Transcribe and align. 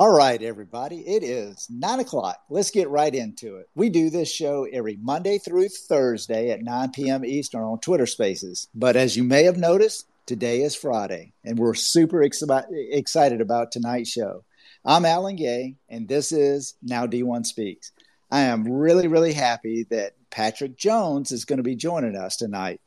All 0.00 0.12
right, 0.12 0.40
everybody, 0.40 1.00
it 1.00 1.24
is 1.24 1.66
nine 1.68 1.98
o'clock. 1.98 2.38
Let's 2.48 2.70
get 2.70 2.88
right 2.88 3.12
into 3.12 3.56
it. 3.56 3.68
We 3.74 3.90
do 3.90 4.10
this 4.10 4.32
show 4.32 4.64
every 4.72 4.96
Monday 4.96 5.38
through 5.38 5.70
Thursday 5.70 6.52
at 6.52 6.62
9 6.62 6.92
p.m. 6.92 7.24
Eastern 7.24 7.62
on 7.62 7.80
Twitter 7.80 8.06
Spaces. 8.06 8.68
But 8.72 8.94
as 8.94 9.16
you 9.16 9.24
may 9.24 9.42
have 9.42 9.56
noticed, 9.56 10.06
today 10.24 10.62
is 10.62 10.76
Friday, 10.76 11.32
and 11.44 11.58
we're 11.58 11.74
super 11.74 12.22
ex- 12.22 12.44
excited 12.70 13.40
about 13.40 13.72
tonight's 13.72 14.12
show. 14.12 14.44
I'm 14.84 15.04
Alan 15.04 15.34
Gay, 15.34 15.74
and 15.88 16.06
this 16.06 16.30
is 16.30 16.74
Now 16.80 17.08
D1 17.08 17.44
Speaks. 17.44 17.90
I 18.30 18.42
am 18.42 18.70
really, 18.70 19.08
really 19.08 19.32
happy 19.32 19.84
that 19.90 20.12
Patrick 20.30 20.76
Jones 20.76 21.32
is 21.32 21.44
going 21.44 21.56
to 21.56 21.64
be 21.64 21.74
joining 21.74 22.14
us 22.14 22.36
tonight. 22.36 22.80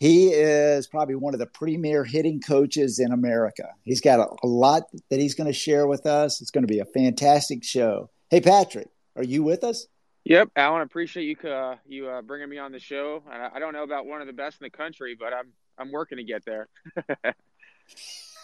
He 0.00 0.28
is 0.28 0.86
probably 0.86 1.14
one 1.14 1.34
of 1.34 1.40
the 1.40 1.46
premier 1.46 2.04
hitting 2.04 2.40
coaches 2.40 2.98
in 2.98 3.12
America. 3.12 3.68
He's 3.82 4.00
got 4.00 4.20
a, 4.20 4.26
a 4.42 4.46
lot 4.46 4.84
that 5.10 5.20
he's 5.20 5.34
going 5.34 5.46
to 5.46 5.58
share 5.58 5.86
with 5.86 6.06
us. 6.06 6.40
It's 6.40 6.50
going 6.50 6.66
to 6.66 6.72
be 6.72 6.80
a 6.80 6.84
fantastic 6.84 7.64
show. 7.64 8.10
Hey, 8.30 8.40
Patrick, 8.40 8.88
are 9.16 9.22
you 9.22 9.42
with 9.42 9.64
us? 9.64 9.86
Yep, 10.24 10.50
Alan. 10.56 10.82
Appreciate 10.82 11.24
you 11.24 11.50
uh, 11.50 11.76
you 11.86 12.08
uh, 12.08 12.22
bringing 12.22 12.48
me 12.48 12.58
on 12.58 12.72
the 12.72 12.80
show. 12.80 13.22
I, 13.30 13.50
I 13.56 13.58
don't 13.58 13.74
know 13.74 13.82
about 13.82 14.06
one 14.06 14.20
of 14.20 14.26
the 14.26 14.32
best 14.32 14.60
in 14.60 14.64
the 14.64 14.70
country, 14.70 15.16
but 15.18 15.32
I'm 15.34 15.52
I'm 15.78 15.92
working 15.92 16.16
to 16.18 16.24
get 16.24 16.44
there. 16.44 16.68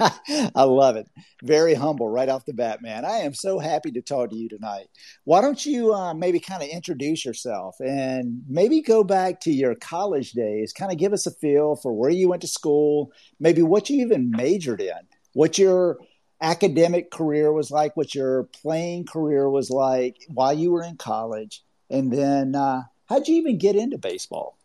I 0.54 0.62
love 0.62 0.96
it. 0.96 1.08
Very 1.42 1.74
humble 1.74 2.08
right 2.08 2.28
off 2.28 2.46
the 2.46 2.54
bat, 2.54 2.80
man. 2.80 3.04
I 3.04 3.18
am 3.18 3.34
so 3.34 3.58
happy 3.58 3.90
to 3.92 4.00
talk 4.00 4.30
to 4.30 4.36
you 4.36 4.48
tonight. 4.48 4.86
Why 5.24 5.40
don't 5.40 5.64
you 5.64 5.92
uh, 5.92 6.14
maybe 6.14 6.40
kind 6.40 6.62
of 6.62 6.68
introduce 6.68 7.24
yourself 7.24 7.76
and 7.80 8.42
maybe 8.48 8.80
go 8.80 9.04
back 9.04 9.40
to 9.40 9.52
your 9.52 9.74
college 9.74 10.32
days, 10.32 10.72
kind 10.72 10.90
of 10.90 10.98
give 10.98 11.12
us 11.12 11.26
a 11.26 11.30
feel 11.32 11.76
for 11.76 11.92
where 11.92 12.10
you 12.10 12.28
went 12.28 12.42
to 12.42 12.48
school, 12.48 13.12
maybe 13.38 13.62
what 13.62 13.90
you 13.90 14.00
even 14.02 14.30
majored 14.30 14.80
in, 14.80 15.00
what 15.34 15.58
your 15.58 15.98
academic 16.40 17.10
career 17.10 17.52
was 17.52 17.70
like, 17.70 17.96
what 17.96 18.14
your 18.14 18.44
playing 18.44 19.04
career 19.04 19.50
was 19.50 19.70
like 19.70 20.16
while 20.28 20.54
you 20.54 20.70
were 20.70 20.82
in 20.82 20.96
college, 20.96 21.62
and 21.90 22.10
then 22.10 22.54
uh, 22.54 22.82
how'd 23.06 23.28
you 23.28 23.36
even 23.36 23.58
get 23.58 23.76
into 23.76 23.98
baseball? 23.98 24.56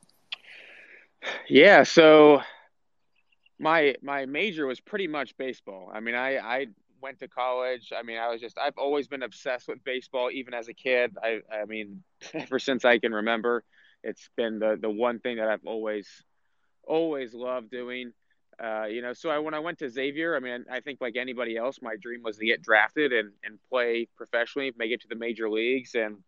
Yeah, 1.49 1.83
so 1.83 2.42
my 3.59 3.95
my 4.02 4.25
major 4.25 4.66
was 4.66 4.80
pretty 4.80 5.08
much 5.08 5.38
baseball. 5.38 5.89
I 5.94 6.00
mean, 6.00 6.16
I 6.16 6.38
I 6.38 6.67
went 7.02 7.20
to 7.20 7.28
college. 7.28 7.92
I 7.98 8.03
mean, 8.03 8.17
I 8.17 8.30
was 8.30 8.42
just 8.42 8.58
I've 8.58 8.78
always 8.78 9.08
been 9.08 9.23
obsessed 9.23 9.67
with 9.67 9.84
baseball 9.84 10.30
even 10.31 10.53
as 10.53 10.67
a 10.67 10.73
kid. 10.73 11.16
I 11.22 11.39
I 11.52 11.66
mean, 11.66 12.03
ever 12.33 12.59
since 12.59 12.86
I 12.86 13.00
can 13.00 13.14
remember, 13.14 13.64
it's 14.03 14.30
been 14.36 14.59
the 14.59 14.78
the 14.80 14.89
one 14.89 15.20
thing 15.20 15.38
that 15.38 15.48
I've 15.48 15.66
always 15.66 16.08
always 16.83 17.33
loved 17.33 17.72
doing. 17.72 18.14
Uh, 18.58 18.86
you 18.86 19.02
know, 19.02 19.11
so 19.11 19.30
I, 19.30 19.39
when 19.39 19.53
I 19.53 19.59
went 19.59 19.80
to 19.80 19.89
Xavier, 19.89 20.36
I 20.36 20.39
mean, 20.39 20.64
I 20.72 20.80
think 20.80 21.02
like 21.02 21.17
anybody 21.17 21.58
else, 21.58 21.80
my 21.81 21.95
dream 22.02 22.22
was 22.23 22.38
to 22.38 22.45
get 22.45 22.61
drafted 22.61 23.11
and, 23.11 23.33
and 23.44 23.59
play 23.70 24.08
professionally, 24.16 24.72
make 24.78 24.92
it 24.92 25.02
to 25.02 25.09
the 25.09 25.16
major 25.16 25.50
leagues. 25.50 25.94
And 25.94 26.20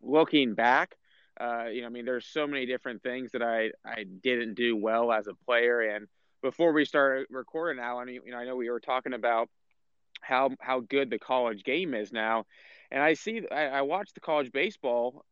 looking 0.00 0.54
back, 0.54 0.96
uh, 1.38 1.66
you 1.66 1.82
know, 1.82 1.88
I 1.88 1.90
mean, 1.90 2.06
there's 2.06 2.26
so 2.26 2.46
many 2.46 2.64
different 2.64 3.02
things 3.02 3.32
that 3.32 3.42
I, 3.42 3.70
I 3.84 4.04
didn't 4.04 4.54
do 4.54 4.76
well 4.76 5.12
as 5.12 5.26
a 5.26 5.34
player. 5.34 5.80
And 5.82 6.08
before 6.42 6.72
we 6.72 6.84
started 6.84 7.26
recording, 7.30 7.82
Alan, 7.82 8.08
you 8.08 8.22
know, 8.26 8.38
I 8.38 8.44
know 8.44 8.56
we 8.56 8.70
were 8.70 8.80
talking 8.80 9.12
about 9.12 9.48
how 10.20 10.50
how 10.60 10.80
good 10.80 11.10
the 11.10 11.18
college 11.18 11.62
game 11.64 11.94
is 11.94 12.12
now, 12.12 12.44
and 12.90 13.02
I 13.02 13.14
see 13.14 13.42
I, 13.50 13.66
I 13.66 13.82
watched 13.82 14.14
the 14.14 14.20
college 14.20 14.52
baseball 14.52 15.24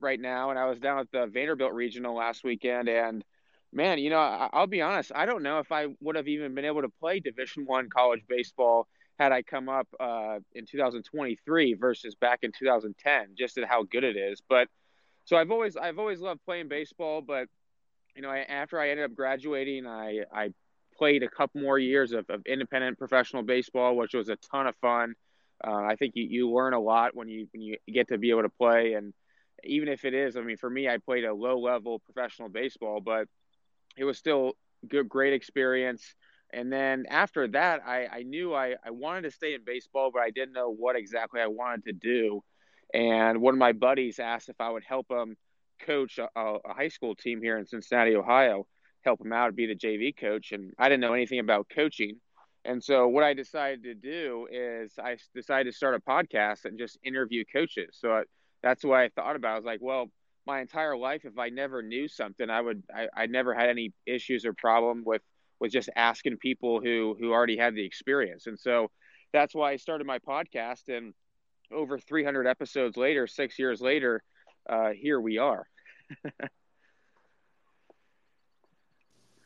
right 0.00 0.20
now, 0.20 0.50
and 0.50 0.58
I 0.58 0.66
was 0.66 0.78
down 0.78 0.98
at 0.98 1.10
the 1.12 1.26
Vanderbilt 1.26 1.72
regional 1.72 2.14
last 2.14 2.44
weekend, 2.44 2.88
and 2.88 3.24
man, 3.72 3.98
you 3.98 4.10
know, 4.10 4.18
I, 4.18 4.48
will 4.60 4.66
be 4.66 4.82
honest, 4.82 5.12
I 5.14 5.26
don't 5.26 5.42
know 5.42 5.58
if 5.58 5.70
I 5.72 5.88
would 6.00 6.16
have 6.16 6.28
even 6.28 6.54
been 6.54 6.64
able 6.64 6.82
to 6.82 6.88
play 6.88 7.20
Division 7.20 7.64
One 7.66 7.88
college 7.88 8.22
baseball 8.28 8.88
had 9.18 9.32
I 9.32 9.42
come 9.42 9.68
up 9.68 9.86
uh, 10.00 10.38
in 10.54 10.64
2023 10.64 11.74
versus 11.74 12.14
back 12.14 12.40
in 12.42 12.52
2010, 12.58 13.34
just 13.36 13.58
at 13.58 13.68
how 13.68 13.82
good 13.82 14.02
it 14.02 14.16
is. 14.16 14.40
But 14.48 14.68
so 15.26 15.36
I've 15.36 15.50
always 15.50 15.76
I've 15.76 15.98
always 15.98 16.20
loved 16.20 16.40
playing 16.44 16.68
baseball, 16.68 17.20
but 17.20 17.48
you 18.14 18.22
know, 18.22 18.30
I, 18.30 18.38
after 18.38 18.80
I 18.80 18.90
ended 18.90 19.04
up 19.04 19.14
graduating, 19.14 19.86
I, 19.86 20.20
I 20.32 20.50
played 21.00 21.22
a 21.22 21.28
couple 21.28 21.62
more 21.62 21.78
years 21.78 22.12
of, 22.12 22.26
of 22.28 22.42
independent 22.44 22.98
professional 22.98 23.42
baseball, 23.42 23.96
which 23.96 24.12
was 24.12 24.28
a 24.28 24.36
ton 24.36 24.66
of 24.66 24.76
fun. 24.76 25.14
Uh, 25.66 25.72
I 25.72 25.96
think 25.96 26.12
you, 26.14 26.24
you 26.24 26.50
learn 26.50 26.74
a 26.74 26.78
lot 26.78 27.16
when 27.16 27.28
you 27.28 27.48
when 27.52 27.62
you 27.62 27.78
get 27.90 28.08
to 28.08 28.18
be 28.18 28.30
able 28.30 28.42
to 28.42 28.50
play, 28.50 28.92
and 28.92 29.14
even 29.64 29.88
if 29.88 30.04
it 30.04 30.14
is, 30.14 30.36
I 30.36 30.42
mean, 30.42 30.58
for 30.58 30.68
me, 30.68 30.88
I 30.88 30.98
played 30.98 31.24
a 31.24 31.34
low 31.34 31.58
level 31.58 32.00
professional 32.00 32.50
baseball, 32.50 33.00
but 33.00 33.28
it 33.96 34.04
was 34.04 34.18
still 34.18 34.52
good, 34.86 35.08
great 35.08 35.32
experience. 35.32 36.02
And 36.52 36.72
then 36.72 37.06
after 37.08 37.48
that, 37.48 37.80
I, 37.86 38.06
I 38.06 38.22
knew 38.22 38.54
I, 38.54 38.74
I 38.84 38.90
wanted 38.90 39.22
to 39.22 39.30
stay 39.30 39.54
in 39.54 39.64
baseball, 39.64 40.10
but 40.12 40.22
I 40.22 40.30
didn't 40.30 40.52
know 40.52 40.70
what 40.70 40.96
exactly 40.96 41.40
I 41.40 41.46
wanted 41.46 41.84
to 41.84 41.92
do. 41.92 42.42
And 42.92 43.40
one 43.40 43.54
of 43.54 43.58
my 43.58 43.72
buddies 43.72 44.18
asked 44.18 44.48
if 44.48 44.60
I 44.60 44.70
would 44.70 44.82
help 44.84 45.06
him 45.10 45.36
coach 45.86 46.18
a, 46.18 46.28
a, 46.36 46.74
high 46.74 46.88
school 46.88 47.14
team 47.14 47.40
here 47.40 47.56
in 47.56 47.66
Cincinnati, 47.66 48.16
Ohio, 48.16 48.66
help 49.04 49.20
him 49.20 49.32
out, 49.32 49.56
be 49.56 49.66
the 49.66 49.74
JV 49.74 50.16
coach. 50.16 50.52
And 50.52 50.72
I 50.78 50.88
didn't 50.88 51.00
know 51.00 51.14
anything 51.14 51.38
about 51.38 51.68
coaching. 51.74 52.20
And 52.64 52.82
so 52.82 53.08
what 53.08 53.24
I 53.24 53.32
decided 53.34 53.84
to 53.84 53.94
do 53.94 54.46
is 54.50 54.92
I 54.98 55.16
decided 55.34 55.70
to 55.70 55.76
start 55.76 55.94
a 55.94 56.00
podcast 56.00 56.66
and 56.66 56.78
just 56.78 56.98
interview 57.02 57.44
coaches. 57.50 57.96
So 57.98 58.12
I, 58.12 58.22
that's 58.62 58.84
what 58.84 58.98
I 58.98 59.08
thought 59.08 59.36
about. 59.36 59.52
I 59.52 59.56
was 59.56 59.64
like, 59.64 59.80
well, 59.80 60.10
my 60.46 60.60
entire 60.60 60.96
life, 60.96 61.24
if 61.24 61.38
I 61.38 61.48
never 61.48 61.82
knew 61.82 62.08
something, 62.08 62.50
I 62.50 62.60
would, 62.60 62.82
I, 62.94 63.08
I 63.16 63.26
never 63.26 63.54
had 63.54 63.70
any 63.70 63.92
issues 64.06 64.44
or 64.44 64.52
problem 64.52 65.04
with, 65.04 65.22
with 65.58 65.72
just 65.72 65.88
asking 65.96 66.36
people 66.36 66.80
who, 66.80 67.16
who 67.18 67.32
already 67.32 67.56
had 67.56 67.74
the 67.74 67.84
experience. 67.84 68.46
And 68.46 68.58
so 68.58 68.90
that's 69.32 69.54
why 69.54 69.72
I 69.72 69.76
started 69.76 70.06
my 70.06 70.18
podcast. 70.18 70.94
And 70.94 71.14
over 71.72 71.98
300 71.98 72.46
episodes 72.46 72.96
later, 72.96 73.26
six 73.26 73.58
years 73.58 73.80
later, 73.80 74.22
uh, 74.68 74.90
here 74.90 75.20
we 75.20 75.38
are. 75.38 75.66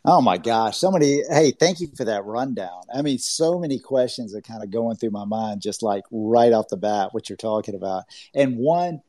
oh 0.04 0.20
my 0.20 0.38
gosh, 0.38 0.76
so 0.76 0.90
many. 0.90 1.22
Hey, 1.28 1.52
thank 1.52 1.80
you 1.80 1.88
for 1.96 2.04
that 2.04 2.24
rundown. 2.24 2.82
I 2.94 3.02
mean, 3.02 3.18
so 3.18 3.58
many 3.58 3.78
questions 3.78 4.34
are 4.34 4.40
kind 4.40 4.62
of 4.62 4.70
going 4.70 4.96
through 4.96 5.10
my 5.10 5.24
mind, 5.24 5.62
just 5.62 5.82
like 5.82 6.04
right 6.10 6.52
off 6.52 6.68
the 6.68 6.76
bat, 6.76 7.12
what 7.12 7.28
you're 7.28 7.36
talking 7.36 7.74
about. 7.74 8.04
And 8.34 8.56
one, 8.58 9.00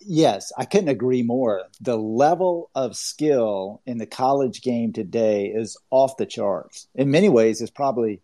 yes, 0.00 0.52
I 0.56 0.64
couldn't 0.64 0.88
agree 0.88 1.22
more. 1.22 1.64
The 1.80 1.96
level 1.96 2.70
of 2.74 2.96
skill 2.96 3.82
in 3.86 3.98
the 3.98 4.06
college 4.06 4.62
game 4.62 4.92
today 4.92 5.46
is 5.46 5.76
off 5.90 6.16
the 6.16 6.26
charts. 6.26 6.86
In 6.94 7.10
many 7.10 7.28
ways, 7.28 7.60
it's 7.60 7.70
probably 7.70 8.20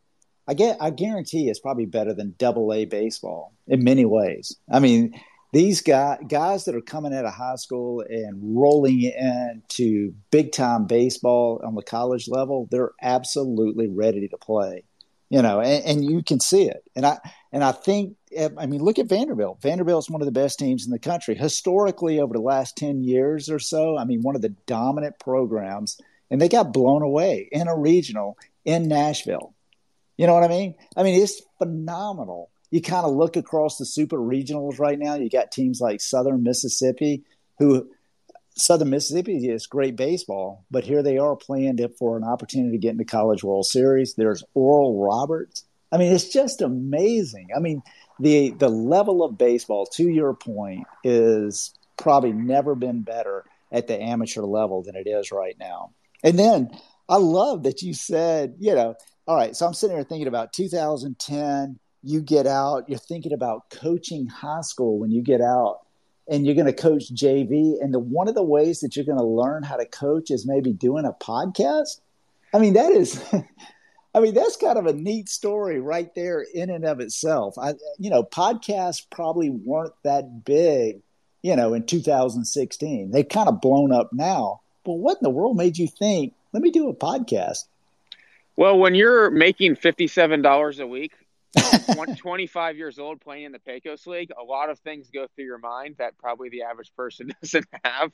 I 0.47 0.55
get 0.55 0.79
I 0.81 0.91
guarantee 0.91 1.49
it's 1.49 1.61
probably 1.61 1.87
better 1.87 2.15
than 2.15 2.35
double 2.39 2.73
A 2.73 2.85
baseball 2.85 3.53
in 3.67 3.85
many 3.85 4.05
ways. 4.05 4.57
I 4.71 4.81
mean, 4.81 5.21
these 5.53 5.83
guys 5.83 6.19
guys 6.29 6.65
that 6.65 6.75
are 6.75 6.81
coming 6.81 7.15
out 7.15 7.27
of 7.27 7.35
high 7.35 7.57
school 7.57 8.03
and 8.09 8.39
rolling 8.41 9.03
into 9.03 10.15
big 10.31 10.53
time 10.53 10.87
baseball 10.87 11.61
on 11.63 11.75
the 11.75 11.83
college 11.83 12.27
level, 12.27 12.69
they're 12.71 12.93
absolutely 13.01 13.89
ready 13.89 14.29
to 14.29 14.39
play. 14.39 14.85
You 15.29 15.41
know, 15.41 15.61
and, 15.61 15.85
and, 15.85 16.05
you 16.05 16.23
can 16.23 16.41
see 16.41 16.65
it. 16.65 16.83
And 16.95 17.07
I 17.07 17.19
and 17.53 17.65
I 17.65 17.73
think 17.73 18.17
eh, 18.35 18.51
I 18.59 18.67
mean 18.67 18.83
look 18.83 18.99
at 18.99 19.09
Vanderbilt. 19.09 19.63
Vanderbilt's 19.63 20.11
one 20.11 20.21
of 20.21 20.27
the 20.27 20.33
best 20.33 20.59
teams 20.59 20.85
in 20.85 20.91
the 20.91 20.99
country 20.99 21.35
historically 21.35 22.21
over 22.21 22.35
the 22.35 22.41
last 22.41 22.77
ten 22.77 23.03
years 23.03 23.49
or 23.49 23.59
so. 23.59 23.97
I 23.97 24.05
mean, 24.05 24.21
one 24.21 24.37
of 24.37 24.43
the 24.43 24.55
dominant 24.67 25.19
programs, 25.19 25.99
and 26.31 26.41
they 26.41 26.49
got 26.49 26.75
blown 26.75 27.03
away 27.03 27.49
in 27.51 27.69
a 27.69 27.77
regional 27.77 28.37
in 28.65 28.89
Nashville. 28.89 29.55
You 30.19 30.27
know 30.27 30.35
what 30.35 30.45
I 30.45 30.49
mean? 30.49 30.75
I 30.97 31.03
mean, 31.03 31.23
it's 31.23 31.41
phenomenal 31.59 32.51
you 32.73 32.81
kind 32.81 33.05
of 33.05 33.15
look 33.15 33.37
across 33.37 33.77
the 33.77 33.85
super 33.85 34.17
regionals 34.17 34.81
right 34.81 34.99
now. 34.99 35.15
You 35.15 35.29
got 35.29 35.53
teams 35.53 35.79
like 35.81 36.01
Southern 36.01 36.43
Mississippi, 36.43 37.23
who 37.59 37.89
Southern 38.57 38.89
Mississippi 38.89 39.47
is 39.47 39.67
great 39.67 39.95
baseball, 39.95 40.65
but 40.71 40.85
here 40.85 41.03
they 41.03 41.19
are 41.19 41.37
playing 41.37 41.79
it 41.79 41.97
for 41.99 42.17
an 42.17 42.25
opportunity 42.25 42.73
to 42.73 42.81
get 42.81 42.93
into 42.93 43.05
College 43.05 43.45
World 43.45 43.67
Series. 43.67 44.15
There's 44.15 44.43
Oral 44.55 44.99
Roberts. 45.05 45.65
I 45.93 45.99
mean, 45.99 46.13
it's 46.13 46.31
just 46.31 46.63
amazing. 46.63 47.49
I 47.55 47.61
mean, 47.61 47.83
the 48.19 48.51
the 48.53 48.71
level 48.71 49.23
of 49.23 49.37
baseball, 49.37 49.85
to 49.97 50.09
your 50.09 50.33
point, 50.33 50.87
is 51.05 51.75
probably 51.99 52.33
never 52.33 52.75
been 52.75 53.03
better 53.03 53.45
at 53.71 53.87
the 53.87 54.03
amateur 54.03 54.43
level 54.43 54.83
than 54.83 54.97
it 54.97 55.07
is 55.07 55.31
right 55.31 55.57
now. 55.61 55.93
And 56.25 56.39
then 56.39 56.71
I 57.07 57.17
love 57.17 57.65
that 57.65 57.83
you 57.83 57.93
said, 57.93 58.55
you 58.59 58.75
know, 58.75 58.95
all 59.27 59.37
right, 59.37 59.55
so 59.55 59.67
I'm 59.67 59.75
sitting 59.75 59.97
here 59.97 60.05
thinking 60.05 60.27
about 60.27 60.55
2010 60.55 61.79
you 62.03 62.21
get 62.21 62.47
out, 62.47 62.89
you're 62.89 62.99
thinking 62.99 63.33
about 63.33 63.71
coaching 63.71 64.27
high 64.27 64.63
school 64.63 64.99
when 64.99 65.11
you 65.11 65.23
get 65.23 65.41
out 65.41 65.81
and 66.29 66.45
you're 66.45 66.55
going 66.55 66.67
to 66.67 66.73
coach 66.73 67.13
JV. 67.13 67.81
And 67.81 67.93
the, 67.93 67.99
one 67.99 68.29
of 68.29 68.35
the 68.35 68.43
ways 68.43 68.81
that 68.81 68.97
you're 68.97 69.05
going 69.05 69.19
to 69.19 69.25
learn 69.25 69.63
how 69.63 69.77
to 69.77 69.87
coach 69.87 70.31
is 70.31 70.47
maybe 70.47 70.73
doing 70.73 71.05
a 71.05 71.13
podcast. 71.13 72.01
I 72.53 72.59
mean, 72.59 72.75
that 72.75 72.93
is, 72.93 73.23
I 74.15 74.21
mean, 74.21 74.35
that's 74.35 74.57
kind 74.57 74.79
of 74.79 74.87
a 74.87 74.93
neat 74.93 75.29
story 75.29 75.81
right 75.81 76.13
there 76.15 76.45
in 76.55 76.71
and 76.71 76.85
of 76.85 77.01
itself. 77.01 77.57
I, 77.59 77.75
you 77.99 78.11
know, 78.11 78.25
podcasts 78.25 79.07
probably 79.11 79.51
weren't 79.51 79.95
that 80.03 80.45
big, 80.45 81.01
you 81.43 81.57
know, 81.57 81.75
in 81.75 81.87
2016. 81.87 83.11
They've 83.11 83.29
kind 83.29 83.49
of 83.49 83.61
blown 83.61 83.93
up 83.93 84.13
now. 84.13 84.61
But 84.85 84.95
what 84.95 85.19
in 85.19 85.23
the 85.23 85.31
world 85.31 85.57
made 85.57 85.79
you 85.79 85.87
think, 85.87 86.35
let 86.53 86.63
me 86.63 86.71
do 86.71 86.89
a 86.89 86.95
podcast? 86.95 87.65
Well, 88.57 88.79
when 88.79 88.95
you're 88.95 89.31
making 89.31 89.77
$57 89.77 90.81
a 90.81 90.87
week 90.87 91.13
25 92.17 92.77
years 92.77 92.99
old 92.99 93.21
playing 93.21 93.45
in 93.45 93.53
the 93.53 93.59
Pecos 93.59 94.07
League, 94.07 94.31
a 94.41 94.43
lot 94.43 94.71
of 94.71 94.79
things 94.81 95.11
go 95.11 95.27
through 95.35 95.45
your 95.45 95.59
mind 95.59 95.97
that 95.99 96.17
probably 96.19 96.49
the 96.49 96.63
average 96.63 96.93
person 96.97 97.31
doesn't 97.43 97.67
have. 97.85 98.11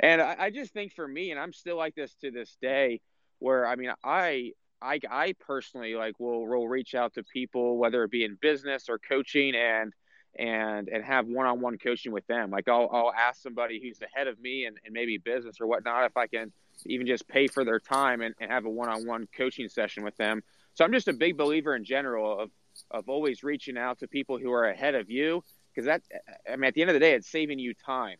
And 0.00 0.20
I, 0.20 0.36
I 0.38 0.50
just 0.50 0.72
think 0.72 0.94
for 0.94 1.06
me, 1.06 1.30
and 1.30 1.38
I'm 1.38 1.52
still 1.52 1.76
like 1.76 1.94
this 1.94 2.14
to 2.22 2.30
this 2.30 2.56
day, 2.60 3.00
where 3.38 3.66
I 3.66 3.76
mean, 3.76 3.92
I 4.02 4.52
I, 4.82 5.00
I 5.10 5.34
personally 5.40 5.94
like 5.94 6.18
will 6.18 6.46
will 6.46 6.68
reach 6.68 6.94
out 6.94 7.14
to 7.14 7.22
people 7.22 7.76
whether 7.76 8.02
it 8.04 8.10
be 8.10 8.24
in 8.24 8.38
business 8.40 8.88
or 8.88 8.98
coaching 8.98 9.54
and 9.54 9.92
and 10.38 10.88
and 10.88 11.04
have 11.04 11.26
one-on-one 11.26 11.76
coaching 11.78 12.12
with 12.12 12.26
them 12.28 12.50
like 12.50 12.68
I'll, 12.68 12.88
I'll 12.92 13.12
ask 13.12 13.42
somebody 13.42 13.80
who's 13.82 14.00
ahead 14.00 14.28
of 14.28 14.40
me 14.40 14.64
and, 14.64 14.78
and 14.84 14.94
maybe 14.94 15.18
business 15.18 15.60
or 15.60 15.66
whatnot 15.66 16.04
if 16.04 16.16
I 16.16 16.28
can 16.28 16.52
even 16.86 17.06
just 17.06 17.28
pay 17.28 17.46
for 17.46 17.64
their 17.64 17.80
time 17.80 18.20
and, 18.20 18.34
and 18.40 18.50
have 18.50 18.64
a 18.64 18.70
one-on-one 18.70 19.28
coaching 19.36 19.68
session 19.68 20.04
with 20.04 20.16
them 20.16 20.42
so 20.74 20.84
I'm 20.84 20.92
just 20.92 21.08
a 21.08 21.12
big 21.12 21.36
believer 21.36 21.74
in 21.74 21.84
general 21.84 22.40
of 22.40 22.50
of 22.90 23.08
always 23.08 23.42
reaching 23.42 23.78
out 23.78 23.98
to 23.98 24.08
people 24.08 24.38
who 24.38 24.52
are 24.52 24.64
ahead 24.64 24.94
of 24.94 25.10
you 25.10 25.42
because 25.72 25.86
that 25.86 26.02
I 26.50 26.56
mean 26.56 26.68
at 26.68 26.74
the 26.74 26.82
end 26.82 26.90
of 26.90 26.94
the 26.94 27.00
day 27.00 27.12
it's 27.12 27.30
saving 27.30 27.58
you 27.58 27.74
time 27.74 28.16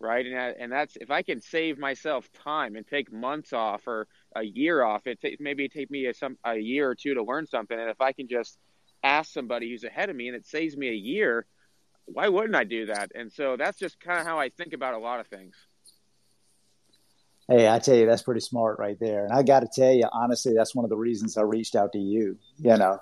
right 0.00 0.24
and 0.24 0.34
and 0.34 0.72
that's 0.72 0.96
if 0.96 1.10
I 1.10 1.22
can 1.22 1.40
save 1.40 1.78
myself 1.78 2.30
time 2.32 2.76
and 2.76 2.86
take 2.86 3.12
months 3.12 3.52
off 3.52 3.86
or 3.86 4.06
a 4.34 4.42
year 4.42 4.82
off 4.82 5.06
it 5.06 5.20
t- 5.20 5.36
maybe 5.40 5.68
take 5.68 5.90
me 5.90 6.06
a, 6.06 6.14
some 6.14 6.36
a 6.44 6.56
year 6.56 6.88
or 6.88 6.94
two 6.94 7.14
to 7.14 7.22
learn 7.22 7.46
something 7.46 7.78
and 7.78 7.90
if 7.90 8.00
I 8.00 8.12
can 8.12 8.28
just 8.28 8.58
ask 9.04 9.32
somebody 9.32 9.70
who's 9.70 9.84
ahead 9.84 10.10
of 10.10 10.16
me 10.16 10.28
and 10.28 10.36
it 10.36 10.46
saves 10.46 10.76
me 10.76 10.88
a 10.88 10.92
year 10.92 11.46
why 12.06 12.28
wouldn't 12.28 12.54
I 12.54 12.64
do 12.64 12.86
that 12.86 13.12
and 13.14 13.32
so 13.32 13.56
that's 13.56 13.78
just 13.78 14.00
kind 14.00 14.20
of 14.20 14.26
how 14.26 14.38
I 14.38 14.48
think 14.50 14.72
about 14.72 14.94
a 14.94 14.98
lot 14.98 15.20
of 15.20 15.26
things 15.28 15.56
Hey, 17.48 17.68
I 17.68 17.80
tell 17.80 17.96
you, 17.96 18.06
that's 18.06 18.22
pretty 18.22 18.40
smart 18.40 18.78
right 18.78 18.98
there. 19.00 19.24
And 19.24 19.32
I 19.32 19.42
got 19.42 19.60
to 19.60 19.68
tell 19.72 19.92
you, 19.92 20.04
honestly, 20.12 20.54
that's 20.54 20.74
one 20.74 20.84
of 20.84 20.90
the 20.90 20.96
reasons 20.96 21.36
I 21.36 21.42
reached 21.42 21.74
out 21.74 21.92
to 21.92 21.98
you. 21.98 22.38
You 22.58 22.76
know, 22.76 22.98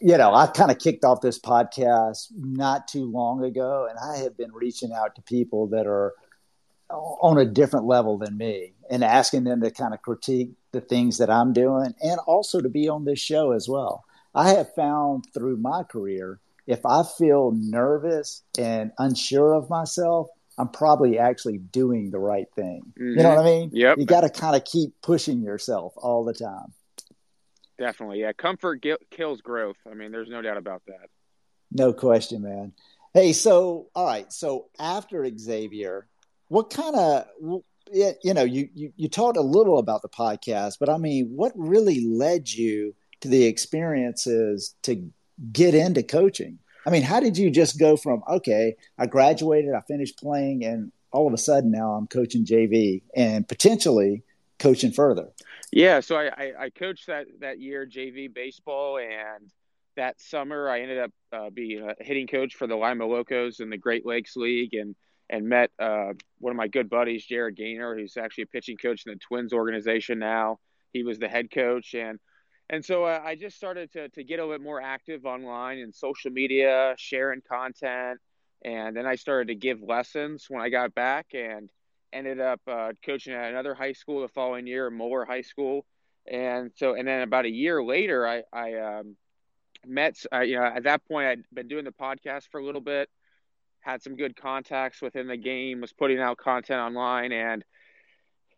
you 0.00 0.16
know, 0.16 0.34
I 0.34 0.46
kind 0.46 0.70
of 0.70 0.78
kicked 0.78 1.04
off 1.04 1.20
this 1.20 1.38
podcast 1.38 2.28
not 2.36 2.88
too 2.88 3.10
long 3.10 3.44
ago, 3.44 3.88
and 3.88 3.98
I 3.98 4.22
have 4.22 4.36
been 4.36 4.52
reaching 4.52 4.92
out 4.92 5.14
to 5.16 5.22
people 5.22 5.68
that 5.68 5.86
are 5.86 6.14
on 6.90 7.38
a 7.38 7.44
different 7.44 7.86
level 7.86 8.18
than 8.18 8.36
me 8.36 8.74
and 8.90 9.02
asking 9.02 9.44
them 9.44 9.62
to 9.62 9.70
kind 9.70 9.94
of 9.94 10.02
critique 10.02 10.50
the 10.72 10.80
things 10.80 11.18
that 11.18 11.30
I'm 11.30 11.52
doing 11.52 11.94
and 12.02 12.20
also 12.26 12.60
to 12.60 12.68
be 12.68 12.88
on 12.88 13.04
this 13.04 13.18
show 13.18 13.52
as 13.52 13.68
well. 13.68 14.04
I 14.34 14.50
have 14.50 14.74
found 14.74 15.24
through 15.32 15.56
my 15.56 15.82
career, 15.84 16.40
if 16.66 16.84
I 16.86 17.02
feel 17.02 17.52
nervous 17.54 18.42
and 18.58 18.92
unsure 18.98 19.54
of 19.54 19.70
myself, 19.70 20.28
I'm 20.58 20.68
probably 20.68 21.18
actually 21.18 21.58
doing 21.58 22.10
the 22.10 22.18
right 22.18 22.46
thing. 22.54 22.82
Mm-hmm. 22.98 23.18
You 23.18 23.22
know 23.22 23.30
what 23.30 23.38
I 23.38 23.44
mean? 23.44 23.70
Yep. 23.72 23.98
You 23.98 24.04
got 24.04 24.20
to 24.20 24.30
kind 24.30 24.54
of 24.54 24.64
keep 24.64 24.92
pushing 25.02 25.42
yourself 25.42 25.94
all 25.96 26.24
the 26.24 26.34
time. 26.34 26.72
Definitely. 27.82 28.20
Yeah. 28.20 28.32
Comfort 28.32 28.84
kills 29.10 29.40
growth. 29.40 29.76
I 29.90 29.94
mean, 29.94 30.12
there's 30.12 30.28
no 30.28 30.40
doubt 30.40 30.56
about 30.56 30.82
that. 30.86 31.08
No 31.72 31.92
question, 31.92 32.42
man. 32.42 32.72
Hey, 33.12 33.32
so, 33.32 33.88
all 33.96 34.06
right. 34.06 34.32
So 34.32 34.66
after 34.78 35.28
Xavier, 35.36 36.06
what 36.46 36.70
kind 36.70 36.94
of, 36.94 37.26
you 37.92 38.34
know, 38.34 38.44
you, 38.44 38.68
you, 38.72 38.92
you 38.94 39.08
talked 39.08 39.36
a 39.36 39.42
little 39.42 39.78
about 39.78 40.02
the 40.02 40.08
podcast, 40.08 40.74
but 40.78 40.90
I 40.90 40.96
mean, 40.96 41.32
what 41.34 41.52
really 41.56 42.06
led 42.06 42.48
you 42.48 42.94
to 43.22 43.28
the 43.28 43.46
experiences 43.46 44.76
to 44.84 45.10
get 45.52 45.74
into 45.74 46.04
coaching? 46.04 46.60
I 46.86 46.90
mean, 46.90 47.02
how 47.02 47.18
did 47.18 47.36
you 47.36 47.50
just 47.50 47.80
go 47.80 47.96
from, 47.96 48.22
okay, 48.28 48.76
I 48.96 49.06
graduated, 49.06 49.74
I 49.74 49.80
finished 49.80 50.18
playing, 50.18 50.64
and 50.64 50.92
all 51.10 51.26
of 51.26 51.32
a 51.32 51.38
sudden 51.38 51.72
now 51.72 51.94
I'm 51.94 52.06
coaching 52.06 52.44
JV 52.46 53.02
and 53.16 53.48
potentially 53.48 54.22
coaching 54.60 54.92
further? 54.92 55.30
Yeah, 55.72 56.00
so 56.00 56.16
I, 56.16 56.26
I, 56.26 56.52
I 56.64 56.70
coached 56.70 57.06
that, 57.06 57.26
that 57.40 57.58
year 57.58 57.86
JV 57.86 58.32
baseball, 58.32 58.98
and 58.98 59.50
that 59.96 60.20
summer 60.20 60.68
I 60.68 60.82
ended 60.82 60.98
up 60.98 61.10
uh, 61.32 61.50
being 61.50 61.88
a 61.88 61.94
hitting 62.04 62.26
coach 62.26 62.54
for 62.54 62.66
the 62.66 62.76
Lima 62.76 63.06
Locos 63.06 63.60
in 63.60 63.70
the 63.70 63.78
Great 63.78 64.06
Lakes 64.06 64.36
League 64.36 64.74
and 64.74 64.94
and 65.30 65.48
met 65.48 65.70
uh, 65.78 66.12
one 66.38 66.50
of 66.50 66.58
my 66.58 66.68
good 66.68 66.90
buddies, 66.90 67.24
Jared 67.24 67.56
Gaynor, 67.56 67.96
who's 67.96 68.18
actually 68.18 68.44
a 68.44 68.48
pitching 68.48 68.76
coach 68.76 69.06
in 69.06 69.12
the 69.12 69.18
Twins 69.18 69.54
organization 69.54 70.18
now. 70.18 70.58
He 70.92 71.04
was 71.04 71.18
the 71.18 71.28
head 71.28 71.50
coach, 71.50 71.94
and 71.94 72.18
and 72.68 72.84
so 72.84 73.04
I 73.06 73.34
just 73.34 73.56
started 73.56 73.92
to, 73.92 74.10
to 74.10 74.24
get 74.24 74.40
a 74.40 74.46
bit 74.46 74.60
more 74.60 74.80
active 74.80 75.24
online 75.24 75.78
and 75.78 75.94
social 75.94 76.30
media, 76.30 76.94
sharing 76.98 77.40
content. 77.40 78.18
And 78.64 78.94
then 78.96 79.06
I 79.06 79.16
started 79.16 79.48
to 79.48 79.54
give 79.54 79.82
lessons 79.82 80.46
when 80.48 80.62
I 80.62 80.68
got 80.68 80.94
back 80.94 81.28
and 81.34 81.70
ended 82.12 82.40
up 82.40 82.60
uh, 82.66 82.92
coaching 83.04 83.34
at 83.34 83.50
another 83.50 83.74
high 83.74 83.92
school 83.92 84.22
the 84.22 84.28
following 84.28 84.66
year, 84.66 84.90
Moeller 84.90 85.24
High 85.24 85.42
School. 85.42 85.84
And 86.26 86.70
so, 86.76 86.94
and 86.94 87.06
then 87.06 87.22
about 87.22 87.46
a 87.46 87.50
year 87.50 87.82
later, 87.82 88.26
I, 88.26 88.42
I 88.52 88.74
um, 88.98 89.16
met, 89.86 90.16
uh, 90.32 90.40
you 90.40 90.56
know, 90.56 90.64
at 90.64 90.84
that 90.84 91.06
point, 91.06 91.26
I'd 91.26 91.44
been 91.52 91.68
doing 91.68 91.84
the 91.84 91.92
podcast 91.92 92.48
for 92.50 92.60
a 92.60 92.64
little 92.64 92.80
bit, 92.80 93.08
had 93.80 94.02
some 94.02 94.16
good 94.16 94.36
contacts 94.36 95.02
within 95.02 95.26
the 95.26 95.36
game, 95.36 95.80
was 95.80 95.92
putting 95.92 96.20
out 96.20 96.38
content 96.38 96.80
online. 96.80 97.32
And 97.32 97.64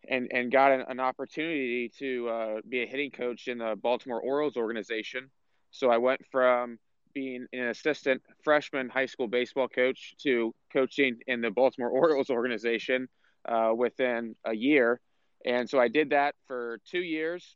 and 0.09 0.29
and 0.33 0.53
got 0.53 0.73
an, 0.73 0.85
an 0.89 1.01
opportunity 1.01 1.91
to 1.99 2.29
uh, 2.29 2.57
be 2.69 2.83
a 2.83 2.87
hitting 2.87 3.11
coach 3.11 3.49
in 3.49 3.59
the 3.59 3.77
Baltimore 3.81 4.21
Orioles 4.21 4.57
organization. 4.57 5.31
So 5.71 5.91
I 5.91 5.99
went 5.99 6.21
from 6.31 6.79
being 7.15 7.47
an 7.53 7.69
assistant 7.69 8.23
freshman 8.43 8.89
high 8.89 9.07
school 9.07 9.29
baseball 9.29 9.69
coach 9.69 10.15
to 10.23 10.55
coaching 10.73 11.19
in 11.27 11.41
the 11.41 11.51
Baltimore 11.51 11.91
Orioles 11.91 12.31
organization 12.31 13.09
uh, 13.47 13.73
within 13.77 14.37
a 14.45 14.55
year. 14.55 15.01
And 15.45 15.69
so 15.69 15.79
I 15.79 15.89
did 15.89 16.11
that 16.11 16.35
for 16.47 16.81
two 16.91 17.03
years. 17.03 17.55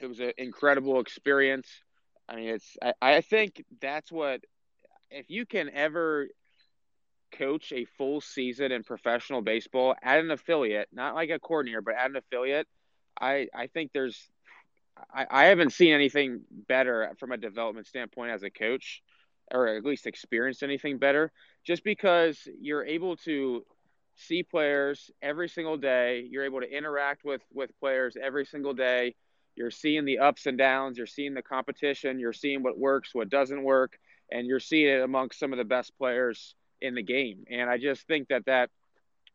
It 0.00 0.06
was 0.06 0.20
an 0.20 0.32
incredible 0.38 1.00
experience. 1.00 1.68
I 2.28 2.36
mean, 2.36 2.48
it's 2.48 2.76
I, 2.82 2.94
I 3.02 3.20
think 3.20 3.64
that's 3.80 4.10
what 4.10 4.40
if 5.10 5.28
you 5.28 5.44
can 5.44 5.70
ever 5.70 6.28
coach 7.32 7.72
a 7.72 7.84
full 7.84 8.20
season 8.20 8.72
in 8.72 8.82
professional 8.82 9.42
baseball 9.42 9.94
at 10.02 10.20
an 10.20 10.30
affiliate, 10.30 10.88
not 10.92 11.14
like 11.14 11.30
a 11.30 11.38
coordinator, 11.38 11.82
but 11.82 11.94
at 11.94 12.10
an 12.10 12.16
affiliate, 12.16 12.66
I, 13.20 13.48
I 13.54 13.66
think 13.66 13.92
there's 13.92 14.28
I, 15.12 15.26
I 15.30 15.44
haven't 15.46 15.72
seen 15.72 15.92
anything 15.92 16.42
better 16.50 17.12
from 17.18 17.32
a 17.32 17.36
development 17.36 17.86
standpoint 17.86 18.32
as 18.32 18.42
a 18.42 18.50
coach, 18.50 19.02
or 19.52 19.68
at 19.68 19.84
least 19.84 20.06
experienced 20.06 20.62
anything 20.62 20.98
better, 20.98 21.32
just 21.64 21.84
because 21.84 22.38
you're 22.60 22.84
able 22.84 23.16
to 23.18 23.64
see 24.16 24.42
players 24.42 25.10
every 25.22 25.48
single 25.48 25.76
day. 25.76 26.26
You're 26.30 26.44
able 26.44 26.60
to 26.60 26.70
interact 26.70 27.24
with 27.24 27.42
with 27.52 27.70
players 27.80 28.16
every 28.20 28.44
single 28.44 28.74
day. 28.74 29.14
You're 29.56 29.70
seeing 29.70 30.04
the 30.04 30.20
ups 30.20 30.46
and 30.46 30.56
downs. 30.56 30.96
You're 30.96 31.06
seeing 31.06 31.34
the 31.34 31.42
competition. 31.42 32.18
You're 32.18 32.32
seeing 32.32 32.62
what 32.62 32.78
works, 32.78 33.14
what 33.14 33.28
doesn't 33.28 33.62
work, 33.62 33.98
and 34.30 34.46
you're 34.46 34.60
seeing 34.60 34.88
it 34.88 35.02
amongst 35.02 35.38
some 35.38 35.52
of 35.52 35.58
the 35.58 35.64
best 35.64 35.96
players 35.98 36.54
in 36.80 36.94
the 36.94 37.02
game. 37.02 37.44
And 37.50 37.68
I 37.68 37.78
just 37.78 38.06
think 38.06 38.28
that 38.28 38.46
that 38.46 38.70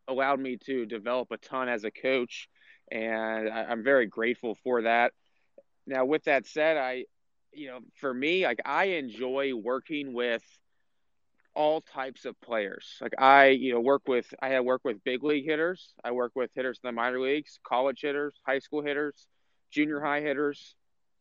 allowed 0.08 0.40
me 0.40 0.58
to 0.66 0.86
develop 0.86 1.32
a 1.32 1.38
ton 1.38 1.70
as 1.70 1.84
a 1.84 1.92
coach. 1.92 2.48
And 2.92 3.50
I'm 3.50 3.84
very 3.84 4.06
grateful 4.06 4.56
for 4.64 4.84
that. 4.84 5.12
Now, 5.88 6.06
with 6.06 6.24
that 6.26 6.48
said, 6.48 6.78
I, 6.78 7.06
you 7.52 7.68
know, 7.68 7.80
for 7.96 8.14
me, 8.14 8.46
like 8.46 8.60
I 8.66 8.86
enjoy 8.86 9.54
working 9.56 10.14
with 10.14 10.44
all 11.56 11.82
types 11.82 12.26
of 12.26 12.40
players. 12.42 12.98
Like 13.02 13.14
I, 13.18 13.48
you 13.48 13.74
know, 13.74 13.80
work 13.80 14.04
with 14.08 14.34
I 14.42 14.50
have 14.50 14.66
work 14.66 14.82
with 14.84 15.04
big 15.04 15.24
league 15.24 15.46
hitters. 15.46 15.94
I 16.04 16.12
work 16.12 16.34
with 16.36 16.52
hitters 16.54 16.80
in 16.84 16.88
the 16.88 16.92
minor 16.92 17.20
leagues, 17.20 17.60
college 17.66 18.02
hitters, 18.02 18.36
high 18.46 18.60
school 18.60 18.84
hitters, 18.84 19.28
junior 19.72 20.00
high 20.00 20.22
hitters, 20.22 20.76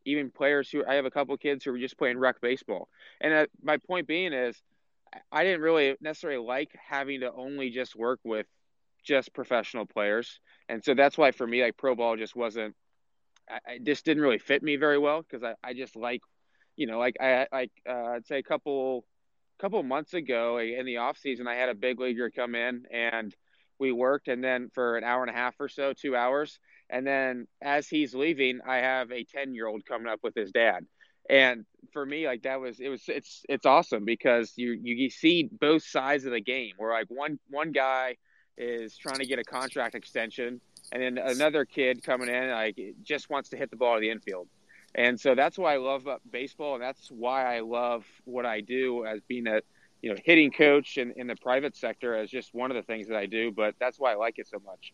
even 0.04 0.30
players 0.30 0.70
who 0.70 0.84
I 0.86 0.94
have 0.94 1.04
a 1.04 1.10
couple 1.10 1.36
kids 1.36 1.64
who 1.64 1.74
are 1.74 1.78
just 1.78 1.96
playing 1.96 2.18
rec 2.18 2.40
baseball. 2.40 2.88
And 3.20 3.32
uh, 3.32 3.46
my 3.62 3.78
point 3.78 4.06
being 4.06 4.32
is 4.32 4.60
I 5.30 5.44
didn't 5.44 5.60
really 5.60 5.96
necessarily 6.00 6.44
like 6.44 6.70
having 6.88 7.20
to 7.20 7.32
only 7.32 7.70
just 7.70 7.96
work 7.96 8.20
with 8.24 8.46
just 9.04 9.34
professional 9.34 9.86
players, 9.86 10.40
and 10.68 10.82
so 10.82 10.94
that's 10.94 11.18
why 11.18 11.30
for 11.30 11.46
me, 11.46 11.62
like 11.62 11.76
pro 11.76 11.94
ball 11.94 12.16
just 12.16 12.34
wasn't. 12.34 12.74
I, 13.48 13.78
just 13.82 14.06
didn't 14.06 14.22
really 14.22 14.38
fit 14.38 14.62
me 14.62 14.76
very 14.76 14.96
well 14.98 15.20
because 15.20 15.44
I, 15.44 15.54
I 15.62 15.74
just 15.74 15.96
like, 15.96 16.22
you 16.76 16.86
know, 16.86 16.98
like 16.98 17.16
I 17.20 17.46
like 17.52 17.70
uh, 17.86 18.14
I'd 18.14 18.26
say 18.26 18.38
a 18.38 18.42
couple 18.42 19.04
couple 19.58 19.82
months 19.82 20.14
ago 20.14 20.58
in 20.58 20.86
the 20.86 20.98
off 20.98 21.18
season, 21.18 21.46
I 21.46 21.54
had 21.54 21.68
a 21.68 21.74
big 21.74 22.00
leaguer 22.00 22.30
come 22.30 22.54
in 22.54 22.84
and 22.90 23.34
we 23.78 23.92
worked, 23.92 24.28
and 24.28 24.42
then 24.42 24.70
for 24.72 24.96
an 24.96 25.04
hour 25.04 25.22
and 25.22 25.30
a 25.30 25.34
half 25.34 25.54
or 25.58 25.68
so, 25.68 25.92
two 25.92 26.14
hours, 26.14 26.58
and 26.88 27.06
then 27.06 27.46
as 27.62 27.88
he's 27.88 28.14
leaving, 28.14 28.60
I 28.66 28.76
have 28.76 29.10
a 29.10 29.24
ten 29.24 29.54
year 29.54 29.66
old 29.66 29.84
coming 29.84 30.06
up 30.06 30.20
with 30.22 30.34
his 30.34 30.52
dad, 30.52 30.86
and 31.28 31.64
for 31.92 32.04
me 32.04 32.26
like 32.26 32.42
that 32.42 32.60
was 32.60 32.80
it 32.80 32.88
was 32.88 33.02
it's 33.08 33.42
it's 33.48 33.66
awesome 33.66 34.04
because 34.04 34.52
you 34.56 34.78
you 34.82 35.10
see 35.10 35.48
both 35.50 35.82
sides 35.82 36.24
of 36.24 36.32
the 36.32 36.40
game 36.40 36.72
where 36.76 36.92
like 36.92 37.06
one 37.08 37.38
one 37.48 37.72
guy 37.72 38.16
is 38.56 38.96
trying 38.96 39.18
to 39.18 39.26
get 39.26 39.38
a 39.38 39.44
contract 39.44 39.94
extension 39.94 40.60
and 40.92 41.02
then 41.02 41.18
another 41.18 41.64
kid 41.64 42.02
coming 42.02 42.28
in 42.28 42.50
like 42.50 42.78
just 43.02 43.30
wants 43.30 43.48
to 43.50 43.56
hit 43.56 43.70
the 43.70 43.76
ball 43.76 43.94
to 43.94 44.00
the 44.00 44.10
infield 44.10 44.48
and 44.94 45.18
so 45.20 45.34
that's 45.34 45.58
why 45.58 45.74
i 45.74 45.76
love 45.76 46.06
uh, 46.06 46.18
baseball 46.30 46.74
and 46.74 46.82
that's 46.82 47.08
why 47.08 47.56
i 47.56 47.60
love 47.60 48.04
what 48.24 48.46
i 48.46 48.60
do 48.60 49.04
as 49.04 49.20
being 49.28 49.46
a 49.46 49.60
you 50.02 50.10
know 50.10 50.16
hitting 50.24 50.50
coach 50.50 50.98
in, 50.98 51.12
in 51.16 51.26
the 51.26 51.36
private 51.36 51.76
sector 51.76 52.14
as 52.14 52.30
just 52.30 52.54
one 52.54 52.70
of 52.70 52.76
the 52.76 52.82
things 52.82 53.08
that 53.08 53.16
i 53.16 53.26
do 53.26 53.52
but 53.52 53.74
that's 53.80 53.98
why 53.98 54.12
i 54.12 54.14
like 54.14 54.38
it 54.38 54.46
so 54.46 54.58
much 54.64 54.92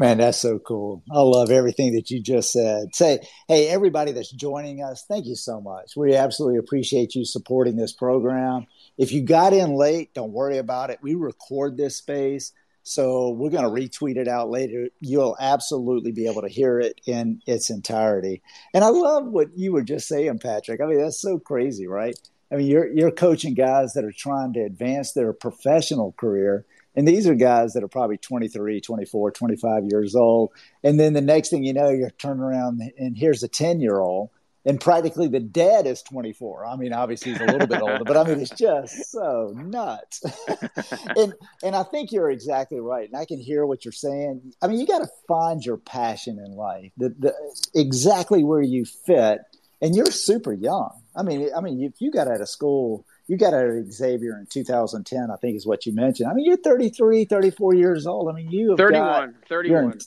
Man, 0.00 0.16
that's 0.16 0.38
so 0.38 0.58
cool. 0.58 1.02
I 1.12 1.20
love 1.20 1.50
everything 1.50 1.92
that 1.92 2.10
you 2.10 2.22
just 2.22 2.52
said. 2.52 2.94
Say, 2.94 3.18
hey, 3.48 3.68
everybody 3.68 4.12
that's 4.12 4.32
joining 4.32 4.82
us, 4.82 5.04
thank 5.06 5.26
you 5.26 5.36
so 5.36 5.60
much. 5.60 5.92
We 5.94 6.16
absolutely 6.16 6.56
appreciate 6.56 7.14
you 7.14 7.26
supporting 7.26 7.76
this 7.76 7.92
program. 7.92 8.66
If 8.96 9.12
you 9.12 9.22
got 9.22 9.52
in 9.52 9.74
late, 9.74 10.14
don't 10.14 10.32
worry 10.32 10.56
about 10.56 10.88
it. 10.88 11.00
We 11.02 11.16
record 11.16 11.76
this 11.76 11.98
space, 11.98 12.52
so 12.82 13.30
we're 13.30 13.50
going 13.50 13.64
to 13.64 13.70
retweet 13.70 14.16
it 14.16 14.28
out 14.28 14.50
later. 14.50 14.88
You'll 15.00 15.36
absolutely 15.40 16.12
be 16.12 16.26
able 16.26 16.42
to 16.42 16.48
hear 16.48 16.80
it 16.80 17.00
in 17.06 17.40
its 17.46 17.70
entirety. 17.70 18.42
And 18.74 18.84
I 18.84 18.88
love 18.88 19.26
what 19.26 19.56
you 19.56 19.72
were 19.72 19.82
just 19.82 20.08
saying, 20.08 20.38
Patrick. 20.38 20.80
I 20.80 20.86
mean, 20.86 21.00
that's 21.00 21.20
so 21.20 21.38
crazy, 21.38 21.86
right? 21.86 22.18
I 22.52 22.56
mean, 22.56 22.66
you're 22.66 22.92
you're 22.92 23.12
coaching 23.12 23.54
guys 23.54 23.92
that 23.92 24.04
are 24.04 24.12
trying 24.12 24.52
to 24.54 24.60
advance 24.60 25.12
their 25.12 25.32
professional 25.32 26.12
career 26.12 26.64
and 26.96 27.06
these 27.06 27.26
are 27.26 27.34
guys 27.34 27.72
that 27.74 27.84
are 27.84 27.88
probably 27.88 28.18
23, 28.18 28.80
24, 28.80 29.30
25 29.30 29.84
years 29.84 30.14
old. 30.14 30.50
And 30.82 30.98
then 30.98 31.12
the 31.12 31.20
next 31.20 31.50
thing 31.50 31.64
you 31.64 31.72
know, 31.72 31.88
you're 31.88 32.10
turning 32.10 32.42
around 32.42 32.82
and 32.98 33.16
here's 33.16 33.42
a 33.42 33.48
10 33.48 33.80
year 33.80 34.00
old. 34.00 34.30
And 34.66 34.80
practically 34.80 35.28
the 35.28 35.40
dad 35.40 35.86
is 35.86 36.02
24. 36.02 36.66
I 36.66 36.76
mean, 36.76 36.92
obviously 36.92 37.32
he's 37.32 37.40
a 37.40 37.46
little 37.46 37.66
bit 37.66 37.80
older, 37.80 38.04
but 38.04 38.16
I 38.16 38.24
mean, 38.24 38.40
it's 38.40 38.50
just 38.50 39.10
so 39.10 39.54
nuts. 39.56 40.22
and 41.16 41.34
and 41.62 41.74
I 41.74 41.82
think 41.84 42.12
you're 42.12 42.30
exactly 42.30 42.78
right. 42.80 43.08
And 43.08 43.16
I 43.16 43.24
can 43.24 43.38
hear 43.38 43.64
what 43.64 43.84
you're 43.84 43.92
saying. 43.92 44.52
I 44.60 44.66
mean, 44.66 44.78
you 44.78 44.86
got 44.86 44.98
to 44.98 45.08
find 45.26 45.64
your 45.64 45.78
passion 45.78 46.38
in 46.38 46.56
life, 46.56 46.92
the, 46.96 47.14
the, 47.18 47.34
exactly 47.74 48.44
where 48.44 48.62
you 48.62 48.84
fit. 48.84 49.40
And 49.82 49.96
you're 49.96 50.10
super 50.10 50.52
young. 50.52 50.90
I 51.16 51.22
mean, 51.22 51.48
I 51.56 51.62
mean, 51.62 51.82
if 51.82 52.02
you 52.02 52.10
got 52.10 52.28
out 52.28 52.42
of 52.42 52.50
school 52.50 53.06
you 53.30 53.36
got 53.36 53.54
out 53.54 53.64
of 53.64 53.92
Xavier 53.92 54.36
in 54.40 54.46
2010, 54.50 55.30
I 55.30 55.36
think 55.36 55.56
is 55.56 55.64
what 55.64 55.86
you 55.86 55.94
mentioned. 55.94 56.28
I 56.28 56.34
mean, 56.34 56.46
you're 56.46 56.56
33, 56.56 57.26
34 57.26 57.74
years 57.76 58.04
old. 58.04 58.28
I 58.28 58.32
mean, 58.32 58.50
you 58.50 58.70
have 58.70 58.78
31, 58.78 59.00
got, 59.02 59.48
31. 59.48 59.98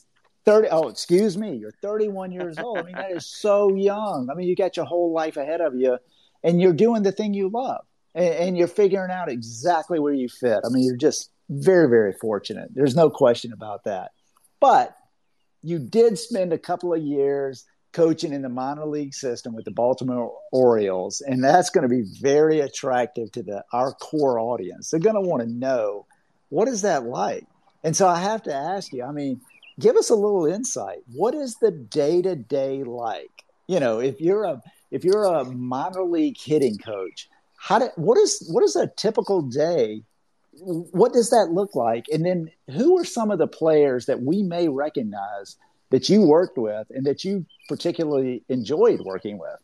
30, 0.45 0.67
oh, 0.71 0.89
excuse 0.89 1.37
me. 1.37 1.55
You're 1.55 1.73
31 1.81 2.31
years 2.31 2.57
old. 2.59 2.77
I 2.77 2.83
mean, 2.83 2.95
that 2.95 3.11
is 3.11 3.25
so 3.25 3.73
young. 3.75 4.29
I 4.31 4.35
mean, 4.35 4.47
you 4.47 4.55
got 4.55 4.77
your 4.77 4.85
whole 4.85 5.13
life 5.13 5.37
ahead 5.37 5.61
of 5.61 5.75
you 5.75 5.97
and 6.43 6.61
you're 6.61 6.73
doing 6.73 7.03
the 7.03 7.11
thing 7.11 7.33
you 7.33 7.49
love 7.49 7.85
and, 8.13 8.33
and 8.33 8.57
you're 8.57 8.67
figuring 8.67 9.11
out 9.11 9.29
exactly 9.29 9.99
where 9.99 10.13
you 10.13 10.27
fit. 10.27 10.59
I 10.65 10.69
mean, 10.69 10.83
you're 10.83 10.97
just 10.97 11.29
very, 11.49 11.89
very 11.89 12.13
fortunate. 12.13 12.69
There's 12.73 12.95
no 12.95 13.09
question 13.09 13.53
about 13.53 13.85
that. 13.85 14.11
But 14.59 14.95
you 15.61 15.79
did 15.79 16.19
spend 16.19 16.53
a 16.53 16.57
couple 16.57 16.93
of 16.93 17.01
years 17.01 17.65
coaching 17.93 18.33
in 18.33 18.41
the 18.41 18.49
minor 18.49 18.85
league 18.85 19.13
system 19.13 19.53
with 19.53 19.65
the 19.65 19.71
Baltimore 19.71 20.33
Orioles, 20.51 21.21
and 21.21 21.43
that's 21.43 21.69
going 21.69 21.83
to 21.83 21.89
be 21.89 22.03
very 22.19 22.59
attractive 22.59 23.31
to 23.33 23.43
the 23.43 23.63
our 23.71 23.93
core 23.93 24.39
audience. 24.39 24.89
They're 24.89 24.99
going 24.99 25.15
to 25.15 25.21
want 25.21 25.43
to 25.43 25.49
know 25.49 26.05
what 26.49 26.67
is 26.67 26.81
that 26.81 27.03
like. 27.03 27.45
And 27.83 27.95
so 27.95 28.07
I 28.07 28.19
have 28.19 28.43
to 28.43 28.53
ask 28.53 28.91
you. 28.93 29.03
I 29.03 29.11
mean, 29.11 29.41
give 29.79 29.95
us 29.95 30.09
a 30.09 30.15
little 30.15 30.45
insight. 30.45 30.99
What 31.13 31.33
is 31.35 31.55
the 31.55 31.71
day 31.71 32.21
to 32.21 32.35
day 32.35 32.83
like? 32.83 33.43
You 33.67 33.79
know, 33.79 33.99
if 33.99 34.19
you're 34.19 34.43
a 34.43 34.61
if 34.91 35.03
you're 35.03 35.25
a 35.25 35.45
minor 35.45 36.03
league 36.03 36.37
hitting 36.39 36.77
coach, 36.77 37.29
how 37.57 37.79
do, 37.79 37.89
what 37.95 38.17
is 38.17 38.47
what 38.51 38.63
is 38.63 38.75
a 38.75 38.87
typical 38.87 39.41
day? 39.41 40.03
What 40.51 41.13
does 41.13 41.29
that 41.31 41.49
look 41.51 41.73
like? 41.73 42.05
And 42.11 42.25
then 42.25 42.51
who 42.71 42.99
are 42.99 43.05
some 43.05 43.31
of 43.31 43.39
the 43.39 43.47
players 43.47 44.05
that 44.05 44.21
we 44.21 44.43
may 44.43 44.67
recognize 44.67 45.57
that 45.89 46.09
you 46.09 46.21
worked 46.21 46.57
with 46.57 46.87
and 46.91 47.05
that 47.05 47.23
you 47.23 47.45
particularly 47.67 48.43
enjoyed 48.49 49.01
working 49.01 49.39
with? 49.39 49.57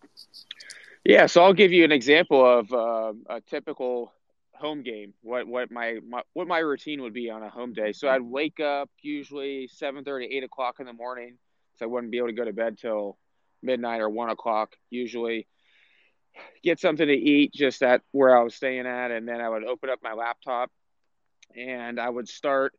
Yeah, 1.05 1.27
so 1.27 1.43
I'll 1.43 1.53
give 1.53 1.71
you 1.71 1.83
an 1.83 1.91
example 1.91 2.43
of 2.43 2.73
uh, 2.73 3.13
a 3.29 3.41
typical 3.41 4.13
home 4.59 4.83
game. 4.83 5.13
What 5.21 5.47
what 5.47 5.71
my, 5.71 5.99
my, 6.07 6.21
what 6.33 6.47
my 6.47 6.59
routine 6.59 7.01
would 7.01 7.13
be 7.13 7.29
on 7.29 7.43
a 7.43 7.49
home 7.49 7.73
day. 7.73 7.93
So 7.93 8.07
mm-hmm. 8.07 8.15
I'd 8.15 8.21
wake 8.21 8.59
up 8.59 8.89
usually 9.01 9.69
7:30, 9.81 10.27
8 10.31 10.43
o'clock 10.43 10.75
in 10.79 10.85
the 10.85 10.93
morning, 10.93 11.37
so 11.77 11.85
I 11.85 11.87
wouldn't 11.87 12.11
be 12.11 12.17
able 12.17 12.27
to 12.27 12.33
go 12.33 12.45
to 12.45 12.53
bed 12.53 12.77
till 12.77 13.17
midnight 13.61 14.01
or 14.01 14.09
one 14.09 14.29
o'clock 14.29 14.75
usually. 14.89 15.47
Get 16.63 16.79
something 16.79 17.07
to 17.07 17.13
eat 17.13 17.53
just 17.53 17.81
at 17.81 18.01
where 18.11 18.37
I 18.37 18.43
was 18.43 18.55
staying 18.55 18.85
at, 18.85 19.11
and 19.11 19.27
then 19.27 19.41
I 19.41 19.49
would 19.49 19.65
open 19.65 19.89
up 19.89 19.99
my 20.03 20.13
laptop 20.13 20.71
and 21.55 21.99
I 21.99 22.09
would 22.09 22.29
start 22.29 22.73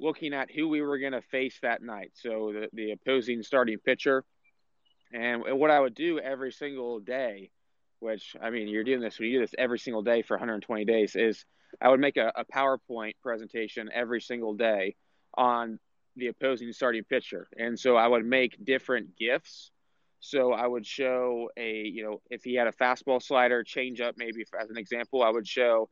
looking 0.00 0.34
at 0.34 0.50
who 0.50 0.68
we 0.68 0.80
were 0.80 0.98
going 0.98 1.12
to 1.12 1.22
face 1.22 1.58
that 1.62 1.82
night. 1.82 2.12
So 2.14 2.52
the, 2.52 2.68
the 2.72 2.90
opposing 2.92 3.42
starting 3.42 3.78
pitcher. 3.78 4.24
And 5.12 5.42
what 5.46 5.70
I 5.70 5.80
would 5.80 5.94
do 5.94 6.18
every 6.18 6.52
single 6.52 7.00
day, 7.00 7.50
which 8.00 8.36
I 8.40 8.50
mean, 8.50 8.68
you're 8.68 8.84
doing 8.84 9.00
this 9.00 9.18
you 9.18 9.32
do 9.32 9.40
this 9.40 9.54
every 9.58 9.78
single 9.78 10.02
day 10.02 10.22
for 10.22 10.34
120 10.34 10.84
days, 10.84 11.16
is 11.16 11.44
I 11.80 11.88
would 11.88 12.00
make 12.00 12.16
a, 12.16 12.32
a 12.34 12.44
PowerPoint 12.44 13.14
presentation 13.22 13.90
every 13.92 14.20
single 14.20 14.54
day 14.54 14.96
on 15.36 15.78
the 16.16 16.28
opposing 16.28 16.72
starting 16.72 17.04
pitcher. 17.04 17.48
And 17.56 17.78
so 17.78 17.96
I 17.96 18.06
would 18.06 18.24
make 18.24 18.64
different 18.64 19.16
GIFs. 19.16 19.70
So 20.20 20.52
I 20.52 20.66
would 20.66 20.84
show 20.84 21.48
a, 21.56 21.82
you 21.84 22.02
know, 22.02 22.20
if 22.28 22.42
he 22.42 22.56
had 22.56 22.66
a 22.66 22.72
fastball 22.72 23.22
slider, 23.22 23.62
change 23.62 24.00
up, 24.00 24.16
maybe 24.16 24.44
as 24.60 24.70
an 24.70 24.76
example, 24.76 25.22
I 25.22 25.30
would 25.30 25.46
show 25.46 25.88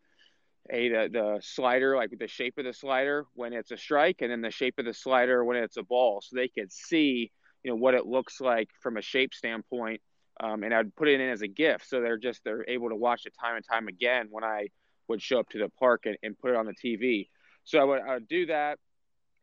a 0.71 0.89
the, 0.89 1.09
the 1.13 1.41
slider 1.43 1.97
like 1.97 2.11
the 2.19 2.27
shape 2.27 2.59
of 2.59 2.65
the 2.65 2.73
slider 2.73 3.27
when 3.35 3.53
it's 3.53 3.71
a 3.71 3.77
strike 3.77 4.17
and 4.21 4.31
then 4.31 4.41
the 4.41 4.51
shape 4.51 4.79
of 4.79 4.85
the 4.85 4.95
slider 4.95 5.45
when 5.45 5.57
it's 5.57 5.77
a 5.77 5.83
ball 5.83 6.21
so 6.21 6.35
they 6.35 6.49
could 6.49 6.73
see 6.73 7.31
you 7.63 7.71
know 7.71 7.77
what 7.77 7.95
it 7.95 8.07
looks 8.07 8.41
like 8.41 8.69
from 8.83 8.97
a 8.97 9.03
shape 9.03 9.33
standpoint 9.33 10.01
um, 10.41 10.63
and 10.63 10.75
i'd 10.75 10.95
put 10.97 11.09
it 11.09 11.21
in 11.21 11.29
as 11.29 11.43
a 11.43 11.49
GIF. 11.49 11.85
So 11.87 12.01
they're 12.01 12.19
just 12.19 12.45
they're 12.45 12.69
able 12.69 12.89
to 12.89 12.97
watch 12.97 13.27
it 13.27 13.35
time 13.41 13.57
and 13.57 13.65
time 13.65 13.89
again 13.89 14.29
when 14.31 14.45
i 14.45 14.69
would 15.09 15.23
show 15.23 15.39
up 15.39 15.49
to 15.51 15.59
the 15.59 15.69
park 15.79 16.07
and, 16.07 16.17
and 16.23 16.39
put 16.39 16.51
it 16.51 16.57
on 16.57 16.67
the 16.67 16.75
tv 16.75 17.29
so 17.65 17.81
I 17.81 17.85
would, 17.85 18.03
I 18.03 18.15
would 18.15 18.29
do 18.29 18.47
that 18.47 18.79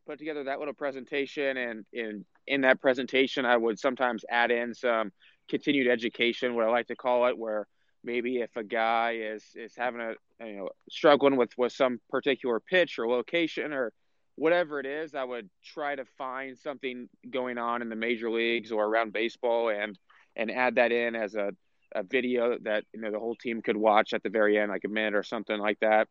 put 0.06 0.20
together 0.20 0.44
that 0.46 0.60
little 0.60 0.74
presentation 0.74 1.58
and 1.58 1.86
in 1.94 2.26
in 2.48 2.62
that 2.62 2.82
presentation 2.82 3.46
i 3.46 3.56
would 3.56 3.80
sometimes 3.80 4.26
add 4.30 4.52
in 4.52 4.74
some 4.74 5.12
continued 5.50 5.88
education 5.88 6.56
what 6.56 6.66
i 6.66 6.70
like 6.70 6.88
to 6.88 6.96
call 6.96 7.28
it 7.28 7.38
where 7.38 7.68
maybe 8.04 8.38
if 8.42 8.56
a 8.56 8.64
guy 8.64 9.18
is 9.20 9.44
is 9.56 9.74
having 9.76 10.02
a 10.02 10.14
you 10.46 10.58
know 10.58 10.70
struggling 10.90 11.38
with 11.38 11.52
with 11.58 11.72
some 11.72 12.00
particular 12.10 12.60
pitch 12.60 13.00
or 13.00 13.08
location 13.08 13.72
or 13.72 13.94
whatever 14.36 14.80
it 14.80 14.86
is 14.86 15.16
i 15.16 15.24
would 15.24 15.50
try 15.64 15.96
to 15.96 16.06
find 16.18 16.58
something 16.58 17.08
going 17.30 17.58
on 17.58 17.82
in 17.82 17.90
the 17.90 17.96
major 17.96 18.30
leagues 18.30 18.72
or 18.72 18.86
around 18.86 19.14
baseball 19.14 19.70
and 19.70 19.98
and 20.36 20.52
add 20.52 20.76
that 20.76 20.92
in 20.92 21.16
as 21.16 21.36
a, 21.36 21.52
a 21.94 22.04
video 22.04 22.58
that 22.64 22.84
you 22.94 23.02
know 23.02 23.12
the 23.12 23.20
whole 23.20 23.36
team 23.36 23.62
could 23.62 23.78
watch 23.78 24.14
at 24.14 24.24
the 24.24 24.30
very 24.30 24.58
end 24.58 24.72
like 24.72 24.84
a 24.86 24.90
minute 24.90 25.16
or 25.16 25.24
something 25.24 25.60
like 25.60 25.80
that 25.80 26.08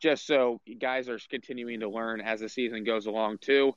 just 0.00 0.26
so 0.26 0.60
guys 0.80 1.08
are 1.08 1.18
continuing 1.30 1.80
to 1.80 1.88
learn 1.88 2.20
as 2.20 2.40
the 2.40 2.48
season 2.48 2.84
goes 2.84 3.06
along 3.06 3.38
too 3.38 3.72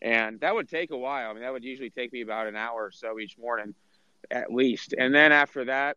and 0.00 0.40
that 0.40 0.54
would 0.54 0.68
take 0.68 0.90
a 0.90 0.96
while 0.96 1.30
i 1.30 1.32
mean 1.32 1.42
that 1.42 1.52
would 1.52 1.64
usually 1.64 1.90
take 1.90 2.12
me 2.12 2.20
about 2.20 2.46
an 2.46 2.56
hour 2.56 2.84
or 2.84 2.90
so 2.90 3.18
each 3.18 3.36
morning 3.38 3.74
at 4.30 4.52
least 4.52 4.94
and 4.96 5.14
then 5.14 5.32
after 5.32 5.64
that 5.64 5.96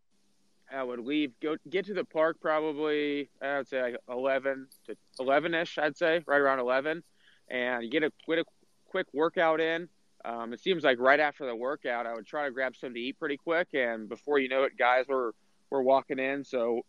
I 0.74 0.84
would 0.84 1.00
leave, 1.00 1.34
go 1.42 1.58
get 1.70 1.86
to 1.88 1.94
the 1.94 2.06
park 2.06 2.38
probably 2.40 3.30
I 3.42 3.58
would 3.58 3.68
say 3.68 3.82
like 3.82 3.98
eleven 4.10 4.68
to 4.86 4.96
eleven 5.20 5.54
ish. 5.54 5.78
I'd 5.78 5.98
say 5.98 6.22
right 6.26 6.40
around 6.40 6.60
eleven, 6.60 7.04
and 7.50 7.92
get 7.92 8.04
a 8.04 8.12
get 8.28 8.40
a 8.40 8.46
quick 8.86 9.08
workout 9.14 9.60
in. 9.60 9.90
Um, 10.24 10.54
it 10.54 10.60
seems 10.60 10.84
like 10.84 11.00
right 11.00 11.20
after 11.20 11.46
the 11.46 11.56
workout, 11.56 12.06
I 12.06 12.14
would 12.14 12.26
try 12.26 12.46
to 12.46 12.52
grab 12.52 12.76
something 12.76 12.96
to 12.96 13.00
eat 13.00 13.20
pretty 13.20 13.38
quick, 13.38 13.70
and 13.74 14.08
before 14.08 14.40
you 14.40 14.50
know 14.50 14.64
it, 14.64 14.78
guys 14.78 15.06
were 15.08 15.34
were 15.70 15.82
walking 15.82 16.20
in. 16.20 16.44
So, 16.44 16.82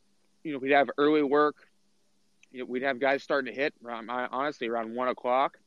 you 0.42 0.52
know, 0.52 0.58
we'd 0.58 0.72
have 0.72 0.90
early 0.98 1.22
work. 1.22 1.56
You 2.50 2.60
know, 2.60 2.64
we'd 2.66 2.82
have 2.82 3.00
guys 3.00 3.22
starting 3.22 3.52
to 3.52 3.58
hit 3.58 3.74
around 3.84 4.10
honestly 4.10 4.68
around 4.68 4.94
one 4.94 5.08
o'clock, 5.08 5.58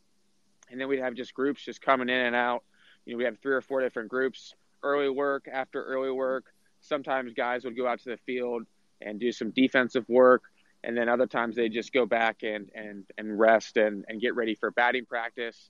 and 0.69 0.79
then 0.79 0.87
we'd 0.87 0.99
have 0.99 1.15
just 1.15 1.33
groups 1.33 1.63
just 1.63 1.81
coming 1.81 2.09
in 2.09 2.15
and 2.15 2.35
out. 2.35 2.63
You 3.05 3.13
know, 3.13 3.17
we 3.17 3.23
have 3.25 3.39
three 3.39 3.53
or 3.53 3.61
four 3.61 3.81
different 3.81 4.09
groups. 4.09 4.53
Early 4.83 5.09
work, 5.09 5.47
after 5.51 5.83
early 5.83 6.11
work, 6.11 6.45
sometimes 6.81 7.33
guys 7.33 7.63
would 7.63 7.75
go 7.75 7.87
out 7.87 7.99
to 8.01 8.09
the 8.09 8.17
field 8.17 8.63
and 9.01 9.19
do 9.19 9.31
some 9.31 9.51
defensive 9.51 10.07
work 10.07 10.43
and 10.85 10.95
then 10.95 11.09
other 11.09 11.25
times 11.25 11.55
they 11.55 11.67
just 11.67 11.91
go 11.91 12.05
back 12.05 12.43
and 12.43 12.69
and 12.73 13.05
and 13.17 13.37
rest 13.37 13.75
and 13.75 14.05
and 14.07 14.21
get 14.21 14.35
ready 14.35 14.55
for 14.55 14.71
batting 14.71 15.05
practice 15.05 15.69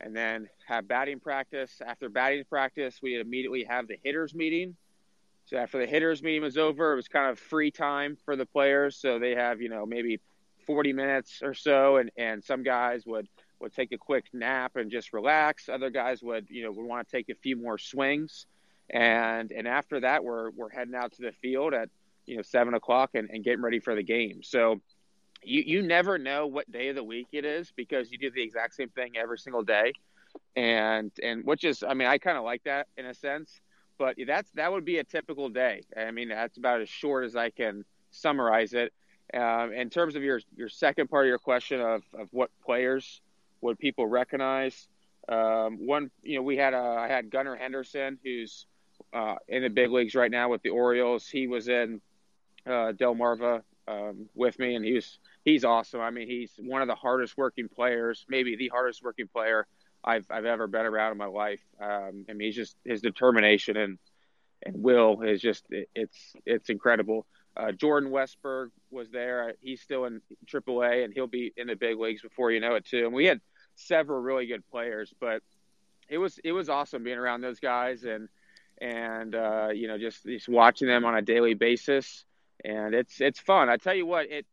and 0.00 0.14
then 0.14 0.48
have 0.66 0.88
batting 0.88 1.20
practice. 1.20 1.80
After 1.84 2.08
batting 2.08 2.44
practice 2.44 3.00
we 3.02 3.18
immediately 3.18 3.64
have 3.64 3.88
the 3.88 3.98
hitters 4.02 4.34
meeting. 4.34 4.76
So 5.46 5.56
after 5.58 5.78
the 5.78 5.86
hitters 5.86 6.22
meeting 6.22 6.42
was 6.42 6.56
over 6.56 6.92
it 6.92 6.96
was 6.96 7.08
kind 7.08 7.30
of 7.30 7.38
free 7.38 7.70
time 7.70 8.16
for 8.24 8.36
the 8.36 8.46
players. 8.46 8.96
So 8.96 9.18
they 9.18 9.34
have 9.34 9.60
you 9.60 9.68
know 9.68 9.86
maybe 9.86 10.20
40 10.66 10.92
minutes 10.92 11.40
or 11.42 11.54
so 11.54 11.96
and 11.96 12.10
and 12.16 12.42
some 12.42 12.62
guys 12.62 13.04
would 13.06 13.28
would 13.60 13.72
take 13.72 13.92
a 13.92 13.98
quick 13.98 14.24
nap 14.32 14.76
and 14.76 14.90
just 14.90 15.12
relax. 15.12 15.68
Other 15.68 15.90
guys 15.90 16.22
would 16.22 16.46
you 16.48 16.64
know 16.64 16.72
would 16.72 16.86
want 16.86 17.08
to 17.08 17.16
take 17.16 17.28
a 17.28 17.34
few 17.34 17.56
more 17.56 17.78
swings. 17.78 18.46
And 18.90 19.52
and 19.52 19.66
after 19.66 20.00
that 20.00 20.24
we're 20.24 20.50
we're 20.50 20.70
heading 20.70 20.94
out 20.94 21.12
to 21.12 21.22
the 21.22 21.32
field 21.32 21.74
at 21.74 21.88
you 22.26 22.36
know 22.36 22.42
seven 22.42 22.74
o'clock 22.74 23.10
and, 23.14 23.30
and 23.30 23.44
getting 23.44 23.62
ready 23.62 23.80
for 23.80 23.94
the 23.94 24.02
game. 24.02 24.42
So 24.42 24.80
you 25.44 25.62
you 25.66 25.82
never 25.82 26.18
know 26.18 26.46
what 26.46 26.70
day 26.70 26.88
of 26.88 26.96
the 26.96 27.04
week 27.04 27.28
it 27.32 27.44
is 27.44 27.72
because 27.76 28.10
you 28.10 28.18
do 28.18 28.30
the 28.30 28.42
exact 28.42 28.74
same 28.74 28.90
thing 28.90 29.12
every 29.16 29.38
single 29.38 29.62
day. 29.62 29.92
And 30.56 31.12
and 31.22 31.44
which 31.44 31.64
is 31.64 31.82
i 31.82 31.94
mean 31.94 32.08
i 32.08 32.18
kind 32.18 32.36
of 32.38 32.44
like 32.44 32.62
that 32.64 32.88
in 32.96 33.06
a 33.06 33.14
sense 33.14 33.60
but 33.98 34.16
that's 34.26 34.50
that 34.52 34.72
would 34.72 34.84
be 34.84 34.98
a 34.98 35.04
typical 35.04 35.48
day. 35.48 35.82
I 35.96 36.10
mean 36.10 36.28
that's 36.28 36.58
about 36.58 36.80
as 36.80 36.88
short 36.88 37.24
as 37.24 37.36
i 37.36 37.50
can 37.50 37.84
summarize 38.10 38.74
it. 38.74 38.92
Um, 39.32 39.72
in 39.72 39.90
terms 39.90 40.16
of 40.16 40.22
your 40.22 40.40
your 40.56 40.68
second 40.68 41.08
part 41.08 41.26
of 41.26 41.28
your 41.28 41.38
question 41.38 41.80
of, 41.80 42.02
of 42.14 42.28
what 42.32 42.50
players 42.64 43.22
would 43.60 43.78
people 43.78 44.06
recognize 44.06 44.88
Um, 45.28 45.86
one, 45.86 46.10
you 46.22 46.36
know, 46.36 46.42
we 46.42 46.56
had 46.56 46.74
a, 46.74 46.78
I 46.78 47.08
had 47.08 47.30
Gunnar 47.30 47.56
Henderson, 47.56 48.18
who's 48.22 48.66
uh, 49.12 49.36
in 49.48 49.62
the 49.62 49.70
big 49.70 49.90
leagues 49.90 50.14
right 50.14 50.30
now 50.30 50.50
with 50.50 50.62
the 50.62 50.70
Orioles. 50.70 51.28
He 51.28 51.46
was 51.46 51.68
in 51.68 52.00
uh, 52.66 52.92
Delmarva 52.92 53.62
um, 53.88 54.28
with 54.34 54.58
me, 54.58 54.74
and 54.74 54.84
he's 54.84 55.18
he's 55.44 55.64
awesome. 55.64 56.00
I 56.00 56.10
mean, 56.10 56.28
he's 56.28 56.52
one 56.58 56.82
of 56.82 56.88
the 56.88 56.94
hardest 56.94 57.36
working 57.36 57.68
players, 57.68 58.24
maybe 58.28 58.56
the 58.56 58.68
hardest 58.68 59.02
working 59.02 59.28
player 59.28 59.66
I've 60.04 60.26
I've 60.30 60.44
ever 60.44 60.66
been 60.66 60.86
around 60.86 61.12
in 61.12 61.18
my 61.18 61.26
life. 61.26 61.60
Um, 61.80 62.26
I 62.28 62.32
mean, 62.32 62.48
he's 62.48 62.56
just 62.56 62.76
his 62.84 63.00
determination 63.00 63.76
and 63.76 63.98
and 64.64 64.82
will 64.82 65.22
is 65.22 65.40
just 65.40 65.64
it, 65.70 65.88
it's 65.94 66.34
it's 66.46 66.70
incredible. 66.70 67.26
Uh, 67.56 67.70
Jordan 67.70 68.10
Westburg 68.10 68.70
was 68.90 69.10
there. 69.10 69.54
He's 69.60 69.80
still 69.80 70.06
in 70.06 70.20
AAA, 70.52 71.04
and 71.04 71.14
he'll 71.14 71.28
be 71.28 71.52
in 71.56 71.68
the 71.68 71.76
big 71.76 71.98
leagues 71.98 72.22
before 72.22 72.50
you 72.50 72.60
know 72.60 72.74
it 72.74 72.84
too. 72.84 73.04
And 73.04 73.14
we 73.14 73.26
had 73.26 73.40
several 73.76 74.20
really 74.20 74.46
good 74.46 74.66
players, 74.70 75.14
but 75.20 75.42
it 76.08 76.18
was 76.18 76.38
it 76.42 76.52
was 76.52 76.68
awesome 76.68 77.04
being 77.04 77.18
around 77.18 77.40
those 77.40 77.60
guys 77.60 78.04
and 78.04 78.28
and 78.80 79.34
uh, 79.34 79.68
you 79.72 79.88
know 79.88 79.98
just 79.98 80.24
just 80.24 80.48
watching 80.48 80.88
them 80.88 81.04
on 81.04 81.14
a 81.14 81.22
daily 81.22 81.54
basis. 81.54 82.24
And 82.64 82.94
it's 82.94 83.20
it's 83.20 83.38
fun. 83.38 83.68
I 83.68 83.76
tell 83.76 83.94
you 83.94 84.06
what, 84.06 84.30
it 84.30 84.46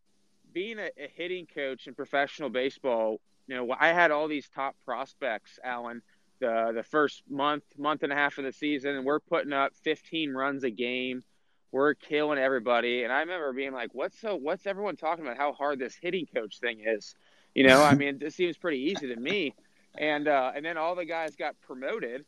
being 0.53 0.79
a, 0.79 0.89
a 0.97 1.09
hitting 1.15 1.45
coach 1.45 1.87
in 1.87 1.93
professional 1.93 2.49
baseball. 2.49 3.19
You 3.47 3.55
know, 3.55 3.75
I 3.77 3.89
had 3.89 4.11
all 4.11 4.27
these 4.27 4.47
top 4.49 4.75
prospects, 4.85 5.59
Alan, 5.63 6.01
the 6.39 6.71
the 6.73 6.83
first 6.83 7.23
month, 7.29 7.63
month 7.77 8.03
and 8.03 8.11
a 8.11 8.15
half 8.15 8.37
of 8.37 8.43
the 8.43 8.53
season, 8.53 8.95
and 8.95 9.05
we're 9.05 9.19
putting 9.19 9.53
up 9.53 9.73
15 9.83 10.31
runs 10.33 10.63
a 10.63 10.69
game. 10.69 11.23
We're 11.71 11.93
killing 11.93 12.37
everybody, 12.37 13.03
and 13.03 13.13
I 13.13 13.21
remember 13.21 13.53
being 13.53 13.73
like, 13.73 13.93
"What's 13.93 14.19
so? 14.19 14.35
What's 14.35 14.67
everyone 14.67 14.97
talking 14.97 15.25
about? 15.25 15.37
How 15.37 15.53
hard 15.53 15.79
this 15.79 15.95
hitting 16.01 16.27
coach 16.33 16.59
thing 16.59 16.81
is?" 16.85 17.15
You 17.55 17.67
know, 17.67 17.81
I 17.83 17.95
mean, 17.95 18.17
this 18.17 18.35
seems 18.35 18.57
pretty 18.57 18.79
easy 18.91 19.07
to 19.13 19.15
me. 19.15 19.53
And 19.95 20.27
uh, 20.27 20.51
and 20.55 20.63
then 20.63 20.77
all 20.77 20.95
the 20.95 21.05
guys 21.05 21.35
got 21.35 21.59
promoted, 21.61 22.23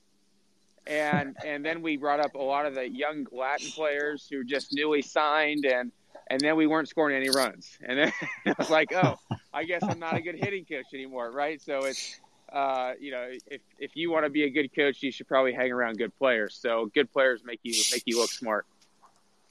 and 0.86 1.36
and 1.46 1.66
then 1.66 1.82
we 1.82 1.96
brought 1.96 2.20
up 2.20 2.36
a 2.36 2.42
lot 2.42 2.66
of 2.66 2.76
the 2.76 2.88
young 2.90 3.26
Latin 3.32 3.70
players 3.72 4.28
who 4.30 4.44
just 4.44 4.74
newly 4.74 5.02
signed, 5.02 5.66
and 5.66 5.92
and 6.34 6.42
then 6.42 6.56
we 6.56 6.66
weren't 6.66 6.90
scoring 6.90 7.16
any 7.16 7.30
runs, 7.30 7.78
and 7.88 8.00
then 8.00 8.14
I 8.48 8.56
was 8.58 8.72
like, 8.72 8.92
oh, 8.92 9.20
I 9.54 9.66
guess 9.66 9.84
I'm 9.84 10.00
not 10.00 10.16
a 10.16 10.22
good 10.22 10.36
hitting 10.36 10.66
coach 10.66 10.88
anymore, 10.92 11.32
right? 11.32 11.62
So 11.62 11.86
it's 11.86 12.20
uh, 12.52 12.94
you 13.00 13.12
know, 13.12 13.30
if 13.48 13.62
if 13.78 13.96
you 13.96 14.10
want 14.12 14.26
to 14.26 14.32
be 14.32 14.44
a 14.44 14.50
good 14.50 14.76
coach, 14.76 15.04
you 15.04 15.12
should 15.12 15.28
probably 15.28 15.54
hang 15.54 15.72
around 15.72 16.00
good 16.00 16.16
players. 16.18 16.58
So 16.60 16.90
good 16.96 17.12
players 17.14 17.42
make 17.46 17.60
you 17.62 17.74
make 17.92 18.02
you 18.08 18.20
look 18.20 18.32
smart. 18.32 18.66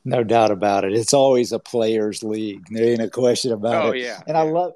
No 0.04 0.24
doubt 0.24 0.50
about 0.50 0.84
it. 0.84 0.92
It's 0.92 1.14
always 1.14 1.52
a 1.52 1.60
players' 1.60 2.24
league. 2.24 2.66
There 2.70 2.84
ain't 2.84 3.00
a 3.00 3.08
question 3.08 3.52
about 3.52 3.84
oh, 3.84 3.88
it. 3.88 3.90
Oh 3.90 3.92
yeah. 3.92 4.20
And 4.26 4.34
yeah. 4.34 4.40
I 4.40 4.50
love 4.50 4.72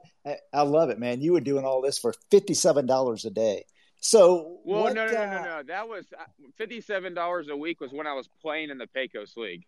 I 0.52 0.62
love 0.62 0.90
it, 0.90 1.00
man. 1.00 1.20
You 1.20 1.32
were 1.32 1.40
doing 1.40 1.64
all 1.64 1.82
this 1.82 1.98
for 1.98 2.14
fifty 2.30 2.54
seven 2.54 2.86
dollars 2.86 3.24
a 3.24 3.30
day. 3.30 3.64
So 3.98 4.60
well, 4.64 4.84
what, 4.84 4.94
no, 4.94 5.06
no, 5.06 5.12
no, 5.12 5.18
uh, 5.18 5.26
no, 5.26 5.42
no. 5.42 5.62
That 5.64 5.88
was 5.88 6.04
uh, 6.16 6.22
fifty 6.56 6.80
seven 6.80 7.14
dollars 7.14 7.48
a 7.48 7.56
week 7.56 7.80
was 7.80 7.90
when 7.90 8.06
I 8.06 8.12
was 8.12 8.28
playing 8.40 8.70
in 8.70 8.78
the 8.78 8.86
Pecos 8.86 9.36
League. 9.36 9.66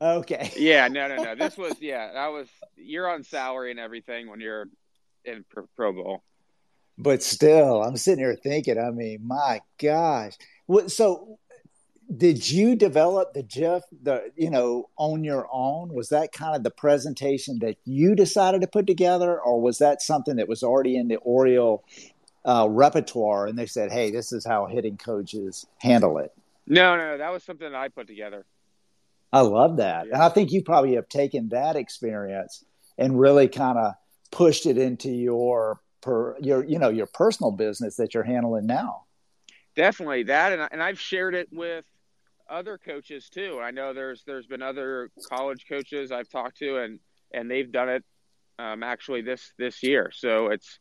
Okay. 0.00 0.52
Yeah, 0.56 0.88
no, 0.88 1.08
no, 1.08 1.22
no. 1.22 1.34
This 1.34 1.56
was 1.56 1.74
yeah. 1.80 2.12
That 2.12 2.28
was 2.28 2.48
you're 2.76 3.08
on 3.08 3.22
salary 3.22 3.70
and 3.70 3.80
everything 3.80 4.28
when 4.28 4.40
you're 4.40 4.66
in 5.24 5.44
Pro, 5.76 5.92
Bowl. 5.92 6.22
But 6.98 7.22
still, 7.22 7.82
I'm 7.82 7.96
sitting 7.96 8.24
here 8.24 8.36
thinking. 8.36 8.78
I 8.78 8.90
mean, 8.90 9.20
my 9.26 9.60
gosh. 9.78 10.34
What, 10.66 10.90
so 10.90 11.38
did 12.14 12.48
you 12.48 12.76
develop 12.76 13.34
the 13.34 13.42
GIF 13.42 13.82
the 14.02 14.30
you 14.36 14.50
know 14.50 14.88
on 14.96 15.24
your 15.24 15.48
own 15.50 15.92
was 15.92 16.08
that 16.10 16.32
kind 16.32 16.54
of 16.54 16.62
the 16.62 16.70
presentation 16.70 17.58
that 17.60 17.76
you 17.84 18.14
decided 18.14 18.60
to 18.60 18.66
put 18.66 18.86
together 18.86 19.40
or 19.40 19.60
was 19.60 19.78
that 19.78 20.00
something 20.00 20.36
that 20.36 20.48
was 20.48 20.62
already 20.62 20.96
in 20.96 21.08
the 21.08 21.16
oriole 21.16 21.84
uh, 22.44 22.66
repertoire 22.70 23.46
and 23.46 23.58
they 23.58 23.66
said 23.66 23.90
hey 23.90 24.12
this 24.12 24.32
is 24.32 24.46
how 24.46 24.66
hitting 24.66 24.96
coaches 24.96 25.66
handle 25.78 26.18
it 26.18 26.32
no 26.68 26.96
no 26.96 27.18
that 27.18 27.32
was 27.32 27.42
something 27.42 27.72
that 27.72 27.78
i 27.78 27.88
put 27.88 28.06
together 28.06 28.46
i 29.32 29.40
love 29.40 29.78
that 29.78 30.06
and 30.06 30.22
i 30.22 30.28
think 30.28 30.52
you 30.52 30.62
probably 30.62 30.94
have 30.94 31.08
taken 31.08 31.48
that 31.48 31.76
experience 31.76 32.64
and 32.98 33.18
really 33.18 33.48
kind 33.48 33.78
of 33.78 33.92
pushed 34.30 34.66
it 34.66 34.78
into 34.78 35.10
your 35.10 35.80
per 36.00 36.36
your 36.40 36.64
you 36.64 36.78
know 36.78 36.88
your 36.88 37.06
personal 37.06 37.50
business 37.50 37.96
that 37.96 38.14
you're 38.14 38.22
handling 38.22 38.66
now 38.66 39.04
definitely 39.74 40.22
that 40.22 40.52
and, 40.52 40.68
and 40.70 40.82
i've 40.82 41.00
shared 41.00 41.34
it 41.34 41.48
with 41.52 41.84
other 42.48 42.78
coaches 42.78 43.28
too. 43.28 43.60
I 43.62 43.70
know 43.70 43.92
there's 43.92 44.22
there's 44.24 44.46
been 44.46 44.62
other 44.62 45.10
college 45.28 45.66
coaches 45.68 46.12
I've 46.12 46.28
talked 46.28 46.58
to, 46.58 46.78
and 46.78 47.00
and 47.32 47.50
they've 47.50 47.70
done 47.70 47.88
it 47.88 48.04
um, 48.58 48.82
actually 48.82 49.22
this 49.22 49.52
this 49.58 49.82
year. 49.82 50.10
So 50.12 50.48
it's 50.48 50.78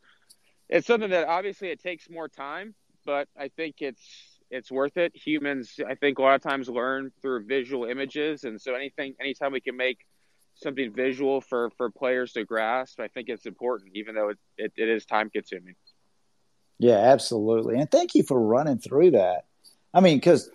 it's 0.69 0.87
something 0.87 1.09
that 1.09 1.27
obviously 1.27 1.69
it 1.69 1.81
takes 1.81 2.09
more 2.09 2.27
time, 2.27 2.75
but 3.05 3.27
I 3.37 3.49
think 3.49 3.75
it's 3.79 4.34
it's 4.49 4.71
worth 4.71 4.97
it. 4.97 5.15
Humans, 5.15 5.79
I 5.87 5.95
think, 5.95 6.19
a 6.19 6.21
lot 6.21 6.35
of 6.35 6.41
times 6.41 6.69
learn 6.69 7.11
through 7.21 7.45
visual 7.45 7.85
images, 7.85 8.43
and 8.43 8.59
so 8.59 8.75
anything, 8.75 9.15
anytime 9.19 9.51
we 9.51 9.61
can 9.61 9.75
make 9.75 9.99
something 10.55 10.93
visual 10.93 11.41
for 11.41 11.69
for 11.77 11.89
players 11.89 12.33
to 12.33 12.45
grasp, 12.45 12.99
I 12.99 13.07
think 13.07 13.29
it's 13.29 13.45
important, 13.45 13.91
even 13.95 14.15
though 14.15 14.29
it, 14.29 14.37
it, 14.57 14.73
it 14.77 14.89
is 14.89 15.05
time 15.05 15.29
consuming. 15.29 15.75
Yeah, 16.79 16.97
absolutely, 16.97 17.79
and 17.79 17.89
thank 17.89 18.15
you 18.15 18.23
for 18.23 18.39
running 18.39 18.77
through 18.77 19.11
that. 19.11 19.45
I 19.93 20.01
mean, 20.01 20.17
because 20.17 20.49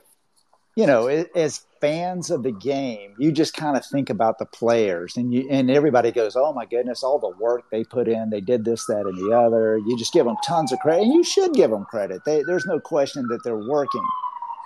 you 0.81 0.87
know, 0.87 1.09
as 1.09 1.67
fans 1.83 2.31
of 2.31 2.43
the 2.43 2.53
game, 2.53 3.15
you 3.19 3.33
just 3.33 3.53
kind 3.53 3.77
of 3.77 3.85
think 3.85 4.09
about 4.09 4.39
the 4.39 4.47
players, 4.47 5.15
and 5.15 5.31
you 5.31 5.47
and 5.51 5.71
everybody 5.71 6.11
goes, 6.11 6.37
"Oh 6.37 6.55
my 6.55 6.65
goodness, 6.65 7.03
all 7.03 7.19
the 7.19 7.37
work 7.39 7.65
they 7.71 7.85
put 7.85 8.09
in, 8.09 8.31
they 8.31 8.41
did 8.41 8.65
this, 8.65 8.87
that, 8.87 9.05
and 9.05 9.19
the 9.19 9.37
other." 9.37 9.77
You 9.77 9.99
just 9.99 10.15
give 10.15 10.25
them 10.25 10.37
tons 10.43 10.73
of 10.73 10.79
credit, 10.79 11.03
and 11.03 11.13
you 11.13 11.23
should 11.23 11.53
give 11.53 11.71
them 11.71 11.85
credit. 11.85 12.23
They, 12.25 12.43
there's 12.45 12.65
no 12.65 12.81
question 12.81 13.27
that 13.29 13.41
they're 13.45 13.69
working, 13.69 14.03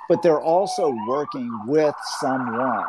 but 0.09 0.23
they're 0.23 0.41
also 0.41 0.95
working 1.09 1.51
with 1.67 1.97
someone, 2.21 2.85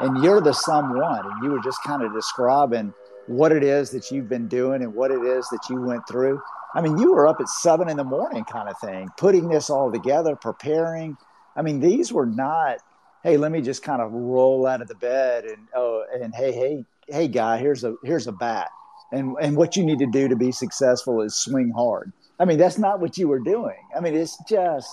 and 0.00 0.24
you're 0.24 0.40
the 0.40 0.52
someone, 0.52 1.24
and 1.24 1.44
you 1.44 1.50
were 1.52 1.62
just 1.62 1.78
kind 1.86 2.02
of 2.02 2.12
describing 2.12 2.92
what 3.28 3.52
it 3.52 3.62
is 3.62 3.90
that 3.90 4.10
you've 4.10 4.28
been 4.28 4.48
doing 4.48 4.82
and 4.82 4.92
what 4.92 5.12
it 5.12 5.22
is 5.22 5.46
that 5.50 5.64
you 5.70 5.80
went 5.80 6.02
through. 6.08 6.42
I 6.74 6.80
mean, 6.80 6.98
you 6.98 7.12
were 7.12 7.28
up 7.28 7.40
at 7.40 7.48
seven 7.48 7.88
in 7.88 7.96
the 7.96 8.02
morning, 8.02 8.42
kind 8.42 8.68
of 8.68 8.76
thing, 8.80 9.10
putting 9.16 9.48
this 9.48 9.70
all 9.70 9.92
together, 9.92 10.34
preparing 10.34 11.16
I 11.56 11.62
mean, 11.62 11.80
these 11.80 12.12
were 12.12 12.26
not, 12.26 12.78
hey, 13.22 13.36
let 13.36 13.52
me 13.52 13.60
just 13.60 13.82
kind 13.82 14.02
of 14.02 14.12
roll 14.12 14.66
out 14.66 14.82
of 14.82 14.88
the 14.88 14.94
bed 14.94 15.44
and 15.44 15.68
oh, 15.74 16.04
and 16.12 16.34
hey, 16.34 16.52
hey, 16.52 16.84
hey, 17.08 17.28
guy, 17.28 17.58
here's 17.58 17.84
a 17.84 17.94
here's 18.04 18.26
a 18.26 18.32
bat, 18.32 18.68
and 19.12 19.36
and 19.40 19.56
what 19.56 19.76
you 19.76 19.84
need 19.84 19.98
to 20.00 20.06
do 20.06 20.28
to 20.28 20.36
be 20.36 20.52
successful 20.52 21.20
is 21.22 21.34
swing 21.34 21.70
hard. 21.70 22.12
I 22.38 22.44
mean, 22.44 22.58
that's 22.58 22.78
not 22.78 23.00
what 23.00 23.16
you 23.16 23.28
were 23.28 23.38
doing. 23.38 23.76
I 23.96 24.00
mean, 24.00 24.14
it's 24.14 24.36
just 24.48 24.88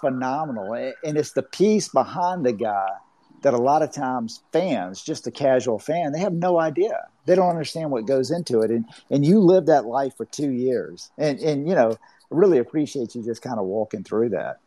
phenomenal, 0.00 0.74
and 0.74 1.16
it's 1.18 1.32
the 1.32 1.42
piece 1.42 1.88
behind 1.88 2.46
the 2.46 2.52
guy 2.52 2.88
that 3.42 3.54
a 3.54 3.58
lot 3.58 3.82
of 3.82 3.92
times 3.92 4.42
fans, 4.52 5.02
just 5.02 5.26
a 5.26 5.30
casual 5.30 5.78
fan, 5.78 6.12
they 6.12 6.20
have 6.20 6.32
no 6.32 6.58
idea. 6.58 7.08
They 7.26 7.34
don't 7.34 7.50
understand 7.50 7.90
what 7.90 8.06
goes 8.06 8.30
into 8.30 8.60
it, 8.60 8.70
and 8.70 8.86
and 9.10 9.24
you 9.24 9.38
lived 9.40 9.66
that 9.66 9.84
life 9.84 10.16
for 10.16 10.24
two 10.26 10.50
years, 10.50 11.10
and 11.18 11.38
and 11.40 11.68
you 11.68 11.74
know, 11.74 11.96
really 12.30 12.58
appreciate 12.58 13.14
you 13.14 13.22
just 13.22 13.42
kind 13.42 13.58
of 13.58 13.66
walking 13.66 14.02
through 14.02 14.30
that. 14.30 14.60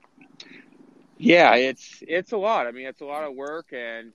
Yeah, 1.17 1.55
it's 1.55 2.03
it's 2.07 2.31
a 2.31 2.37
lot. 2.37 2.67
I 2.67 2.71
mean, 2.71 2.87
it's 2.87 3.01
a 3.01 3.05
lot 3.05 3.23
of 3.23 3.35
work, 3.35 3.73
and 3.73 4.13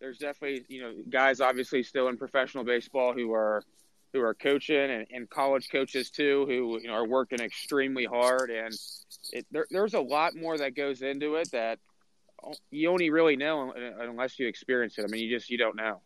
there's 0.00 0.18
definitely 0.18 0.64
you 0.68 0.82
know 0.82 0.94
guys 1.08 1.40
obviously 1.40 1.82
still 1.82 2.08
in 2.08 2.16
professional 2.18 2.64
baseball 2.64 3.14
who 3.14 3.32
are 3.32 3.62
who 4.12 4.20
are 4.20 4.34
coaching 4.34 4.90
and, 4.90 5.06
and 5.10 5.30
college 5.30 5.68
coaches 5.72 6.10
too 6.10 6.44
who 6.46 6.78
you 6.80 6.88
know 6.88 6.94
are 6.94 7.06
working 7.06 7.40
extremely 7.40 8.04
hard, 8.04 8.50
and 8.50 8.74
it, 9.32 9.46
there, 9.50 9.66
there's 9.70 9.94
a 9.94 10.00
lot 10.00 10.34
more 10.36 10.58
that 10.58 10.74
goes 10.74 11.02
into 11.02 11.36
it 11.36 11.50
that 11.52 11.78
you 12.70 12.90
only 12.90 13.10
really 13.10 13.36
know 13.36 13.72
unless 14.00 14.38
you 14.38 14.46
experience 14.48 14.98
it. 14.98 15.04
I 15.04 15.08
mean, 15.08 15.22
you 15.24 15.34
just 15.34 15.50
you 15.50 15.58
don't 15.58 15.76
know. 15.76 16.02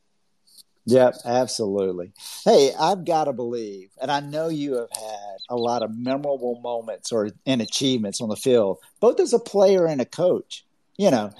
Yep, 0.87 1.17
absolutely. 1.25 2.13
Hey, 2.45 2.73
I've 2.79 3.05
got 3.05 3.25
to 3.25 3.33
believe, 3.33 3.91
and 4.01 4.11
I 4.11 4.21
know 4.21 4.49
you 4.49 4.75
have 4.75 4.91
had 4.93 5.37
a 5.51 5.57
lot 5.57 5.83
of 5.83 5.97
memorable 5.97 6.61
moments 6.63 7.11
or 7.11 7.31
and 7.45 7.61
achievements 7.61 8.21
on 8.21 8.29
the 8.29 8.37
field, 8.37 8.79
both 9.01 9.19
as 9.19 9.33
a 9.33 9.41
player 9.41 9.87
and 9.87 10.01
a 10.01 10.05
coach. 10.05 10.65
You 10.97 11.11
know, 11.11 11.33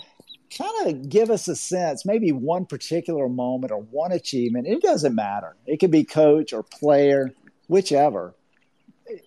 kind 0.57 0.89
of 0.89 1.09
give 1.09 1.31
us 1.31 1.47
a 1.47 1.55
sense, 1.55 2.05
maybe 2.05 2.33
one 2.33 2.67
particular 2.67 3.29
moment 3.29 3.73
or 3.73 3.79
one 3.79 4.11
achievement. 4.11 4.67
It 4.67 4.83
doesn't 4.83 5.15
matter. 5.15 5.57
It 5.65 5.79
could 5.79 5.93
be 5.93 6.03
coach 6.05 6.53
or 6.53 6.65
player, 6.65 7.33
whichever. 7.69 8.35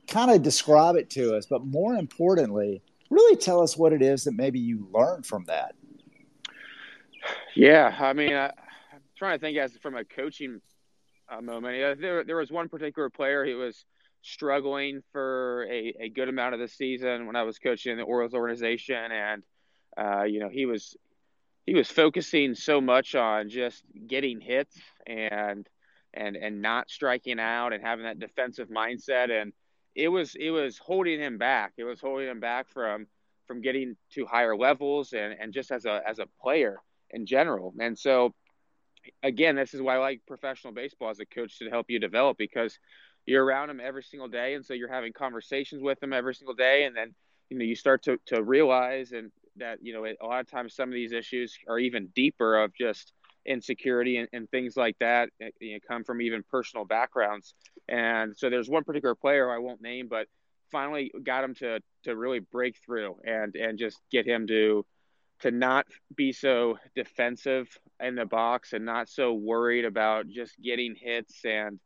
Kind 0.09 0.31
of 0.31 0.43
describe 0.43 0.97
it 0.97 1.09
to 1.11 1.35
us, 1.35 1.45
but 1.45 1.65
more 1.65 1.95
importantly, 1.95 2.81
really 3.09 3.37
tell 3.37 3.61
us 3.61 3.77
what 3.77 3.93
it 3.93 4.01
is 4.01 4.25
that 4.25 4.33
maybe 4.33 4.59
you 4.59 4.85
learned 4.93 5.25
from 5.25 5.45
that. 5.45 5.75
Yeah, 7.55 7.95
I 7.99 8.13
mean, 8.13 8.33
I, 8.33 8.51
trying 9.19 9.37
to 9.37 9.41
think 9.41 9.57
as 9.57 9.77
from 9.77 9.95
a 9.95 10.03
coaching 10.03 10.61
uh, 11.29 11.41
moment. 11.41 11.99
There, 12.01 12.23
there 12.23 12.37
was 12.37 12.51
one 12.51 12.69
particular 12.69 13.09
player 13.09 13.45
who 13.45 13.57
was 13.57 13.85
struggling 14.21 15.01
for 15.11 15.67
a, 15.69 15.93
a 15.99 16.09
good 16.09 16.29
amount 16.29 16.55
of 16.55 16.59
the 16.59 16.67
season 16.67 17.27
when 17.27 17.35
I 17.35 17.43
was 17.43 17.59
coaching 17.59 17.97
the 17.97 18.03
Orioles 18.03 18.33
organization, 18.33 19.11
and 19.11 19.43
uh, 19.95 20.23
you 20.23 20.39
know 20.39 20.49
he 20.49 20.65
was 20.65 20.97
he 21.65 21.75
was 21.75 21.89
focusing 21.89 22.55
so 22.55 22.81
much 22.81 23.13
on 23.13 23.49
just 23.49 23.83
getting 24.07 24.41
hits 24.41 24.75
and 25.05 25.67
and 26.13 26.35
and 26.35 26.61
not 26.61 26.89
striking 26.89 27.39
out 27.39 27.73
and 27.73 27.83
having 27.83 28.05
that 28.05 28.17
defensive 28.17 28.69
mindset 28.69 29.29
and 29.29 29.53
it 29.95 30.07
was 30.07 30.35
it 30.35 30.51
was 30.51 30.77
holding 30.77 31.19
him 31.19 31.37
back. 31.37 31.73
It 31.77 31.83
was 31.83 31.99
holding 31.99 32.27
him 32.27 32.39
back 32.39 32.69
from 32.69 33.07
from 33.47 33.61
getting 33.61 33.95
to 34.13 34.25
higher 34.25 34.55
levels 34.55 35.13
and 35.13 35.35
and 35.39 35.53
just 35.53 35.71
as 35.71 35.85
a 35.85 36.01
as 36.07 36.19
a 36.19 36.27
player 36.41 36.79
in 37.09 37.25
general. 37.25 37.73
And 37.79 37.97
so 37.97 38.33
again, 39.23 39.55
this 39.55 39.73
is 39.73 39.81
why 39.81 39.95
I 39.95 39.99
like 39.99 40.21
professional 40.27 40.73
baseball 40.73 41.09
as 41.09 41.19
a 41.19 41.25
coach 41.25 41.59
to 41.59 41.69
help 41.69 41.89
you 41.89 41.99
develop 41.99 42.37
because 42.37 42.77
you're 43.25 43.43
around 43.43 43.67
them 43.67 43.81
every 43.83 44.03
single 44.03 44.27
day, 44.27 44.55
and 44.55 44.65
so 44.65 44.73
you're 44.73 44.91
having 44.91 45.13
conversations 45.13 45.81
with 45.81 45.99
them 45.99 46.13
every 46.13 46.35
single 46.35 46.55
day, 46.55 46.85
and 46.85 46.95
then 46.95 47.13
you 47.49 47.57
know 47.57 47.65
you 47.65 47.75
start 47.75 48.03
to 48.03 48.17
to 48.27 48.41
realize 48.43 49.11
and 49.11 49.31
that 49.57 49.79
you 49.81 49.93
know 49.93 50.05
a 50.05 50.25
lot 50.25 50.39
of 50.39 50.49
times 50.49 50.75
some 50.75 50.89
of 50.89 50.93
these 50.93 51.11
issues 51.11 51.57
are 51.67 51.79
even 51.79 52.07
deeper 52.15 52.57
of 52.61 52.73
just 52.73 53.13
insecurity 53.45 54.17
and, 54.17 54.27
and 54.33 54.49
things 54.51 54.75
like 54.77 54.97
that 54.99 55.29
eh, 55.41 55.49
you 55.59 55.73
know, 55.73 55.79
come 55.87 56.03
from 56.03 56.21
even 56.21 56.43
personal 56.51 56.85
backgrounds. 56.85 57.53
And 57.87 58.37
so 58.37 58.49
there's 58.49 58.69
one 58.69 58.83
particular 58.83 59.15
player 59.15 59.51
i 59.51 59.57
won't 59.57 59.81
name 59.81 60.07
but 60.07 60.27
finally 60.71 61.11
got 61.23 61.43
him 61.43 61.55
to 61.55 61.79
to 62.03 62.15
really 62.15 62.39
break 62.39 62.77
through 62.85 63.15
and 63.25 63.55
and 63.55 63.79
just 63.79 63.99
get 64.11 64.25
him 64.27 64.47
to 64.47 64.85
to 65.41 65.51
not 65.51 65.85
be 66.15 66.31
so 66.31 66.77
defensive 66.95 67.67
in 67.99 68.15
the 68.15 68.25
box 68.25 68.73
and 68.73 68.85
not 68.85 69.09
so 69.09 69.33
worried 69.33 69.85
about 69.85 70.27
just 70.27 70.59
getting 70.61 70.95
hits 70.95 71.43
and 71.45 71.79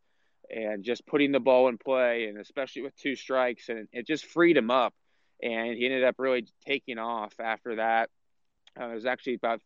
and 0.49 0.83
just 0.83 1.05
putting 1.05 1.31
the 1.31 1.39
ball 1.39 1.67
in 1.69 1.77
play 1.77 2.25
and 2.27 2.37
especially 2.37 2.81
with 2.81 2.95
two 2.97 3.15
strikes 3.15 3.69
and 3.69 3.87
it 3.91 4.05
just 4.05 4.25
freed 4.25 4.57
him 4.57 4.69
up. 4.69 4.93
And 5.41 5.75
he 5.75 5.85
ended 5.85 6.03
up 6.03 6.15
really 6.17 6.45
taking 6.65 6.99
off 6.99 7.33
after 7.39 7.77
that. 7.77 8.09
Uh, 8.79 8.89
it 8.89 8.93
was 8.95 9.05
actually 9.05 9.35
about 9.35 9.61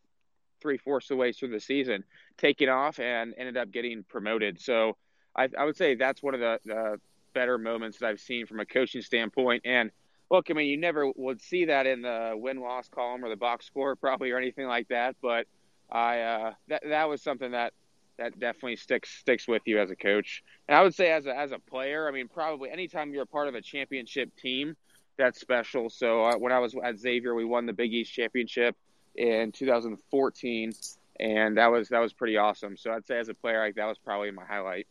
three 0.61 0.77
fourths 0.77 1.09
of 1.09 1.15
the 1.17 1.21
way 1.21 1.31
through 1.31 1.49
the 1.49 1.59
season 1.59 2.03
taking 2.37 2.69
off 2.69 2.99
and 2.99 3.33
ended 3.37 3.57
up 3.57 3.71
getting 3.71 4.03
promoted. 4.03 4.61
So 4.61 4.97
I, 5.35 5.49
I 5.57 5.65
would 5.65 5.75
say 5.75 5.95
that's 5.95 6.23
one 6.23 6.33
of 6.33 6.39
the, 6.39 6.59
the 6.65 6.99
better 7.33 7.57
moments 7.57 7.99
that 7.99 8.07
I've 8.07 8.19
seen 8.19 8.45
from 8.45 8.59
a 8.59 8.65
coaching 8.65 9.01
standpoint. 9.01 9.63
And 9.65 9.91
look, 10.29 10.47
I 10.49 10.53
mean, 10.53 10.67
you 10.67 10.77
never 10.77 11.11
would 11.15 11.41
see 11.41 11.65
that 11.65 11.87
in 11.87 12.01
the 12.01 12.33
win 12.35 12.59
loss 12.59 12.89
column 12.89 13.23
or 13.23 13.29
the 13.29 13.35
box 13.35 13.65
score 13.65 13.95
probably 13.95 14.31
or 14.31 14.37
anything 14.37 14.67
like 14.67 14.87
that. 14.89 15.15
But 15.21 15.47
I 15.89 16.21
uh, 16.21 16.53
that 16.67 16.83
that 16.87 17.09
was 17.09 17.21
something 17.21 17.51
that 17.51 17.73
that 18.17 18.39
definitely 18.39 18.75
sticks 18.75 19.09
sticks 19.09 19.47
with 19.47 19.61
you 19.65 19.79
as 19.79 19.91
a 19.91 19.95
coach. 19.95 20.43
And 20.67 20.77
I 20.77 20.83
would 20.83 20.95
say 20.95 21.11
as 21.11 21.25
a 21.25 21.35
as 21.35 21.51
a 21.51 21.59
player, 21.59 22.07
I 22.07 22.11
mean, 22.11 22.27
probably 22.27 22.69
anytime 22.69 23.13
you're 23.13 23.23
a 23.23 23.27
part 23.27 23.47
of 23.47 23.55
a 23.55 23.61
championship 23.61 24.35
team, 24.35 24.75
that's 25.17 25.39
special. 25.39 25.89
So 25.89 26.25
uh, 26.25 26.37
when 26.37 26.51
I 26.51 26.59
was 26.59 26.75
at 26.83 26.99
Xavier, 26.99 27.33
we 27.35 27.45
won 27.45 27.65
the 27.65 27.73
Big 27.73 27.93
East 27.93 28.11
championship 28.11 28.75
in 29.15 29.51
2014, 29.51 30.73
and 31.19 31.57
that 31.57 31.71
was 31.71 31.89
that 31.89 31.99
was 31.99 32.13
pretty 32.13 32.37
awesome. 32.37 32.75
So 32.75 32.91
I'd 32.91 33.05
say 33.05 33.17
as 33.17 33.29
a 33.29 33.33
player, 33.33 33.63
like 33.63 33.75
that 33.75 33.87
was 33.87 33.97
probably 33.97 34.31
my 34.31 34.45
highlight. 34.45 34.87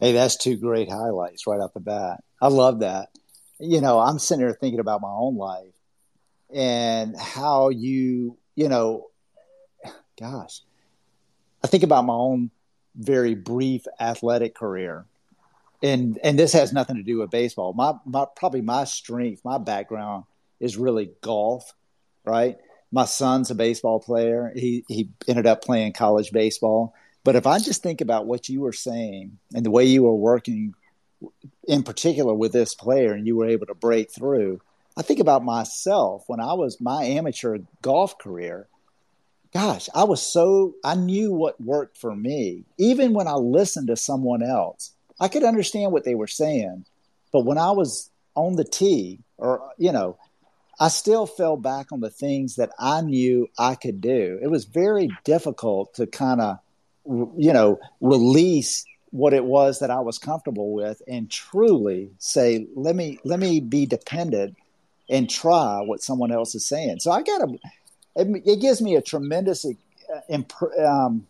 Hey, 0.00 0.12
that's 0.12 0.36
two 0.36 0.56
great 0.56 0.90
highlights 0.90 1.46
right 1.46 1.60
off 1.60 1.72
the 1.72 1.80
bat. 1.80 2.22
I 2.42 2.48
love 2.48 2.80
that 2.80 3.10
you 3.58 3.80
know, 3.80 3.98
I'm 3.98 4.18
sitting 4.18 4.44
here 4.44 4.52
thinking 4.52 4.80
about 4.80 5.00
my 5.00 5.10
own 5.10 5.36
life 5.36 5.74
and 6.52 7.16
how 7.16 7.68
you, 7.68 8.36
you 8.54 8.68
know, 8.68 9.08
gosh, 10.18 10.60
I 11.62 11.66
think 11.66 11.82
about 11.82 12.04
my 12.04 12.14
own 12.14 12.50
very 12.96 13.34
brief 13.34 13.86
athletic 13.98 14.54
career. 14.54 15.04
And 15.82 16.18
and 16.22 16.38
this 16.38 16.52
has 16.52 16.72
nothing 16.72 16.96
to 16.96 17.02
do 17.02 17.18
with 17.18 17.30
baseball. 17.30 17.72
My 17.74 17.94
my 18.04 18.26
probably 18.36 18.62
my 18.62 18.84
strength, 18.84 19.44
my 19.44 19.58
background 19.58 20.24
is 20.60 20.76
really 20.76 21.10
golf, 21.20 21.74
right? 22.24 22.56
My 22.90 23.04
son's 23.04 23.50
a 23.50 23.54
baseball 23.54 24.00
player. 24.00 24.52
He 24.54 24.84
he 24.88 25.10
ended 25.28 25.46
up 25.46 25.62
playing 25.62 25.92
college 25.92 26.32
baseball. 26.32 26.94
But 27.24 27.36
if 27.36 27.46
I 27.46 27.58
just 27.58 27.82
think 27.82 28.00
about 28.00 28.26
what 28.26 28.48
you 28.48 28.60
were 28.60 28.72
saying 28.72 29.38
and 29.54 29.64
the 29.64 29.70
way 29.70 29.84
you 29.84 30.04
were 30.04 30.14
working 30.14 30.74
in 31.66 31.82
particular 31.82 32.34
with 32.34 32.52
this 32.52 32.74
player 32.74 33.12
and 33.12 33.26
you 33.26 33.36
were 33.36 33.48
able 33.48 33.66
to 33.66 33.74
break 33.74 34.10
through. 34.10 34.60
I 34.96 35.02
think 35.02 35.20
about 35.20 35.44
myself 35.44 36.24
when 36.26 36.40
I 36.40 36.52
was 36.54 36.80
my 36.80 37.04
amateur 37.04 37.58
golf 37.82 38.18
career. 38.18 38.68
Gosh, 39.52 39.88
I 39.94 40.04
was 40.04 40.20
so, 40.20 40.74
I 40.84 40.94
knew 40.94 41.32
what 41.32 41.60
worked 41.60 41.98
for 41.98 42.14
me. 42.14 42.64
Even 42.78 43.12
when 43.12 43.28
I 43.28 43.34
listened 43.34 43.86
to 43.88 43.96
someone 43.96 44.42
else, 44.42 44.92
I 45.20 45.28
could 45.28 45.44
understand 45.44 45.92
what 45.92 46.04
they 46.04 46.14
were 46.14 46.26
saying. 46.26 46.84
But 47.32 47.44
when 47.44 47.58
I 47.58 47.70
was 47.70 48.10
on 48.34 48.56
the 48.56 48.64
tee, 48.64 49.20
or, 49.38 49.70
you 49.78 49.92
know, 49.92 50.16
I 50.78 50.88
still 50.88 51.26
fell 51.26 51.56
back 51.56 51.92
on 51.92 52.00
the 52.00 52.10
things 52.10 52.56
that 52.56 52.70
I 52.78 53.00
knew 53.00 53.48
I 53.58 53.76
could 53.76 54.00
do. 54.00 54.40
It 54.42 54.48
was 54.48 54.64
very 54.64 55.08
difficult 55.24 55.94
to 55.94 56.06
kind 56.06 56.40
of, 56.40 56.58
you 57.06 57.52
know, 57.52 57.78
release 58.00 58.84
what 59.14 59.32
it 59.32 59.44
was 59.44 59.78
that 59.78 59.92
I 59.92 60.00
was 60.00 60.18
comfortable 60.18 60.72
with 60.72 61.00
and 61.06 61.30
truly 61.30 62.10
say, 62.18 62.66
let 62.74 62.96
me 62.96 63.20
let 63.22 63.38
me 63.38 63.60
be 63.60 63.86
dependent 63.86 64.56
and 65.08 65.30
try 65.30 65.80
what 65.82 66.02
someone 66.02 66.32
else 66.32 66.56
is 66.56 66.66
saying. 66.66 66.98
So 66.98 67.12
I 67.12 67.22
got 67.22 67.38
to. 67.38 67.58
It, 68.16 68.42
it, 68.44 68.60
gives 68.60 68.82
me 68.82 68.96
a 68.96 69.00
tremendous. 69.00 69.64
Uh, 69.64 70.84
um, 70.84 71.28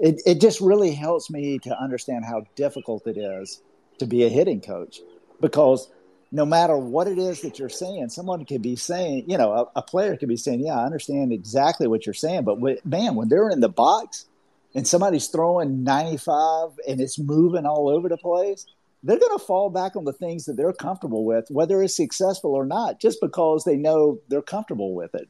it 0.00 0.22
it 0.24 0.40
just 0.40 0.62
really 0.62 0.92
helps 0.92 1.28
me 1.28 1.58
to 1.58 1.78
understand 1.78 2.24
how 2.24 2.46
difficult 2.54 3.06
it 3.06 3.18
is 3.18 3.60
to 3.98 4.06
be 4.06 4.24
a 4.24 4.30
hitting 4.30 4.62
coach 4.62 5.00
because 5.38 5.86
no 6.32 6.46
matter 6.46 6.78
what 6.78 7.08
it 7.08 7.18
is 7.18 7.42
that 7.42 7.58
you're 7.58 7.68
saying, 7.68 8.08
someone 8.08 8.46
could 8.46 8.62
be 8.62 8.76
saying, 8.76 9.24
you 9.28 9.36
know, 9.36 9.52
a, 9.52 9.80
a 9.80 9.82
player 9.82 10.16
could 10.16 10.30
be 10.30 10.36
saying, 10.38 10.60
"Yeah, 10.60 10.78
I 10.78 10.86
understand 10.86 11.30
exactly 11.30 11.86
what 11.88 12.06
you're 12.06 12.14
saying," 12.14 12.44
but 12.44 12.58
man, 12.86 13.16
when 13.16 13.28
they're 13.28 13.50
in 13.50 13.60
the 13.60 13.68
box 13.68 14.24
and 14.74 14.86
somebody's 14.86 15.28
throwing 15.28 15.82
95 15.82 16.70
and 16.88 17.00
it's 17.00 17.18
moving 17.18 17.66
all 17.66 17.88
over 17.88 18.08
the 18.08 18.16
place, 18.16 18.66
they're 19.02 19.18
going 19.18 19.38
to 19.38 19.44
fall 19.44 19.70
back 19.70 19.96
on 19.96 20.04
the 20.04 20.12
things 20.12 20.44
that 20.44 20.56
they're 20.56 20.72
comfortable 20.72 21.24
with, 21.24 21.46
whether 21.50 21.82
it's 21.82 21.96
successful 21.96 22.54
or 22.54 22.66
not, 22.66 23.00
just 23.00 23.20
because 23.20 23.64
they 23.64 23.76
know 23.76 24.18
they're 24.28 24.42
comfortable 24.42 24.94
with 24.94 25.14
it. 25.14 25.28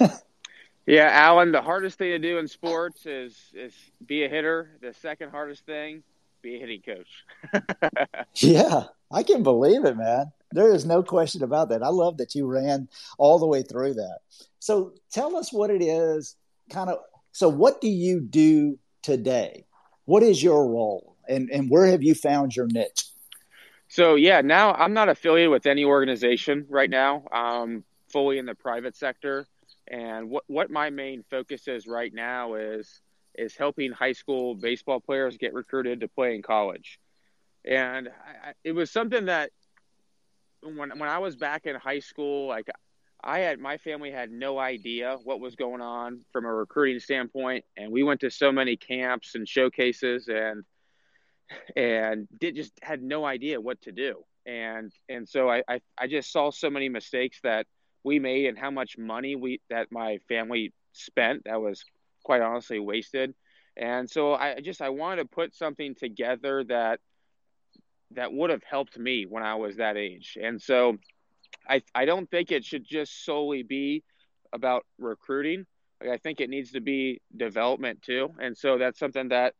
yeah, 0.86 1.10
Alan, 1.12 1.52
the 1.52 1.62
hardest 1.62 1.98
thing 1.98 2.10
to 2.10 2.18
do 2.18 2.38
in 2.38 2.48
sports 2.48 3.06
is 3.06 3.36
is 3.54 3.74
be 4.04 4.24
a 4.24 4.28
hitter. 4.28 4.78
The 4.80 4.94
second 4.94 5.30
hardest 5.30 5.64
thing, 5.66 6.02
be 6.42 6.56
a 6.56 6.58
hitting 6.58 6.82
coach. 6.82 7.24
yeah, 8.36 8.84
I 9.12 9.22
can 9.22 9.42
believe 9.42 9.84
it, 9.84 9.96
man. 9.96 10.32
There 10.52 10.72
is 10.72 10.84
no 10.84 11.02
question 11.02 11.42
about 11.42 11.68
that. 11.68 11.82
I 11.82 11.88
love 11.88 12.18
that 12.18 12.34
you 12.34 12.46
ran 12.46 12.88
all 13.18 13.38
the 13.38 13.46
way 13.46 13.62
through 13.62 13.94
that. 13.94 14.18
So 14.60 14.92
tell 15.10 15.36
us 15.36 15.52
what 15.52 15.70
it 15.70 15.82
is, 15.82 16.36
kind 16.70 16.90
of 16.90 16.98
so, 17.34 17.48
what 17.48 17.80
do 17.80 17.88
you 17.88 18.20
do 18.20 18.78
today? 19.02 19.66
What 20.04 20.22
is 20.22 20.40
your 20.40 20.68
role, 20.68 21.16
and 21.28 21.50
and 21.50 21.68
where 21.68 21.86
have 21.86 22.00
you 22.00 22.14
found 22.14 22.54
your 22.54 22.68
niche? 22.68 23.10
So 23.88 24.14
yeah, 24.14 24.40
now 24.40 24.72
I'm 24.72 24.94
not 24.94 25.08
affiliated 25.08 25.50
with 25.50 25.66
any 25.66 25.84
organization 25.84 26.66
right 26.68 26.88
now. 26.88 27.24
I'm 27.32 27.82
fully 28.12 28.38
in 28.38 28.46
the 28.46 28.54
private 28.54 28.94
sector, 28.94 29.48
and 29.88 30.30
what 30.30 30.44
what 30.46 30.70
my 30.70 30.90
main 30.90 31.24
focus 31.28 31.66
is 31.66 31.88
right 31.88 32.14
now 32.14 32.54
is 32.54 33.00
is 33.34 33.56
helping 33.56 33.90
high 33.90 34.12
school 34.12 34.54
baseball 34.54 35.00
players 35.00 35.36
get 35.36 35.54
recruited 35.54 36.00
to 36.00 36.08
play 36.08 36.36
in 36.36 36.42
college. 36.42 37.00
And 37.64 38.08
I, 38.08 38.52
it 38.62 38.72
was 38.72 38.92
something 38.92 39.24
that 39.24 39.50
when 40.62 40.96
when 40.96 41.08
I 41.08 41.18
was 41.18 41.34
back 41.34 41.66
in 41.66 41.74
high 41.74 41.98
school, 41.98 42.46
like 42.46 42.70
I 43.24 43.38
had 43.38 43.58
my 43.58 43.78
family 43.78 44.10
had 44.10 44.30
no 44.30 44.58
idea 44.58 45.16
what 45.24 45.40
was 45.40 45.56
going 45.56 45.80
on 45.80 46.20
from 46.30 46.44
a 46.44 46.52
recruiting 46.52 47.00
standpoint, 47.00 47.64
and 47.76 47.90
we 47.90 48.02
went 48.02 48.20
to 48.20 48.30
so 48.30 48.52
many 48.52 48.76
camps 48.76 49.34
and 49.34 49.48
showcases 49.48 50.28
and 50.28 50.64
and 51.74 52.28
did 52.38 52.56
just 52.56 52.72
had 52.82 53.02
no 53.02 53.24
idea 53.24 53.60
what 53.60 53.80
to 53.82 53.92
do. 53.92 54.22
And 54.44 54.92
and 55.08 55.26
so 55.26 55.48
I, 55.48 55.62
I, 55.66 55.80
I 55.96 56.06
just 56.06 56.30
saw 56.30 56.50
so 56.50 56.68
many 56.68 56.90
mistakes 56.90 57.40
that 57.42 57.66
we 58.04 58.18
made 58.18 58.46
and 58.46 58.58
how 58.58 58.70
much 58.70 58.98
money 58.98 59.36
we 59.36 59.60
that 59.70 59.90
my 59.90 60.18
family 60.28 60.74
spent 60.92 61.44
that 61.44 61.60
was 61.60 61.82
quite 62.24 62.42
honestly 62.42 62.78
wasted. 62.78 63.34
And 63.76 64.08
so 64.08 64.34
I 64.34 64.60
just 64.60 64.82
I 64.82 64.90
wanted 64.90 65.22
to 65.22 65.28
put 65.28 65.54
something 65.54 65.94
together 65.94 66.62
that 66.64 67.00
that 68.10 68.32
would 68.32 68.50
have 68.50 68.62
helped 68.62 68.98
me 68.98 69.24
when 69.24 69.42
I 69.42 69.54
was 69.54 69.76
that 69.76 69.96
age. 69.96 70.36
And 70.40 70.60
so 70.60 70.98
I 71.68 71.82
I 71.94 72.04
don't 72.04 72.30
think 72.30 72.52
it 72.52 72.64
should 72.64 72.84
just 72.84 73.24
solely 73.24 73.62
be 73.62 74.04
about 74.52 74.84
recruiting. 74.98 75.66
Like, 76.00 76.10
I 76.10 76.18
think 76.18 76.40
it 76.40 76.50
needs 76.50 76.72
to 76.72 76.80
be 76.80 77.20
development 77.36 78.02
too, 78.02 78.30
and 78.38 78.56
so 78.56 78.78
that's 78.78 78.98
something 78.98 79.28
that 79.28 79.54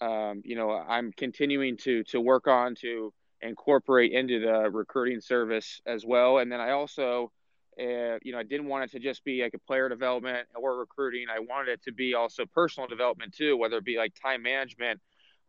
um, 0.00 0.42
you 0.44 0.56
know 0.56 0.70
I'm 0.70 1.12
continuing 1.12 1.76
to 1.78 2.04
to 2.04 2.20
work 2.20 2.46
on 2.48 2.74
to 2.76 3.12
incorporate 3.44 4.12
into 4.12 4.40
the 4.40 4.70
recruiting 4.70 5.20
service 5.20 5.80
as 5.86 6.04
well. 6.04 6.38
And 6.38 6.50
then 6.50 6.60
I 6.60 6.70
also, 6.70 7.30
uh, 7.78 8.18
you 8.22 8.32
know, 8.32 8.38
I 8.38 8.42
didn't 8.42 8.66
want 8.66 8.84
it 8.84 8.92
to 8.92 8.98
just 8.98 9.22
be 9.22 9.42
like 9.42 9.54
a 9.54 9.58
player 9.58 9.88
development 9.88 10.48
or 10.54 10.78
recruiting. 10.78 11.26
I 11.30 11.40
wanted 11.40 11.72
it 11.72 11.82
to 11.84 11.92
be 11.92 12.14
also 12.14 12.46
personal 12.46 12.88
development 12.88 13.34
too, 13.34 13.56
whether 13.56 13.76
it 13.76 13.84
be 13.84 13.98
like 13.98 14.14
time 14.20 14.42
management, 14.42 15.00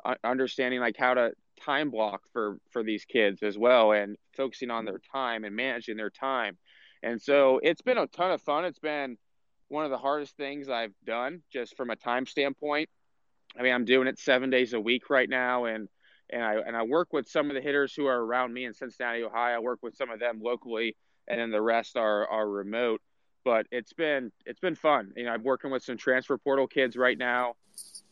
uh, 0.04 0.16
understanding 0.24 0.82
like 0.82 0.98
how 0.98 1.14
to 1.14 1.32
time 1.64 1.90
block 1.90 2.22
for 2.32 2.58
for 2.72 2.84
these 2.84 3.06
kids 3.06 3.44
as 3.44 3.58
well 3.58 3.92
and 3.92 4.18
focusing 4.36 4.72
on 4.72 4.86
mm-hmm. 4.86 4.92
their 4.92 5.02
time 5.12 5.44
and 5.44 5.56
managing 5.56 5.98
their 5.98 6.10
time 6.10 6.58
and 7.04 7.22
so 7.22 7.60
it's 7.64 7.82
been 7.82 7.98
a 7.98 8.08
ton 8.08 8.32
of 8.32 8.42
fun 8.42 8.66
it's 8.66 8.80
been 8.80 9.18
one 9.68 9.86
of 9.86 9.92
the 9.92 9.98
hardest 9.98 10.36
things 10.38 10.70
i've 10.70 10.94
done 11.06 11.42
just 11.52 11.76
from 11.76 11.90
a 11.90 11.96
time 11.96 12.26
standpoint 12.26 12.90
i 13.58 13.64
mean 13.64 13.74
i'm 13.74 13.86
doing 13.86 14.08
it 14.08 14.20
seven 14.20 14.50
days 14.50 14.74
a 14.74 14.80
week 14.80 15.10
right 15.10 15.30
now 15.30 15.66
and 15.66 15.88
and 16.30 16.44
I 16.44 16.56
and 16.56 16.76
I 16.76 16.84
work 16.84 17.14
with 17.14 17.28
some 17.28 17.50
of 17.50 17.56
the 17.56 17.62
hitters 17.62 17.94
who 17.94 18.08
are 18.08 18.20
around 18.20 18.54
me 18.54 18.66
in 18.66 18.74
Cincinnati, 18.74 19.24
Ohio. 19.24 19.58
I 19.58 19.60
work 19.60 19.80
with 19.82 19.96
some 19.96 20.10
of 20.10 20.20
them 20.20 20.40
locally, 20.42 20.96
and 21.28 21.40
then 21.40 21.52
the 21.52 21.62
rest 21.62 21.98
are 21.98 22.28
are 22.28 22.48
remote. 22.48 23.02
But 23.46 23.68
it's 23.72 23.94
been 23.94 24.32
it's 24.46 24.60
been 24.60 24.76
fun. 24.76 25.14
You 25.16 25.26
know, 25.26 25.32
I'm 25.32 25.44
working 25.44 25.70
with 25.70 25.84
some 25.84 25.98
transfer 25.98 26.36
portal 26.38 26.66
kids 26.66 26.98
right 26.98 27.18
now, 27.18 27.56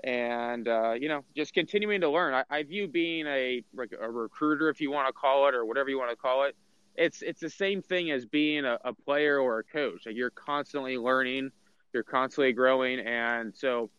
and 0.03 0.67
uh, 0.67 0.93
you 0.93 1.09
know, 1.09 1.25
just 1.35 1.55
continuing 1.55 2.01
to 2.01 2.09
learn. 2.09 2.35
I, 2.35 2.43
I 2.49 2.63
view 2.63 2.87
being 2.87 3.25
a 3.25 3.63
a 3.99 4.09
recruiter, 4.09 4.69
if 4.69 4.79
you 4.79 4.91
want 4.91 5.07
to 5.07 5.13
call 5.13 5.47
it, 5.47 5.55
or 5.55 5.65
whatever 5.65 5.89
you 5.89 5.97
want 5.97 6.11
to 6.11 6.15
call 6.15 6.43
it. 6.43 6.55
It's 6.95 7.23
it's 7.23 7.41
the 7.41 7.49
same 7.49 7.81
thing 7.81 8.11
as 8.11 8.25
being 8.27 8.63
a, 8.63 8.77
a 8.85 8.93
player 8.93 9.39
or 9.39 9.57
a 9.57 9.63
coach. 9.63 10.05
Like 10.05 10.15
you're 10.15 10.29
constantly 10.29 10.99
learning, 10.99 11.51
you're 11.93 12.03
constantly 12.03 12.53
growing, 12.53 12.99
and 12.99 13.55
so 13.55 13.89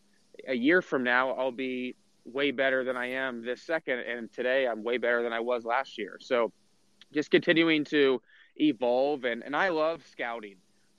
a 0.47 0.55
year 0.55 0.81
from 0.81 1.03
now, 1.03 1.31
I'll 1.31 1.51
be 1.51 1.95
way 2.23 2.51
better 2.51 2.85
than 2.85 2.95
I 2.95 3.11
am 3.11 3.43
this 3.43 3.61
second, 3.61 3.99
and 3.99 4.31
today 4.31 4.67
I'm 4.67 4.83
way 4.83 4.97
better 4.97 5.21
than 5.21 5.33
I 5.33 5.41
was 5.41 5.65
last 5.65 5.97
year. 5.97 6.17
So 6.21 6.53
just 7.13 7.29
continuing 7.29 7.83
to 7.85 8.21
evolve, 8.55 9.25
and 9.25 9.43
and 9.43 9.53
I 9.53 9.67
love 9.69 10.01
scouting. 10.09 10.55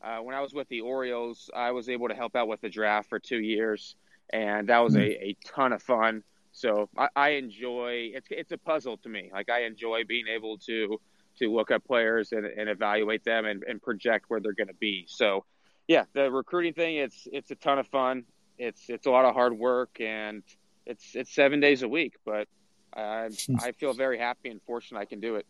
Uh, 0.06 0.18
when 0.18 0.36
I 0.36 0.40
was 0.40 0.54
with 0.54 0.68
the 0.68 0.82
Orioles, 0.82 1.50
I 1.54 1.72
was 1.72 1.88
able 1.88 2.06
to 2.06 2.14
help 2.14 2.36
out 2.36 2.46
with 2.46 2.60
the 2.60 2.68
draft 2.68 3.08
for 3.08 3.18
two 3.18 3.40
years, 3.40 3.96
and 4.32 4.68
that 4.68 4.78
was 4.78 4.94
a, 4.94 5.00
mm-hmm. 5.00 5.24
a 5.24 5.36
ton 5.44 5.72
of 5.72 5.82
fun. 5.82 6.22
So 6.52 6.88
I, 6.96 7.08
I 7.16 7.28
enjoy 7.30 8.12
it's 8.14 8.28
it's 8.30 8.52
a 8.52 8.58
puzzle 8.58 8.98
to 8.98 9.08
me. 9.08 9.30
Like 9.32 9.50
I 9.50 9.64
enjoy 9.64 10.04
being 10.04 10.26
able 10.28 10.58
to 10.58 11.00
to 11.40 11.52
look 11.52 11.72
at 11.72 11.84
players 11.84 12.30
and, 12.30 12.46
and 12.46 12.68
evaluate 12.68 13.24
them 13.24 13.46
and, 13.46 13.64
and 13.64 13.82
project 13.82 14.26
where 14.28 14.38
they're 14.38 14.54
going 14.54 14.68
to 14.68 14.74
be. 14.74 15.06
So 15.08 15.44
yeah, 15.88 16.04
the 16.12 16.30
recruiting 16.30 16.72
thing 16.72 16.96
it's 16.96 17.26
it's 17.32 17.50
a 17.50 17.56
ton 17.56 17.80
of 17.80 17.88
fun. 17.88 18.24
It's 18.58 18.88
it's 18.88 19.06
a 19.06 19.10
lot 19.10 19.24
of 19.24 19.34
hard 19.34 19.58
work 19.58 20.00
and 20.00 20.44
it's 20.86 21.16
it's 21.16 21.34
seven 21.34 21.58
days 21.58 21.82
a 21.82 21.88
week, 21.88 22.14
but 22.24 22.46
I. 22.94 23.28
I 23.58 23.72
feel 23.78 23.92
very 23.92 24.18
happy 24.18 24.50
and 24.50 24.62
fortunate 24.62 25.00
I 25.00 25.04
can 25.04 25.18
do 25.18 25.34
it. 25.34 25.46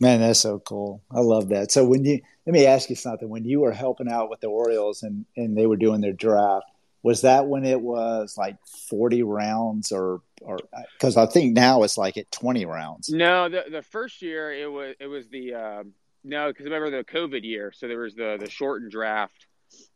Man, 0.00 0.20
that's 0.20 0.40
so 0.40 0.58
cool. 0.60 1.02
I 1.10 1.20
love 1.20 1.50
that. 1.50 1.70
So 1.70 1.84
when 1.84 2.04
you 2.04 2.20
let 2.46 2.52
me 2.52 2.66
ask 2.66 2.90
you 2.90 2.96
something. 2.96 3.28
When 3.28 3.44
you 3.44 3.60
were 3.60 3.72
helping 3.72 4.10
out 4.10 4.30
with 4.30 4.40
the 4.40 4.48
Orioles 4.48 5.02
and 5.02 5.24
and 5.36 5.56
they 5.56 5.66
were 5.66 5.76
doing 5.76 6.00
their 6.00 6.12
draft, 6.12 6.66
was 7.02 7.20
that 7.22 7.46
when 7.46 7.64
it 7.64 7.80
was 7.80 8.36
like 8.36 8.56
40 8.88 9.22
rounds 9.22 9.92
or 9.92 10.22
or 10.40 10.58
because 10.94 11.16
I 11.16 11.26
think 11.26 11.54
now 11.54 11.82
it's 11.82 11.98
like 11.98 12.16
at 12.16 12.30
20 12.32 12.64
rounds. 12.64 13.08
No, 13.10 13.48
the 13.48 13.64
the 13.70 13.82
first 13.82 14.22
year 14.22 14.52
it 14.52 14.70
was 14.70 14.94
it 14.98 15.06
was 15.06 15.28
the 15.28 15.54
um, 15.54 15.92
no 16.24 16.48
because 16.48 16.64
remember 16.64 16.90
the 16.90 17.04
COVID 17.04 17.44
year, 17.44 17.72
so 17.72 17.86
there 17.86 18.00
was 18.00 18.14
the 18.14 18.36
the 18.40 18.50
shortened 18.50 18.90
draft 18.90 19.46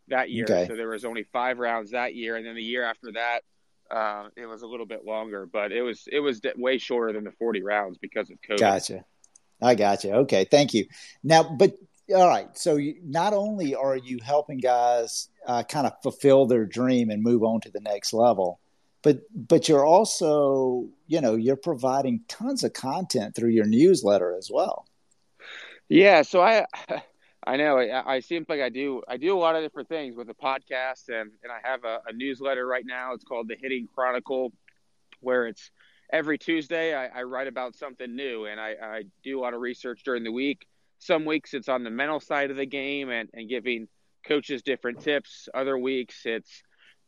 that 0.08 0.30
year, 0.30 0.44
okay. 0.44 0.66
so 0.68 0.76
there 0.76 0.88
was 0.88 1.04
only 1.04 1.24
five 1.24 1.58
rounds 1.58 1.92
that 1.92 2.14
year, 2.14 2.36
and 2.36 2.46
then 2.46 2.54
the 2.54 2.62
year 2.62 2.84
after 2.84 3.10
that 3.12 3.40
uh, 3.90 4.28
it 4.36 4.46
was 4.46 4.62
a 4.62 4.66
little 4.66 4.86
bit 4.86 5.04
longer, 5.04 5.46
but 5.46 5.72
it 5.72 5.82
was 5.82 6.04
it 6.10 6.20
was 6.20 6.40
way 6.56 6.78
shorter 6.78 7.12
than 7.12 7.24
the 7.24 7.32
40 7.32 7.62
rounds 7.62 7.98
because 7.98 8.30
of 8.30 8.38
COVID. 8.48 8.58
Gotcha. 8.58 9.04
I 9.64 9.74
got 9.74 10.04
you. 10.04 10.12
Okay, 10.12 10.44
thank 10.44 10.74
you. 10.74 10.86
Now, 11.22 11.42
but 11.42 11.76
all 12.14 12.28
right, 12.28 12.56
so 12.56 12.76
you, 12.76 12.96
not 13.02 13.32
only 13.32 13.74
are 13.74 13.96
you 13.96 14.18
helping 14.22 14.58
guys 14.58 15.28
uh, 15.46 15.62
kind 15.62 15.86
of 15.86 15.94
fulfill 16.02 16.46
their 16.46 16.66
dream 16.66 17.10
and 17.10 17.22
move 17.22 17.42
on 17.42 17.60
to 17.62 17.70
the 17.70 17.80
next 17.80 18.12
level, 18.12 18.60
but 19.02 19.20
but 19.34 19.68
you're 19.68 19.84
also 19.84 20.88
you 21.06 21.20
know 21.20 21.34
you're 21.34 21.56
providing 21.56 22.20
tons 22.28 22.62
of 22.62 22.72
content 22.74 23.34
through 23.34 23.50
your 23.50 23.66
newsletter 23.66 24.36
as 24.36 24.50
well. 24.52 24.86
Yeah, 25.88 26.22
so 26.22 26.42
I 26.42 26.66
I 27.46 27.56
know. 27.56 27.78
I, 27.78 28.16
I 28.16 28.20
seem 28.20 28.44
like 28.48 28.60
I 28.60 28.68
do. 28.68 29.02
I 29.08 29.16
do 29.16 29.36
a 29.36 29.38
lot 29.38 29.54
of 29.54 29.62
different 29.62 29.88
things 29.88 30.16
with 30.16 30.28
a 30.28 30.34
podcast, 30.34 31.08
and 31.08 31.30
and 31.42 31.50
I 31.50 31.66
have 31.66 31.84
a, 31.84 32.00
a 32.06 32.12
newsletter 32.12 32.66
right 32.66 32.84
now. 32.86 33.14
It's 33.14 33.24
called 33.24 33.48
the 33.48 33.56
Hitting 33.60 33.88
Chronicle, 33.94 34.52
where 35.20 35.46
it's 35.46 35.70
every 36.14 36.38
Tuesday 36.38 36.94
I, 36.94 37.08
I 37.08 37.22
write 37.24 37.48
about 37.48 37.74
something 37.74 38.14
new, 38.14 38.46
and 38.46 38.60
I, 38.60 38.76
I 38.80 39.02
do 39.24 39.40
a 39.40 39.42
lot 39.42 39.52
of 39.52 39.60
research 39.60 40.02
during 40.04 40.22
the 40.22 40.32
week. 40.32 40.66
Some 41.00 41.24
weeks 41.24 41.52
it's 41.52 41.68
on 41.68 41.82
the 41.82 41.90
mental 41.90 42.20
side 42.20 42.50
of 42.50 42.56
the 42.56 42.64
game 42.64 43.10
and, 43.10 43.28
and 43.34 43.48
giving 43.48 43.88
coaches 44.26 44.62
different 44.62 45.00
tips. 45.00 45.48
Other 45.52 45.76
weeks 45.76 46.22
it's 46.24 46.62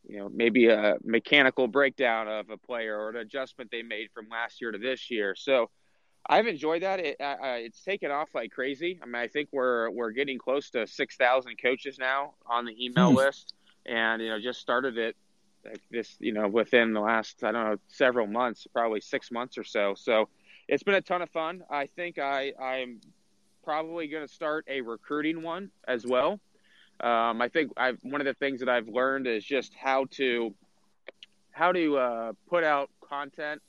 you 0.06 0.18
know 0.18 0.28
maybe 0.28 0.66
a 0.68 0.96
mechanical 1.04 1.68
breakdown 1.68 2.28
of 2.28 2.50
a 2.50 2.58
player 2.58 2.98
or 2.98 3.10
an 3.10 3.16
adjustment 3.16 3.70
they 3.70 3.82
made 3.82 4.08
from 4.12 4.26
last 4.28 4.60
year 4.60 4.72
to 4.72 4.78
this 4.78 5.10
year. 5.10 5.34
So 5.36 5.70
I've 6.28 6.48
enjoyed 6.48 6.82
that. 6.82 6.98
It, 6.98 7.20
uh, 7.20 7.36
it's 7.58 7.82
taken 7.82 8.10
off 8.10 8.28
like 8.34 8.50
crazy. 8.50 8.98
I 9.00 9.06
mean, 9.06 9.14
I 9.14 9.28
think 9.28 9.48
we're 9.52 9.88
we're 9.90 10.10
getting 10.10 10.36
close 10.36 10.68
to 10.70 10.86
six 10.86 11.16
thousand 11.16 11.56
coaches 11.62 11.96
now 11.98 12.34
on 12.44 12.64
the 12.64 12.74
email 12.84 13.10
hmm. 13.10 13.16
list, 13.16 13.54
and 13.86 14.20
you 14.20 14.30
know, 14.30 14.40
just 14.40 14.60
started 14.60 14.98
it 14.98 15.16
this, 15.90 16.16
you 16.18 16.32
know, 16.32 16.48
within 16.48 16.92
the 16.92 17.00
last 17.00 17.42
I 17.44 17.52
don't 17.52 17.70
know 17.70 17.76
several 17.88 18.26
months, 18.26 18.66
probably 18.72 19.00
six 19.00 19.30
months 19.30 19.58
or 19.58 19.64
so. 19.64 19.94
So 19.96 20.28
it's 20.68 20.82
been 20.82 20.94
a 20.94 21.00
ton 21.00 21.22
of 21.22 21.30
fun. 21.30 21.62
I 21.70 21.86
think 21.86 22.18
I 22.18 22.52
I'm 22.60 23.00
probably 23.64 24.08
going 24.08 24.26
to 24.26 24.32
start 24.32 24.64
a 24.68 24.80
recruiting 24.80 25.42
one 25.42 25.70
as 25.86 26.06
well. 26.06 26.40
Um, 27.00 27.42
I 27.42 27.48
think 27.48 27.72
I've 27.76 27.98
one 28.02 28.20
of 28.20 28.26
the 28.26 28.34
things 28.34 28.60
that 28.60 28.68
I've 28.68 28.88
learned 28.88 29.26
is 29.26 29.44
just 29.44 29.74
how 29.74 30.06
to 30.12 30.54
how 31.50 31.72
to 31.72 31.96
uh, 31.96 32.32
put 32.48 32.64
out 32.64 32.90
content 33.06 33.60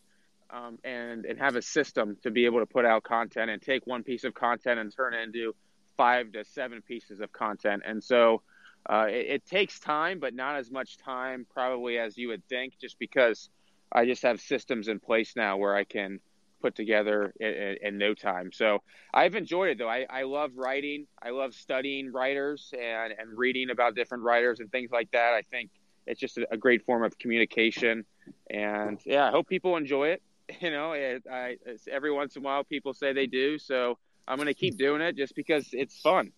um, 0.49 0.77
and 0.83 1.25
and 1.25 1.39
have 1.39 1.55
a 1.55 1.61
system 1.61 2.17
to 2.23 2.31
be 2.31 2.45
able 2.45 2.59
to 2.59 2.65
put 2.65 2.85
out 2.85 3.03
content 3.03 3.49
and 3.49 3.61
take 3.61 3.85
one 3.85 4.03
piece 4.03 4.23
of 4.23 4.33
content 4.33 4.79
and 4.79 4.95
turn 4.95 5.13
it 5.13 5.21
into 5.21 5.53
five 5.97 6.31
to 6.31 6.45
seven 6.45 6.81
pieces 6.81 7.19
of 7.19 7.31
content. 7.33 7.81
And 7.85 8.03
so 8.03 8.41
uh, 8.89 9.07
it, 9.09 9.27
it, 9.27 9.45
takes 9.45 9.79
time, 9.79 10.19
but 10.19 10.33
not 10.33 10.55
as 10.55 10.71
much 10.71 10.97
time 10.97 11.45
probably 11.53 11.97
as 11.97 12.17
you 12.17 12.29
would 12.29 12.47
think, 12.47 12.73
just 12.79 12.97
because 12.99 13.49
I 13.91 14.05
just 14.05 14.23
have 14.23 14.39
systems 14.39 14.87
in 14.87 14.99
place 14.99 15.35
now 15.35 15.57
where 15.57 15.75
I 15.75 15.83
can 15.83 16.19
put 16.61 16.75
together 16.75 17.33
in, 17.39 17.77
in 17.81 17.97
no 17.97 18.13
time. 18.13 18.51
So 18.51 18.81
I've 19.13 19.35
enjoyed 19.35 19.69
it 19.69 19.77
though. 19.77 19.89
I, 19.89 20.05
I 20.09 20.23
love 20.23 20.51
writing. 20.55 21.05
I 21.21 21.29
love 21.29 21.53
studying 21.53 22.11
writers 22.11 22.73
and, 22.73 23.13
and 23.17 23.37
reading 23.37 23.69
about 23.69 23.95
different 23.95 24.23
writers 24.23 24.59
and 24.59 24.71
things 24.71 24.91
like 24.91 25.11
that. 25.11 25.33
I 25.33 25.43
think 25.51 25.69
it's 26.05 26.19
just 26.19 26.37
a, 26.37 26.47
a 26.51 26.57
great 26.57 26.85
form 26.85 27.03
of 27.03 27.17
communication. 27.17 28.05
And 28.49 28.99
yeah, 29.05 29.27
I 29.27 29.31
hope 29.31 29.47
people 29.47 29.75
enjoy 29.77 30.09
it. 30.09 30.21
you 30.61 30.71
know, 30.71 30.93
it, 30.93 31.23
I, 31.31 31.57
every 31.91 32.11
once 32.11 32.35
in 32.35 32.41
a 32.41 32.45
while 32.45 32.63
people 32.63 32.93
say 32.93 33.13
they 33.13 33.27
do. 33.27 33.59
So 33.59 33.97
I'm 34.27 34.37
going 34.37 34.47
to 34.47 34.53
keep 34.53 34.77
doing 34.77 35.01
it 35.01 35.15
just 35.15 35.35
because 35.35 35.67
it's 35.73 35.99
fun. 35.99 36.31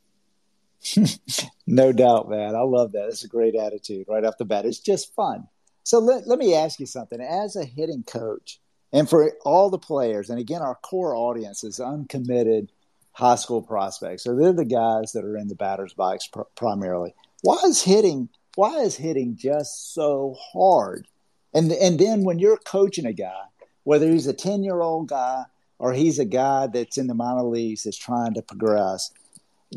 no 1.68 1.92
doubt, 1.92 2.30
man. 2.30 2.56
I 2.56 2.62
love 2.62 2.94
that. 2.94 3.08
It's 3.08 3.24
a 3.24 3.28
great 3.28 3.56
attitude 3.56 4.06
right 4.10 4.24
off 4.24 4.38
the 4.38 4.46
bat. 4.46 4.66
It's 4.66 4.80
just 4.80 5.14
fun. 5.14 5.48
So 5.84 6.00
let, 6.00 6.28
let 6.28 6.40
me 6.40 6.54
ask 6.56 6.80
you 6.80 6.86
something. 6.86 7.20
As 7.22 7.56
a 7.56 7.66
hitting 7.66 8.04
coach, 8.04 8.60
and 8.92 9.10
for 9.10 9.34
all 9.46 9.70
the 9.70 9.78
players, 9.78 10.30
and 10.30 10.40
again, 10.40 10.62
our 10.62 10.76
core 10.76 11.16
audience 11.16 11.64
is 11.64 11.80
uncommitted 11.80 12.72
high 13.12 13.36
school 13.36 13.62
prospects. 13.62 14.24
So 14.24 14.36
they're 14.36 14.54
the 14.54 14.66
guys 14.66 15.12
that 15.12 15.26
are 15.26 15.38
in 15.38 15.48
the 15.48 15.56
batter's 15.56 15.94
box 15.94 16.28
pr- 16.28 16.42
primarily. 16.56 17.14
Why 17.42 17.58
is 17.66 17.84
hitting? 17.84 18.30
Why 18.56 18.80
is 18.80 18.96
hitting 18.96 19.36
just 19.36 19.94
so 19.94 20.36
hard? 20.54 21.08
And 21.54 21.72
and 21.72 22.00
then 22.00 22.24
when 22.24 22.40
you're 22.40 22.58
coaching 22.58 23.06
a 23.06 23.14
guy, 23.14 23.44
whether 23.84 24.10
he's 24.10 24.28
a 24.28 24.34
10 24.34 24.64
year 24.64 24.82
old 24.82 25.10
guy 25.10 25.46
or 25.78 25.94
he's 25.94 26.20
a 26.20 26.26
guy 26.26 26.68
that's 26.68 26.98
in 26.98 27.08
the 27.08 27.14
minor 27.14 27.44
leagues 27.44 27.84
that's 27.84 27.98
trying 27.98 28.34
to 28.36 28.42
progress, 28.42 29.12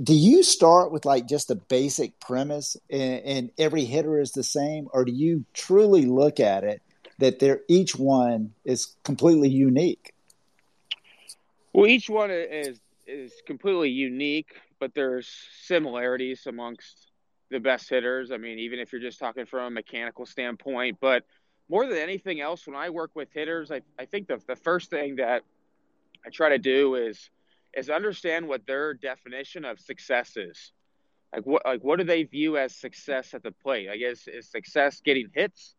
do 0.01 0.15
you 0.15 0.43
start 0.43 0.91
with 0.91 1.05
like 1.05 1.27
just 1.27 1.51
a 1.51 1.55
basic 1.55 2.19
premise 2.19 2.77
and, 2.91 3.25
and, 3.25 3.51
every 3.59 3.85
hitter 3.85 4.21
is 4.21 4.33
the 4.33 4.43
same, 4.43 4.89
or 4.93 5.05
do 5.05 5.13
you 5.13 5.45
truly 5.53 6.07
look 6.07 6.41
at 6.41 6.65
it 6.65 6.81
that 7.19 7.39
they're 7.39 7.61
each 7.69 7.97
one 7.97 8.55
is 8.65 8.97
completely 9.05 9.51
unique? 9.51 10.15
Well, 11.73 11.87
each 11.87 12.09
one 12.09 12.31
is 12.31 12.81
is 13.07 13.33
completely 13.47 13.91
unique, 13.91 14.55
but 14.79 14.95
there's 14.95 15.29
similarities 15.63 16.47
amongst 16.47 17.11
the 17.51 17.61
best 17.61 17.91
hitters. 17.91 18.31
I 18.31 18.39
mean, 18.39 18.59
even 18.59 18.79
if 18.79 18.93
you're 18.93 19.01
just 19.01 19.19
talking 19.19 19.45
from 19.45 19.67
a 19.67 19.71
mechanical 19.71 20.25
standpoint, 20.25 20.99
but 21.01 21.25
more 21.69 21.87
than 21.87 21.99
anything 21.99 22.41
else, 22.41 22.67
when 22.67 22.77
I 22.77 22.91
work 22.91 23.11
with 23.15 23.29
hitters, 23.33 23.71
I, 23.71 23.83
I 23.99 24.07
think 24.07 24.29
the, 24.29 24.41
the 24.47 24.57
first 24.57 24.91
thing 24.91 25.17
that 25.17 25.43
I 26.25 26.31
try 26.31 26.51
to 26.51 26.59
do 26.59 26.95
is 26.95 27.31
is 27.75 27.89
understand 27.89 28.49
what 28.49 28.67
their 28.67 28.95
definition 28.95 29.65
of 29.65 29.81
success 29.81 30.37
is. 30.37 30.73
Like 31.35 31.47
what 31.47 31.63
like 31.65 31.83
what 31.83 31.99
do 31.99 32.05
they 32.05 32.25
view 32.25 32.59
as 32.59 32.75
success 32.77 33.35
at 33.35 33.43
the 33.43 33.53
plate? 33.53 33.89
I 33.89 33.97
guess 33.97 34.29
is 34.29 34.51
success 34.51 35.01
getting 35.05 35.29
hits? 35.35 35.75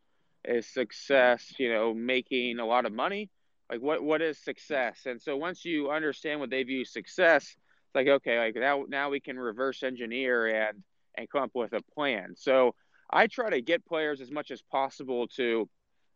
Is 0.46 0.68
success, 0.68 1.54
you 1.58 1.72
know, 1.72 1.94
making 1.94 2.60
a 2.60 2.66
lot 2.66 2.86
of 2.86 2.92
money? 2.92 3.30
Like 3.70 3.82
what 3.82 4.04
what 4.04 4.22
is 4.22 4.38
success? 4.38 5.02
And 5.06 5.22
so 5.22 5.38
once 5.38 5.64
you 5.64 5.92
understand 5.92 6.40
what 6.40 6.50
they 6.50 6.64
view 6.64 6.86
success, 6.86 7.44
it's 7.44 7.96
like 7.96 8.08
okay, 8.08 8.40
like 8.40 8.56
now 8.56 8.86
now 8.88 9.10
we 9.10 9.20
can 9.20 9.38
reverse 9.38 9.84
engineer 9.84 10.48
and 10.48 10.84
and 11.16 11.30
come 11.30 11.44
up 11.44 11.52
with 11.54 11.74
a 11.74 11.82
plan. 11.94 12.34
So 12.36 12.74
I 13.12 13.28
try 13.28 13.52
to 13.52 13.62
get 13.62 13.86
players 13.86 14.22
as 14.22 14.32
much 14.32 14.50
as 14.50 14.62
possible 14.64 15.28
to 15.36 15.70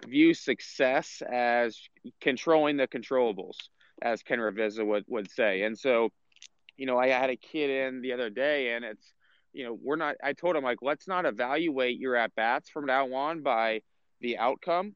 view 0.05 0.33
success 0.33 1.21
as 1.31 1.79
controlling 2.21 2.77
the 2.77 2.87
controllables, 2.87 3.57
as 4.01 4.23
Ken 4.23 4.39
Ravizza 4.39 4.85
would, 4.85 5.05
would 5.07 5.31
say. 5.31 5.63
And 5.63 5.77
so, 5.77 6.09
you 6.77 6.85
know, 6.85 6.97
I 6.97 7.07
had 7.07 7.29
a 7.29 7.35
kid 7.35 7.69
in 7.69 8.01
the 8.01 8.13
other 8.13 8.29
day, 8.29 8.73
and 8.73 8.85
it's, 8.85 9.13
you 9.53 9.63
know, 9.65 9.77
we're 9.81 9.95
not, 9.95 10.15
I 10.23 10.33
told 10.33 10.55
him, 10.55 10.63
like, 10.63 10.79
let's 10.81 11.07
not 11.07 11.25
evaluate 11.25 11.97
your 11.97 12.15
at 12.15 12.35
bats 12.35 12.69
from 12.69 12.85
now 12.85 13.13
on 13.13 13.41
by 13.41 13.81
the 14.21 14.37
outcome. 14.37 14.95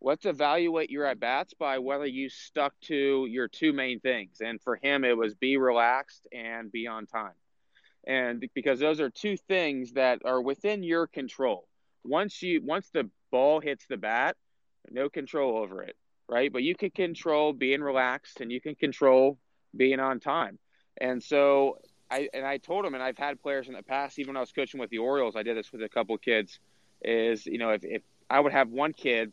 let's 0.00 0.26
evaluate 0.26 0.90
your 0.90 1.06
at 1.06 1.20
bats 1.20 1.54
by 1.54 1.78
whether 1.78 2.06
you 2.06 2.28
stuck 2.28 2.74
to 2.82 3.26
your 3.28 3.48
two 3.48 3.72
main 3.72 4.00
things. 4.00 4.38
And 4.40 4.60
for 4.60 4.76
him, 4.76 5.04
it 5.04 5.16
was 5.16 5.34
be 5.34 5.56
relaxed 5.56 6.26
and 6.32 6.70
be 6.70 6.86
on 6.86 7.06
time. 7.06 7.34
And 8.06 8.44
because 8.54 8.78
those 8.78 9.00
are 9.00 9.10
two 9.10 9.36
things 9.36 9.92
that 9.92 10.20
are 10.24 10.40
within 10.40 10.82
your 10.82 11.06
control. 11.06 11.66
Once 12.04 12.40
you 12.40 12.62
once 12.64 12.88
the 12.92 13.10
ball 13.32 13.60
hits 13.60 13.84
the 13.88 13.96
bat, 13.96 14.36
no 14.90 15.08
control 15.08 15.58
over 15.58 15.82
it, 15.82 15.96
right? 16.28 16.52
But 16.52 16.62
you 16.62 16.74
can 16.74 16.90
control 16.90 17.52
being 17.52 17.80
relaxed 17.80 18.40
and 18.40 18.50
you 18.50 18.60
can 18.60 18.74
control 18.74 19.38
being 19.76 20.00
on 20.00 20.20
time. 20.20 20.58
And 20.98 21.22
so 21.22 21.78
I 22.10 22.28
and 22.32 22.44
I 22.44 22.58
told 22.58 22.84
him, 22.84 22.94
and 22.94 23.02
I've 23.02 23.18
had 23.18 23.40
players 23.42 23.68
in 23.68 23.74
the 23.74 23.82
past, 23.82 24.18
even 24.18 24.30
when 24.30 24.36
I 24.38 24.40
was 24.40 24.52
coaching 24.52 24.80
with 24.80 24.90
the 24.90 24.98
Orioles, 24.98 25.36
I 25.36 25.42
did 25.42 25.56
this 25.56 25.72
with 25.72 25.82
a 25.82 25.88
couple 25.88 26.16
kids. 26.18 26.58
Is 27.02 27.46
you 27.46 27.58
know 27.58 27.70
if, 27.70 27.84
if 27.84 28.02
I 28.30 28.40
would 28.40 28.52
have 28.52 28.70
one 28.70 28.92
kid 28.92 29.32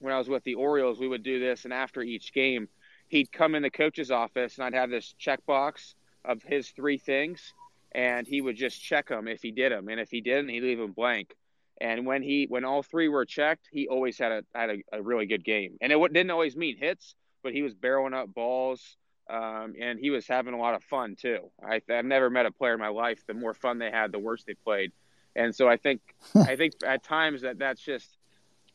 when 0.00 0.12
I 0.12 0.18
was 0.18 0.28
with 0.28 0.44
the 0.44 0.54
Orioles, 0.54 0.98
we 0.98 1.08
would 1.08 1.22
do 1.22 1.38
this, 1.40 1.64
and 1.64 1.72
after 1.72 2.02
each 2.02 2.32
game, 2.32 2.68
he'd 3.08 3.30
come 3.32 3.54
in 3.54 3.62
the 3.62 3.70
coach's 3.70 4.10
office, 4.10 4.56
and 4.56 4.64
I'd 4.64 4.74
have 4.74 4.90
this 4.90 5.14
checkbox 5.20 5.94
of 6.24 6.42
his 6.42 6.70
three 6.70 6.98
things, 6.98 7.52
and 7.92 8.26
he 8.26 8.40
would 8.40 8.56
just 8.56 8.82
check 8.82 9.08
them 9.08 9.28
if 9.28 9.40
he 9.42 9.50
did 9.50 9.72
them, 9.72 9.88
and 9.88 10.00
if 10.00 10.10
he 10.10 10.20
didn't, 10.20 10.48
he'd 10.48 10.62
leave 10.62 10.78
them 10.78 10.92
blank. 10.92 11.34
And 11.80 12.06
when 12.06 12.22
he 12.22 12.46
when 12.48 12.64
all 12.64 12.82
three 12.82 13.08
were 13.08 13.24
checked, 13.24 13.68
he 13.70 13.88
always 13.88 14.18
had 14.18 14.32
a 14.32 14.44
had 14.54 14.70
a, 14.70 14.76
a 14.92 15.02
really 15.02 15.26
good 15.26 15.44
game, 15.44 15.76
and 15.80 15.92
it 15.92 16.12
didn't 16.12 16.30
always 16.30 16.56
mean 16.56 16.76
hits, 16.76 17.14
but 17.42 17.52
he 17.52 17.62
was 17.62 17.74
barreling 17.74 18.14
up 18.14 18.32
balls. 18.32 18.96
Um, 19.28 19.74
and 19.80 19.98
he 19.98 20.10
was 20.10 20.26
having 20.28 20.52
a 20.52 20.58
lot 20.58 20.74
of 20.74 20.84
fun 20.84 21.16
too. 21.16 21.50
I, 21.66 21.80
I've 21.90 22.04
never 22.04 22.28
met 22.28 22.44
a 22.44 22.50
player 22.50 22.74
in 22.74 22.78
my 22.78 22.88
life. 22.88 23.24
The 23.26 23.32
more 23.32 23.54
fun 23.54 23.78
they 23.78 23.90
had, 23.90 24.12
the 24.12 24.18
worse 24.18 24.44
they 24.44 24.52
played. 24.52 24.92
And 25.34 25.54
so 25.54 25.66
I 25.66 25.78
think 25.78 26.02
I 26.34 26.56
think 26.56 26.74
at 26.84 27.02
times 27.02 27.42
that 27.42 27.58
that's 27.58 27.80
just 27.80 28.18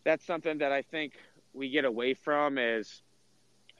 that's 0.03 0.25
something 0.25 0.57
that 0.59 0.71
I 0.71 0.81
think 0.81 1.13
we 1.53 1.69
get 1.69 1.85
away 1.85 2.13
from 2.13 2.57
is, 2.57 3.01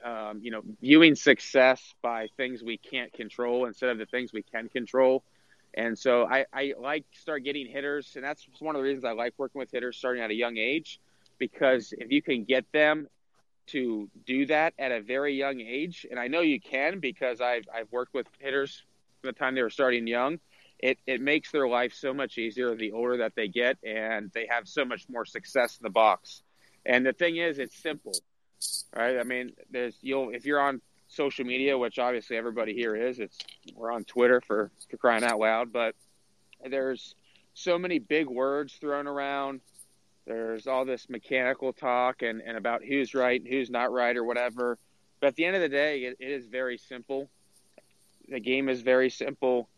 um, 0.04 0.40
you 0.42 0.50
know, 0.50 0.62
viewing 0.80 1.14
success 1.14 1.94
by 2.02 2.28
things 2.36 2.62
we 2.62 2.76
can't 2.76 3.12
control 3.12 3.66
instead 3.66 3.90
of 3.90 3.98
the 3.98 4.06
things 4.06 4.32
we 4.32 4.42
can 4.42 4.68
control. 4.68 5.24
And 5.74 5.98
so 5.98 6.26
I, 6.26 6.46
I 6.52 6.74
like 6.78 7.04
start 7.12 7.44
getting 7.44 7.66
hitters, 7.66 8.12
and 8.16 8.24
that's 8.24 8.46
one 8.58 8.74
of 8.74 8.80
the 8.80 8.88
reasons 8.88 9.04
I 9.04 9.12
like 9.12 9.34
working 9.38 9.58
with 9.58 9.70
hitters 9.70 9.96
starting 9.96 10.22
at 10.22 10.30
a 10.30 10.34
young 10.34 10.56
age, 10.56 11.00
because 11.38 11.92
if 11.96 12.10
you 12.10 12.22
can 12.22 12.44
get 12.44 12.64
them 12.72 13.06
to 13.68 14.08
do 14.26 14.46
that 14.46 14.74
at 14.78 14.90
a 14.90 15.00
very 15.00 15.34
young 15.34 15.60
age, 15.60 16.06
and 16.10 16.18
I 16.18 16.26
know 16.26 16.40
you 16.40 16.60
can 16.60 16.98
because 16.98 17.40
I've 17.40 17.68
I've 17.72 17.90
worked 17.92 18.14
with 18.14 18.26
hitters 18.40 18.82
from 19.20 19.28
the 19.28 19.32
time 19.32 19.54
they 19.54 19.62
were 19.62 19.70
starting 19.70 20.06
young 20.06 20.40
it, 20.82 20.98
it 21.06 21.20
makes 21.20 21.50
their 21.50 21.68
life 21.68 21.92
so 21.94 22.14
much 22.14 22.38
easier 22.38 22.74
the 22.74 22.92
older 22.92 23.18
that 23.18 23.34
they 23.34 23.48
get 23.48 23.76
and 23.84 24.30
they 24.32 24.46
have 24.48 24.66
so 24.66 24.84
much 24.84 25.04
more 25.08 25.24
success 25.24 25.78
in 25.78 25.84
the 25.84 25.90
box. 25.90 26.42
And 26.86 27.04
the 27.04 27.12
thing 27.12 27.36
is, 27.36 27.58
it's 27.58 27.76
simple, 27.76 28.14
right? 28.96 29.18
I 29.18 29.24
mean, 29.24 29.52
there's 29.70 29.96
you'll 30.00 30.30
if 30.30 30.46
you're 30.46 30.60
on 30.60 30.80
social 31.10 31.44
media, 31.44 31.76
which 31.76 31.98
obviously 31.98 32.36
everybody 32.36 32.74
here 32.74 32.96
is, 32.96 33.18
it's 33.18 33.38
we're 33.74 33.92
on 33.92 34.04
Twitter 34.04 34.40
for 34.40 34.70
for 34.90 34.96
crying 34.96 35.24
out 35.24 35.38
loud, 35.38 35.72
but 35.72 35.94
there's 36.68 37.14
so 37.54 37.78
many 37.78 37.98
big 37.98 38.28
words 38.28 38.74
thrown 38.74 39.06
around. 39.06 39.60
There's 40.26 40.66
all 40.66 40.84
this 40.84 41.08
mechanical 41.08 41.72
talk 41.72 42.22
and, 42.22 42.40
and 42.40 42.56
about 42.56 42.84
who's 42.84 43.14
right 43.14 43.40
and 43.40 43.50
who's 43.50 43.70
not 43.70 43.90
right 43.92 44.16
or 44.16 44.24
whatever. 44.24 44.78
But 45.20 45.28
at 45.28 45.36
the 45.36 45.44
end 45.44 45.56
of 45.56 45.62
the 45.62 45.68
day, 45.68 46.04
it, 46.04 46.16
it 46.20 46.30
is 46.30 46.46
very 46.46 46.78
simple. 46.78 47.28
The 48.28 48.40
game 48.40 48.68
is 48.68 48.82
very 48.82 49.10
simple 49.10 49.68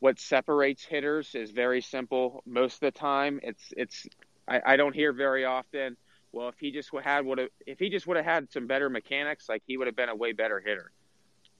what 0.00 0.18
separates 0.18 0.84
hitters 0.84 1.34
is 1.34 1.50
very 1.50 1.80
simple. 1.80 2.42
Most 2.46 2.76
of 2.76 2.80
the 2.80 2.90
time, 2.90 3.38
it's 3.42 3.72
it's 3.76 4.08
I, 4.48 4.60
I 4.66 4.76
don't 4.76 4.94
hear 4.94 5.12
very 5.12 5.44
often. 5.44 5.96
Well, 6.32 6.48
if 6.48 6.54
he 6.58 6.70
just 6.70 6.90
had 7.02 7.24
would 7.26 7.38
have 7.38 7.48
if 7.66 7.78
he 7.78 7.88
just 7.88 8.06
would 8.06 8.16
have 8.16 8.26
had 8.26 8.52
some 8.52 8.66
better 8.66 8.88
mechanics, 8.88 9.48
like 9.48 9.62
he 9.66 9.76
would 9.76 9.86
have 9.86 9.96
been 9.96 10.08
a 10.08 10.14
way 10.14 10.32
better 10.32 10.60
hitter. 10.60 10.92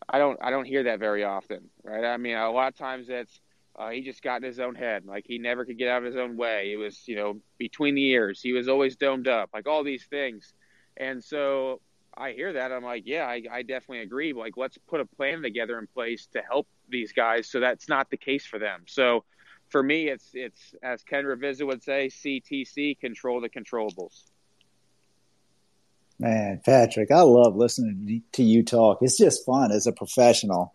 I 0.09 0.19
don't 0.19 0.39
I 0.41 0.51
don't 0.51 0.65
hear 0.65 0.85
that 0.85 0.99
very 0.99 1.25
often, 1.25 1.71
right? 1.83 2.05
I 2.05 2.17
mean, 2.17 2.37
a 2.37 2.51
lot 2.51 2.69
of 2.69 2.77
times 2.77 3.09
it's 3.09 3.41
uh, 3.77 3.91
he 3.91 4.03
just 4.03 4.23
got 4.23 4.37
in 4.37 4.43
his 4.43 4.61
own 4.61 4.75
head, 4.75 5.05
like 5.07 5.25
he 5.27 5.39
never 5.39 5.65
could 5.65 5.79
get 5.79 5.89
out 5.89 5.99
of 5.99 6.05
his 6.05 6.17
own 6.17 6.37
way. 6.37 6.73
It 6.73 6.77
was 6.77 7.07
you 7.07 7.17
know 7.17 7.41
between 7.59 7.95
the 7.95 8.07
ears, 8.11 8.41
he 8.41 8.53
was 8.53 8.69
always 8.69 8.97
domed 8.97 9.29
up, 9.29 9.51
like 9.53 9.67
all 9.67 9.83
these 9.83 10.07
things, 10.07 10.55
and 10.97 11.23
so 11.23 11.81
I 12.17 12.33
hear 12.33 12.53
that. 12.53 12.73
I'm 12.73 12.85
like, 12.85 13.05
yeah, 13.07 13.25
I, 13.25 13.43
I 13.51 13.63
definitely 13.63 14.01
agree. 14.01 14.33
Like, 14.33 14.57
let's 14.57 14.77
put 14.89 15.01
a 15.01 15.07
plan 15.07 15.43
together 15.43 15.79
in 15.79 15.87
place 15.87 16.27
to 16.33 16.43
help 16.43 16.67
these 16.89 17.13
guys 17.13 17.49
so 17.49 17.61
that's 17.61 17.89
not 17.89 18.11
the 18.11 18.17
case 18.17 18.45
for 18.45 18.59
them. 18.59 18.83
So 18.87 19.25
for 19.69 19.83
me, 19.83 20.09
it's 20.09 20.31
it's 20.35 20.75
as 20.83 21.03
Ken 21.03 21.25
Ravizza 21.25 21.67
would 21.67 21.83
say, 21.83 22.09
CTC, 22.09 22.99
control 22.99 23.41
the 23.41 23.49
controllables. 23.49 24.25
Man, 26.21 26.61
Patrick, 26.63 27.11
I 27.11 27.23
love 27.23 27.57
listening 27.57 28.23
to 28.33 28.43
you 28.43 28.63
talk. 28.63 28.99
It's 29.01 29.17
just 29.17 29.47
fun 29.47 29.73
as 29.73 29.87
a 29.87 29.93
professional 29.93 30.75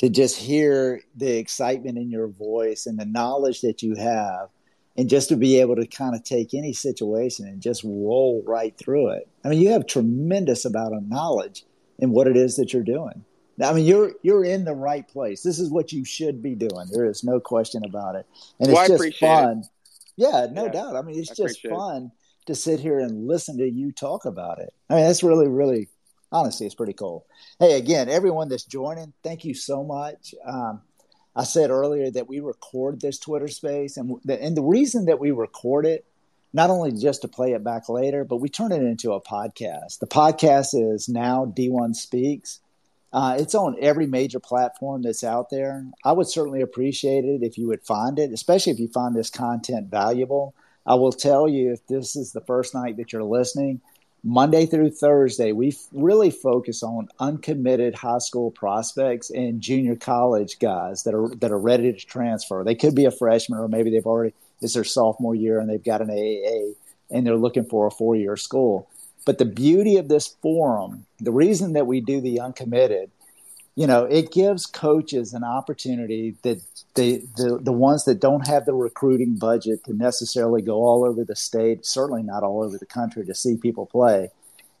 to 0.00 0.10
just 0.10 0.36
hear 0.36 1.00
the 1.16 1.38
excitement 1.38 1.96
in 1.96 2.10
your 2.10 2.28
voice 2.28 2.84
and 2.84 2.98
the 2.98 3.06
knowledge 3.06 3.62
that 3.62 3.82
you 3.82 3.94
have 3.94 4.50
and 4.98 5.08
just 5.08 5.30
to 5.30 5.36
be 5.36 5.60
able 5.60 5.76
to 5.76 5.86
kind 5.86 6.14
of 6.14 6.24
take 6.24 6.52
any 6.52 6.74
situation 6.74 7.46
and 7.46 7.62
just 7.62 7.82
roll 7.82 8.42
right 8.46 8.76
through 8.76 9.12
it. 9.12 9.26
I 9.42 9.48
mean, 9.48 9.62
you 9.62 9.70
have 9.70 9.86
tremendous 9.86 10.66
amount 10.66 10.94
of 10.94 11.08
knowledge 11.08 11.64
in 11.98 12.10
what 12.10 12.26
it 12.26 12.36
is 12.36 12.56
that 12.56 12.74
you're 12.74 12.82
doing. 12.82 13.24
I 13.62 13.72
mean, 13.72 13.86
you're 13.86 14.12
you're 14.22 14.44
in 14.44 14.64
the 14.66 14.74
right 14.74 15.08
place. 15.08 15.42
This 15.42 15.58
is 15.58 15.70
what 15.70 15.92
you 15.92 16.04
should 16.04 16.42
be 16.42 16.54
doing. 16.54 16.88
There 16.90 17.06
is 17.06 17.24
no 17.24 17.40
question 17.40 17.82
about 17.84 18.16
it, 18.16 18.26
and 18.60 18.70
it's 18.70 18.88
just 18.88 19.18
fun. 19.18 19.60
It. 19.60 19.66
Yeah, 20.16 20.46
no 20.50 20.64
yeah, 20.64 20.72
doubt. 20.72 20.96
I 20.96 21.02
mean, 21.02 21.18
it's 21.18 21.30
I 21.30 21.34
just 21.34 21.66
fun. 21.66 22.12
To 22.46 22.54
sit 22.54 22.80
here 22.80 22.98
and 22.98 23.26
listen 23.26 23.58
to 23.58 23.68
you 23.68 23.92
talk 23.92 24.24
about 24.24 24.58
it. 24.58 24.72
I 24.90 24.96
mean, 24.96 25.04
that's 25.04 25.22
really, 25.22 25.48
really, 25.48 25.88
honestly, 26.30 26.66
it's 26.66 26.74
pretty 26.74 26.92
cool. 26.92 27.26
Hey, 27.58 27.76
again, 27.76 28.08
everyone 28.08 28.48
that's 28.48 28.64
joining, 28.64 29.12
thank 29.22 29.44
you 29.44 29.54
so 29.54 29.84
much. 29.84 30.34
Um, 30.44 30.82
I 31.34 31.44
said 31.44 31.70
earlier 31.70 32.10
that 32.10 32.28
we 32.28 32.40
record 32.40 33.00
this 33.00 33.18
Twitter 33.18 33.48
space, 33.48 33.96
and 33.96 34.16
the, 34.24 34.42
and 34.42 34.56
the 34.56 34.62
reason 34.62 35.06
that 35.06 35.18
we 35.18 35.30
record 35.30 35.86
it, 35.86 36.04
not 36.52 36.68
only 36.68 36.92
just 36.92 37.22
to 37.22 37.28
play 37.28 37.52
it 37.52 37.64
back 37.64 37.88
later, 37.88 38.24
but 38.24 38.36
we 38.36 38.50
turn 38.50 38.72
it 38.72 38.82
into 38.82 39.12
a 39.12 39.22
podcast. 39.22 40.00
The 40.00 40.06
podcast 40.06 40.74
is 40.74 41.08
now 41.08 41.46
D1 41.46 41.96
Speaks. 41.96 42.60
Uh, 43.12 43.36
it's 43.38 43.54
on 43.54 43.76
every 43.80 44.06
major 44.06 44.40
platform 44.40 45.02
that's 45.02 45.24
out 45.24 45.50
there. 45.50 45.86
I 46.04 46.12
would 46.12 46.28
certainly 46.28 46.60
appreciate 46.60 47.24
it 47.24 47.42
if 47.42 47.56
you 47.56 47.68
would 47.68 47.82
find 47.82 48.18
it, 48.18 48.32
especially 48.32 48.72
if 48.72 48.78
you 48.78 48.88
find 48.88 49.14
this 49.14 49.30
content 49.30 49.90
valuable. 49.90 50.54
I 50.86 50.94
will 50.94 51.12
tell 51.12 51.48
you 51.48 51.72
if 51.72 51.86
this 51.86 52.16
is 52.16 52.32
the 52.32 52.40
first 52.40 52.74
night 52.74 52.96
that 52.96 53.12
you're 53.12 53.22
listening, 53.22 53.80
Monday 54.24 54.66
through 54.66 54.90
Thursday, 54.90 55.50
we 55.50 55.76
really 55.92 56.30
focus 56.30 56.82
on 56.82 57.08
uncommitted 57.18 57.96
high 57.96 58.18
school 58.18 58.52
prospects 58.52 59.30
and 59.30 59.60
junior 59.60 59.96
college 59.96 60.60
guys 60.60 61.02
that 61.02 61.14
are 61.14 61.28
that 61.36 61.50
are 61.50 61.58
ready 61.58 61.92
to 61.92 62.06
transfer. 62.06 62.62
They 62.62 62.76
could 62.76 62.94
be 62.94 63.04
a 63.04 63.10
freshman, 63.10 63.58
or 63.58 63.68
maybe 63.68 63.90
they've 63.90 64.06
already 64.06 64.32
it's 64.60 64.74
their 64.74 64.84
sophomore 64.84 65.34
year 65.34 65.58
and 65.58 65.68
they've 65.68 65.82
got 65.82 66.02
an 66.02 66.08
AAA 66.08 66.74
and 67.10 67.26
they're 67.26 67.36
looking 67.36 67.64
for 67.64 67.86
a 67.86 67.90
four 67.90 68.14
year 68.14 68.36
school. 68.36 68.88
But 69.24 69.38
the 69.38 69.44
beauty 69.44 69.96
of 69.96 70.08
this 70.08 70.28
forum, 70.28 71.06
the 71.18 71.32
reason 71.32 71.72
that 71.74 71.86
we 71.86 72.00
do 72.00 72.20
the 72.20 72.40
uncommitted 72.40 73.10
you 73.74 73.86
know, 73.86 74.04
it 74.04 74.32
gives 74.32 74.66
coaches 74.66 75.32
an 75.32 75.44
opportunity 75.44 76.36
that 76.42 76.62
the, 76.94 77.22
the 77.36 77.58
the 77.62 77.72
ones 77.72 78.04
that 78.04 78.20
don't 78.20 78.46
have 78.46 78.66
the 78.66 78.74
recruiting 78.74 79.36
budget 79.36 79.84
to 79.84 79.94
necessarily 79.94 80.60
go 80.60 80.74
all 80.74 81.04
over 81.04 81.24
the 81.24 81.36
state, 81.36 81.86
certainly 81.86 82.22
not 82.22 82.42
all 82.42 82.62
over 82.62 82.76
the 82.76 82.86
country 82.86 83.24
to 83.24 83.34
see 83.34 83.56
people 83.56 83.86
play. 83.86 84.28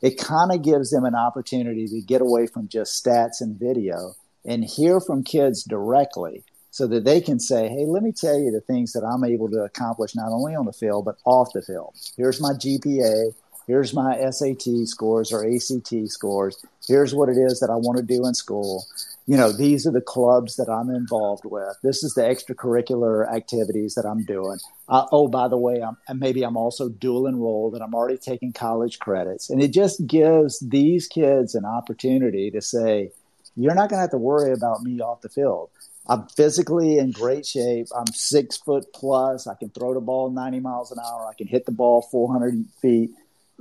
It 0.02 0.18
kind 0.18 0.52
of 0.52 0.62
gives 0.62 0.90
them 0.90 1.04
an 1.04 1.14
opportunity 1.14 1.86
to 1.86 2.00
get 2.02 2.20
away 2.20 2.46
from 2.46 2.68
just 2.68 3.02
stats 3.02 3.40
and 3.40 3.58
video 3.58 4.14
and 4.44 4.64
hear 4.64 5.00
from 5.00 5.22
kids 5.22 5.62
directly 5.62 6.44
so 6.70 6.86
that 6.88 7.04
they 7.04 7.20
can 7.20 7.38
say, 7.38 7.68
Hey, 7.68 7.86
let 7.86 8.02
me 8.02 8.12
tell 8.12 8.38
you 8.38 8.50
the 8.50 8.60
things 8.60 8.92
that 8.92 9.04
I'm 9.04 9.24
able 9.24 9.48
to 9.50 9.62
accomplish 9.62 10.14
not 10.14 10.32
only 10.32 10.54
on 10.54 10.66
the 10.66 10.72
field, 10.72 11.04
but 11.04 11.16
off 11.24 11.52
the 11.54 11.62
field. 11.62 11.94
Here's 12.16 12.40
my 12.40 12.52
GPA 12.52 13.32
here's 13.66 13.94
my 13.94 14.18
SAT 14.30 14.86
scores 14.86 15.32
or 15.32 15.44
ACT 15.44 15.94
scores. 16.06 16.64
Here's 16.86 17.14
what 17.14 17.28
it 17.28 17.36
is 17.36 17.60
that 17.60 17.70
I 17.70 17.76
want 17.76 17.98
to 17.98 18.04
do 18.04 18.26
in 18.26 18.34
school. 18.34 18.84
You 19.26 19.36
know, 19.36 19.52
these 19.52 19.86
are 19.86 19.92
the 19.92 20.00
clubs 20.00 20.56
that 20.56 20.68
I'm 20.68 20.90
involved 20.90 21.44
with. 21.44 21.76
This 21.82 22.02
is 22.02 22.14
the 22.14 22.22
extracurricular 22.22 23.32
activities 23.32 23.94
that 23.94 24.04
I'm 24.04 24.24
doing. 24.24 24.58
Uh, 24.88 25.06
oh, 25.12 25.28
by 25.28 25.46
the 25.46 25.56
way, 25.56 25.80
I'm, 25.80 25.96
maybe 26.18 26.42
I'm 26.42 26.56
also 26.56 26.88
dual 26.88 27.28
enrolled 27.28 27.74
and 27.74 27.84
I'm 27.84 27.94
already 27.94 28.18
taking 28.18 28.52
college 28.52 28.98
credits. 28.98 29.48
And 29.48 29.62
it 29.62 29.72
just 29.72 30.06
gives 30.06 30.58
these 30.58 31.06
kids 31.06 31.54
an 31.54 31.64
opportunity 31.64 32.50
to 32.50 32.60
say, 32.60 33.10
you're 33.54 33.74
not 33.74 33.90
going 33.90 33.98
to 33.98 34.02
have 34.02 34.10
to 34.10 34.18
worry 34.18 34.52
about 34.52 34.82
me 34.82 35.00
off 35.00 35.20
the 35.20 35.28
field. 35.28 35.70
I'm 36.08 36.26
physically 36.28 36.98
in 36.98 37.12
great 37.12 37.46
shape. 37.46 37.86
I'm 37.96 38.08
six 38.08 38.56
foot 38.56 38.86
plus. 38.92 39.46
I 39.46 39.54
can 39.54 39.70
throw 39.70 39.94
the 39.94 40.00
ball 40.00 40.30
90 40.30 40.58
miles 40.58 40.90
an 40.90 40.98
hour. 40.98 41.28
I 41.30 41.34
can 41.34 41.46
hit 41.46 41.64
the 41.64 41.72
ball 41.72 42.02
400 42.02 42.64
feet 42.80 43.12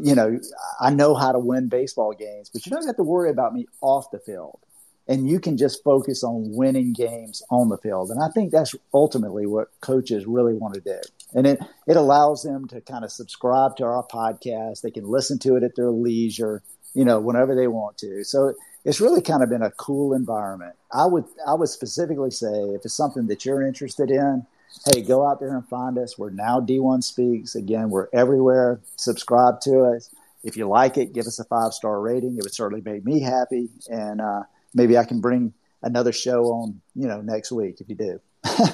you 0.02 0.16
know, 0.16 0.39
I 0.80 0.89
know 0.91 1.16
how 1.16 1.32
to 1.32 1.39
win 1.39 1.68
baseball 1.68 2.14
games, 2.14 2.49
but 2.49 2.66
you 2.66 2.72
don't 2.72 2.86
have 2.86 2.97
to 2.97 3.04
worry 3.04 3.30
about 3.30 3.54
me 3.54 3.68
off 3.82 4.12
the 4.12 4.20
field. 4.20 4.60
And 5.08 5.30
you 5.30 5.39
can 5.39 5.58
just 5.58 5.84
focus 5.84 6.24
on 6.24 6.54
winning 6.56 6.93
games 6.93 7.41
on 7.49 7.70
the 7.70 7.78
field. 7.78 8.12
And 8.12 8.24
I 8.24 8.30
think 8.30 8.52
that's 8.52 8.76
ultimately 8.93 9.45
what 9.45 9.70
coaches 9.82 10.26
really 10.26 10.54
want 10.54 10.76
to 10.76 10.82
do. 10.82 10.99
And 11.34 11.47
it, 11.47 11.60
it 11.88 11.97
allows 11.97 12.43
them 12.43 12.68
to 12.70 12.82
kind 12.82 13.04
of 13.04 13.12
subscribe 13.12 13.76
to 13.78 13.84
our 13.84 14.06
podcast. 14.08 14.82
They 14.82 14.91
can 14.91 15.06
listen 15.06 15.39
to 15.39 15.56
it 15.56 15.64
at 15.64 15.76
their 15.76 15.89
leisure, 15.89 16.62
you 16.93 17.04
know, 17.04 17.20
whenever 17.20 17.56
they 17.56 17.68
want 17.68 17.97
to. 17.99 18.24
So 18.24 18.54
it's 18.86 19.02
really 19.02 19.22
kind 19.22 19.43
of 19.43 19.49
been 19.49 19.64
a 19.64 19.72
cool 19.72 20.14
environment. 20.14 20.76
I 20.91 21.06
would 21.06 21.26
I 21.45 21.56
would 21.56 21.70
specifically 21.70 22.32
say 22.32 22.54
if 22.54 22.86
it's 22.86 22.95
something 22.95 23.28
that 23.28 23.43
you're 23.45 23.66
interested 23.66 24.12
in, 24.12 24.45
hey, 24.86 25.01
go 25.01 25.28
out 25.28 25.39
there 25.39 25.55
and 25.55 25.67
find 25.67 25.97
us. 25.97 26.17
We're 26.17 26.30
now 26.30 26.59
D1 26.59 27.03
Speaks. 27.03 27.55
Again, 27.55 27.89
we're 27.89 28.07
everywhere. 28.13 28.82
Subscribe 28.95 29.61
to 29.61 29.82
us. 29.82 30.09
If 30.43 30.57
you 30.57 30.67
like 30.67 30.97
it, 30.97 31.13
give 31.13 31.28
us 31.28 31.39
a 31.39 31.43
five 31.45 31.74
star 31.74 31.99
rating. 32.01 32.38
It 32.38 32.43
would 32.43 32.53
certainly 32.53 32.82
make 32.84 33.05
me 33.05 33.22
happy, 33.22 33.69
and 33.89 34.19
uh, 34.22 34.43
maybe 34.74 34.97
I 34.97 35.05
can 35.05 35.22
bring 35.22 35.53
another 35.84 36.11
show 36.11 36.45
on 36.45 36.82
you 36.95 37.07
know 37.07 37.22
next 37.22 37.51
week 37.51 37.80
if 37.80 37.89
you 37.89 37.95
do. 37.95 38.22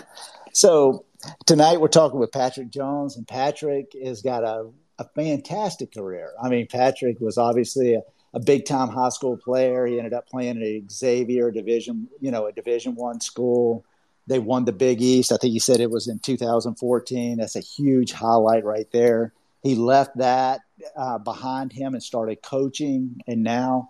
so 0.54 1.06
tonight 1.46 1.82
we're 1.82 1.90
talking 1.90 2.20
with 2.20 2.32
Patrick 2.32 2.70
Jones, 2.70 3.18
and 3.18 3.28
Patrick 3.28 3.92
has 4.02 4.22
got 4.22 4.44
a, 4.44 4.70
a 4.98 5.06
fantastic 5.16 5.94
career. 5.94 6.32
I 6.42 6.48
mean, 6.48 6.68
Patrick 6.68 7.20
was 7.20 7.38
obviously 7.38 7.96
a 7.96 8.02
a 8.34 8.40
big 8.40 8.66
time 8.66 8.90
high 8.90 9.10
school 9.10 9.38
player. 9.38 9.86
He 9.86 9.98
ended 9.98 10.14
up 10.14 10.28
playing 10.28 10.62
at 10.62 10.92
Xavier 10.92 11.52
Division, 11.52 12.08
you 12.20 12.32
know, 12.32 12.46
a 12.46 12.52
Division 12.52 12.96
One 12.96 13.20
school. 13.20 13.86
They 14.28 14.40
won 14.40 14.66
the 14.66 14.74
Big 14.74 15.02
East. 15.02 15.32
I 15.32 15.38
think 15.38 15.54
he 15.54 15.60
said 15.60 15.80
it 15.80 15.92
was 15.92 16.08
in 16.08 16.20
2014. 16.20 17.38
That's 17.38 17.56
a 17.56 17.62
huge 17.62 18.12
highlight 18.12 18.66
right 18.66 18.88
there. 18.92 19.34
He 19.64 19.76
left 19.76 20.18
that 20.18 20.62
uh, 20.96 21.18
behind 21.18 21.74
him 21.74 21.94
and 21.94 22.04
started 22.04 22.42
coaching, 22.42 23.22
and 23.26 23.44
now, 23.44 23.90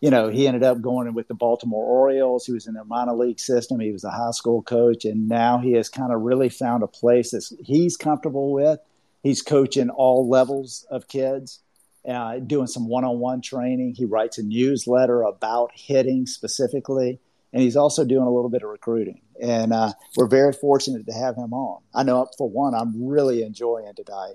you 0.00 0.10
know, 0.10 0.28
he 0.28 0.46
ended 0.46 0.64
up 0.64 0.80
going 0.80 1.12
with 1.14 1.28
the 1.28 1.34
Baltimore 1.34 1.84
Orioles. 1.84 2.46
He 2.46 2.52
was 2.52 2.66
in 2.66 2.74
their 2.74 2.84
minor 2.84 3.14
league 3.14 3.38
system. 3.38 3.80
He 3.80 3.92
was 3.92 4.04
a 4.04 4.10
high 4.10 4.32
school 4.32 4.62
coach, 4.62 5.04
and 5.04 5.28
now 5.28 5.58
he 5.58 5.72
has 5.72 5.88
kind 5.88 6.12
of 6.12 6.22
really 6.22 6.48
found 6.48 6.82
a 6.82 6.88
place 6.88 7.30
that 7.30 7.44
he's 7.62 7.96
comfortable 7.96 8.52
with. 8.52 8.80
He's 9.22 9.40
coaching 9.40 9.90
all 9.90 10.28
levels 10.28 10.86
of 10.90 11.08
kids 11.08 11.60
uh, 12.08 12.38
doing 12.38 12.66
some 12.66 12.88
one-on-one 12.88 13.40
training. 13.40 13.94
He 13.94 14.04
writes 14.04 14.38
a 14.38 14.42
newsletter 14.42 15.22
about 15.22 15.70
hitting 15.74 16.26
specifically, 16.26 17.18
and 17.54 17.62
he's 17.62 17.76
also 17.76 18.04
doing 18.04 18.26
a 18.26 18.30
little 18.30 18.50
bit 18.50 18.62
of 18.62 18.68
recruiting. 18.68 19.22
And 19.40 19.72
uh, 19.72 19.92
we're 20.16 20.26
very 20.26 20.52
fortunate 20.52 21.06
to 21.06 21.12
have 21.12 21.36
him 21.36 21.54
on. 21.54 21.80
I 21.94 22.02
know, 22.02 22.28
for 22.36 22.50
one, 22.50 22.74
I'm 22.74 23.06
really 23.06 23.42
enjoying 23.42 23.94
tonight. 23.94 24.34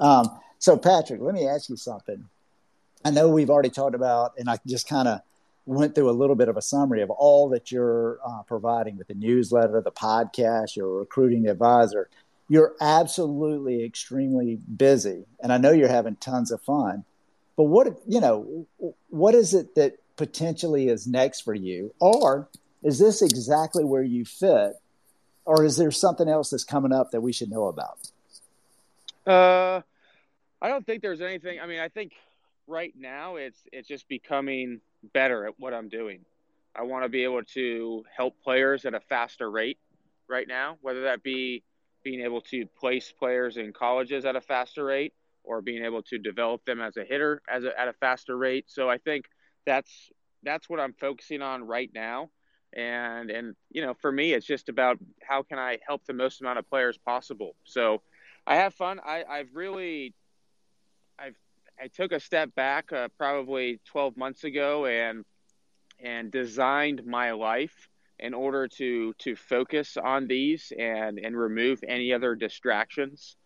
Um, 0.00 0.40
so, 0.58 0.76
Patrick, 0.76 1.20
let 1.20 1.34
me 1.34 1.46
ask 1.46 1.68
you 1.68 1.76
something. 1.76 2.24
I 3.04 3.10
know 3.10 3.28
we've 3.28 3.50
already 3.50 3.70
talked 3.70 3.94
about, 3.94 4.32
and 4.38 4.50
I 4.50 4.58
just 4.66 4.88
kind 4.88 5.06
of 5.06 5.20
went 5.66 5.94
through 5.94 6.10
a 6.10 6.12
little 6.12 6.34
bit 6.34 6.48
of 6.48 6.56
a 6.56 6.62
summary 6.62 7.02
of 7.02 7.10
all 7.10 7.50
that 7.50 7.70
you're 7.70 8.18
uh, 8.26 8.42
providing 8.42 8.96
with 8.96 9.08
the 9.08 9.14
newsletter, 9.14 9.80
the 9.80 9.92
podcast, 9.92 10.74
your 10.74 10.98
recruiting 10.98 11.46
advisor 11.46 12.08
you're 12.48 12.74
absolutely 12.80 13.84
extremely 13.84 14.56
busy 14.56 15.24
and 15.40 15.52
i 15.52 15.58
know 15.58 15.72
you're 15.72 15.88
having 15.88 16.16
tons 16.16 16.50
of 16.50 16.60
fun 16.62 17.04
but 17.56 17.64
what 17.64 17.88
you 18.06 18.20
know 18.20 18.66
what 19.08 19.34
is 19.34 19.54
it 19.54 19.74
that 19.74 19.96
potentially 20.16 20.88
is 20.88 21.06
next 21.06 21.40
for 21.42 21.54
you? 21.54 21.94
Or 22.00 22.48
is 22.82 22.98
this 22.98 23.22
exactly 23.22 23.84
where 23.84 24.02
you 24.02 24.24
fit? 24.24 24.74
Or 25.44 25.64
is 25.64 25.76
there 25.76 25.90
something 25.90 26.28
else 26.28 26.50
that's 26.50 26.64
coming 26.64 26.92
up 26.92 27.10
that 27.12 27.20
we 27.20 27.32
should 27.32 27.50
know 27.50 27.66
about? 27.66 27.98
Uh 29.26 29.82
i 30.62 30.68
don't 30.68 30.86
think 30.86 31.02
there's 31.02 31.20
anything. 31.20 31.60
I 31.60 31.66
mean 31.66 31.80
i 31.80 31.88
think 31.88 32.12
right 32.66 32.92
now 32.96 33.36
it's 33.36 33.60
it's 33.72 33.88
just 33.88 34.08
becoming 34.08 34.80
better 35.12 35.46
at 35.46 35.54
what 35.58 35.74
i'm 35.74 35.88
doing. 35.88 36.24
I 36.74 36.82
want 36.82 37.04
to 37.04 37.08
be 37.08 37.24
able 37.24 37.42
to 37.54 38.04
help 38.14 38.40
players 38.42 38.84
at 38.84 38.94
a 38.94 39.00
faster 39.00 39.50
rate 39.50 39.78
right 40.28 40.46
now 40.48 40.76
whether 40.80 41.02
that 41.02 41.22
be 41.22 41.62
being 42.02 42.20
able 42.20 42.40
to 42.40 42.66
place 42.78 43.12
players 43.18 43.56
in 43.56 43.72
colleges 43.72 44.24
at 44.24 44.36
a 44.36 44.40
faster 44.40 44.84
rate 44.84 45.12
or 45.42 45.62
being 45.62 45.84
able 45.84 46.02
to 46.02 46.18
develop 46.18 46.64
them 46.64 46.80
as 46.80 46.96
a 46.96 47.04
hitter 47.04 47.42
as 47.48 47.64
a, 47.64 47.80
at 47.80 47.88
a 47.88 47.92
faster 47.94 48.36
rate. 48.36 48.64
So 48.68 48.90
I 48.90 48.98
think 48.98 49.24
that's 49.66 50.10
that's 50.42 50.68
what 50.68 50.80
I'm 50.80 50.94
focusing 50.94 51.42
on 51.42 51.64
right 51.64 51.90
now. 51.94 52.30
And 52.74 53.30
and 53.30 53.54
you 53.70 53.82
know, 53.82 53.94
for 53.94 54.10
me, 54.10 54.32
it's 54.32 54.46
just 54.46 54.68
about 54.68 54.98
how 55.22 55.42
can 55.42 55.58
I 55.58 55.78
help 55.86 56.04
the 56.06 56.14
most 56.14 56.40
amount 56.40 56.58
of 56.58 56.68
players 56.68 56.96
possible. 56.98 57.54
So 57.64 58.02
I 58.46 58.56
have 58.56 58.74
fun. 58.74 59.00
I, 59.04 59.24
I've 59.28 59.54
really 59.54 60.14
I've 61.18 61.36
I 61.80 61.88
took 61.88 62.12
a 62.12 62.20
step 62.20 62.54
back 62.54 62.92
uh, 62.92 63.08
probably 63.18 63.80
12 63.86 64.16
months 64.16 64.44
ago 64.44 64.86
and 64.86 65.24
and 66.02 66.30
designed 66.30 67.04
my 67.06 67.32
life 67.32 67.88
in 68.18 68.34
order 68.34 68.68
to 68.68 69.12
to 69.18 69.36
focus 69.36 69.96
on 69.96 70.26
these 70.26 70.72
and 70.78 71.18
and 71.18 71.36
remove 71.36 71.80
any 71.86 72.12
other 72.12 72.34
distractions. 72.34 73.36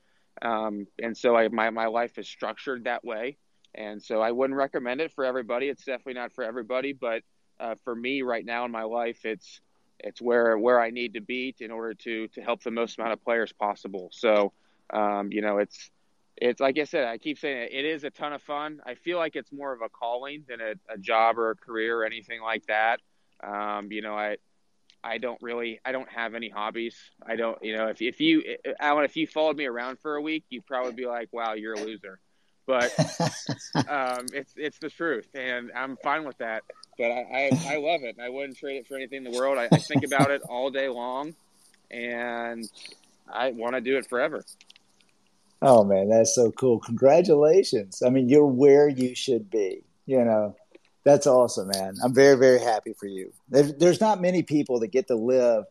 Um, 0.42 0.86
and 1.02 1.16
so 1.16 1.36
I, 1.36 1.48
my 1.48 1.70
my 1.70 1.86
life 1.86 2.18
is 2.18 2.28
structured 2.28 2.84
that 2.84 3.04
way. 3.04 3.38
And 3.74 4.02
so 4.02 4.20
I 4.20 4.32
wouldn't 4.32 4.56
recommend 4.56 5.00
it 5.00 5.12
for 5.12 5.24
everybody. 5.24 5.68
It's 5.68 5.84
definitely 5.84 6.14
not 6.14 6.32
for 6.32 6.44
everybody, 6.44 6.92
but 6.92 7.22
uh, 7.58 7.76
for 7.84 7.94
me 7.94 8.22
right 8.22 8.44
now 8.44 8.64
in 8.64 8.70
my 8.70 8.82
life, 8.82 9.24
it's 9.24 9.60
it's 9.98 10.20
where 10.20 10.56
where 10.58 10.80
I 10.80 10.90
need 10.90 11.14
to 11.14 11.20
be 11.20 11.54
in 11.60 11.70
order 11.70 11.94
to 11.94 12.28
to 12.28 12.40
help 12.40 12.62
the 12.62 12.70
most 12.70 12.98
amount 12.98 13.12
of 13.12 13.22
players 13.22 13.52
possible. 13.52 14.08
So 14.12 14.52
um, 14.92 15.30
you 15.30 15.42
know, 15.42 15.58
it's 15.58 15.90
it's 16.36 16.60
like 16.60 16.78
I 16.78 16.84
said, 16.84 17.06
I 17.06 17.18
keep 17.18 17.38
saying 17.38 17.58
it, 17.64 17.72
it 17.72 17.84
is 17.84 18.04
a 18.04 18.10
ton 18.10 18.32
of 18.32 18.42
fun. 18.42 18.80
I 18.84 18.94
feel 18.94 19.18
like 19.18 19.36
it's 19.36 19.52
more 19.52 19.72
of 19.72 19.82
a 19.82 19.88
calling 19.88 20.44
than 20.48 20.60
a, 20.60 20.72
a 20.92 20.98
job 20.98 21.38
or 21.38 21.50
a 21.50 21.56
career 21.56 22.00
or 22.00 22.04
anything 22.04 22.40
like 22.40 22.66
that. 22.66 23.00
Um, 23.42 23.92
you 23.92 24.02
know, 24.02 24.14
I 24.14 24.38
I 25.02 25.18
don't 25.18 25.40
really, 25.40 25.80
I 25.84 25.92
don't 25.92 26.08
have 26.10 26.34
any 26.34 26.48
hobbies. 26.48 26.96
I 27.26 27.36
don't, 27.36 27.62
you 27.62 27.74
know, 27.74 27.88
if, 27.88 28.02
if 28.02 28.20
you, 28.20 28.42
Alan, 28.78 29.04
if 29.04 29.16
you 29.16 29.26
followed 29.26 29.56
me 29.56 29.64
around 29.64 29.98
for 29.98 30.16
a 30.16 30.20
week, 30.20 30.44
you'd 30.50 30.66
probably 30.66 30.92
be 30.92 31.06
like, 31.06 31.28
wow, 31.32 31.54
you're 31.54 31.74
a 31.74 31.80
loser. 31.80 32.20
But 32.70 32.92
um, 33.88 34.26
it's, 34.32 34.54
it's 34.56 34.78
the 34.78 34.90
truth. 34.90 35.28
And 35.34 35.72
I'm 35.74 35.96
fine 35.96 36.24
with 36.24 36.38
that. 36.38 36.62
But 36.96 37.10
I, 37.10 37.50
I, 37.52 37.74
I 37.74 37.76
love 37.78 38.02
it. 38.04 38.16
I 38.22 38.28
wouldn't 38.28 38.56
trade 38.56 38.76
it 38.76 38.86
for 38.86 38.94
anything 38.94 39.24
in 39.24 39.32
the 39.32 39.38
world. 39.38 39.58
I, 39.58 39.68
I 39.72 39.78
think 39.78 40.04
about 40.04 40.30
it 40.30 40.42
all 40.48 40.70
day 40.70 40.88
long 40.88 41.34
and 41.90 42.70
I 43.32 43.50
want 43.52 43.74
to 43.74 43.80
do 43.80 43.96
it 43.96 44.06
forever. 44.06 44.44
Oh 45.62 45.84
man, 45.84 46.08
that's 46.08 46.34
so 46.34 46.50
cool. 46.52 46.78
Congratulations. 46.80 48.02
I 48.04 48.10
mean, 48.10 48.28
you're 48.28 48.46
where 48.46 48.88
you 48.88 49.14
should 49.14 49.50
be, 49.50 49.82
you 50.06 50.24
know. 50.24 50.56
That's 51.04 51.26
awesome, 51.26 51.68
man. 51.68 51.96
I'm 52.04 52.14
very, 52.14 52.36
very 52.36 52.60
happy 52.60 52.92
for 52.92 53.06
you. 53.06 53.32
There's, 53.48 53.74
there's 53.74 54.00
not 54.00 54.20
many 54.20 54.42
people 54.42 54.80
that 54.80 54.88
get 54.88 55.08
to 55.08 55.16
live 55.16 55.64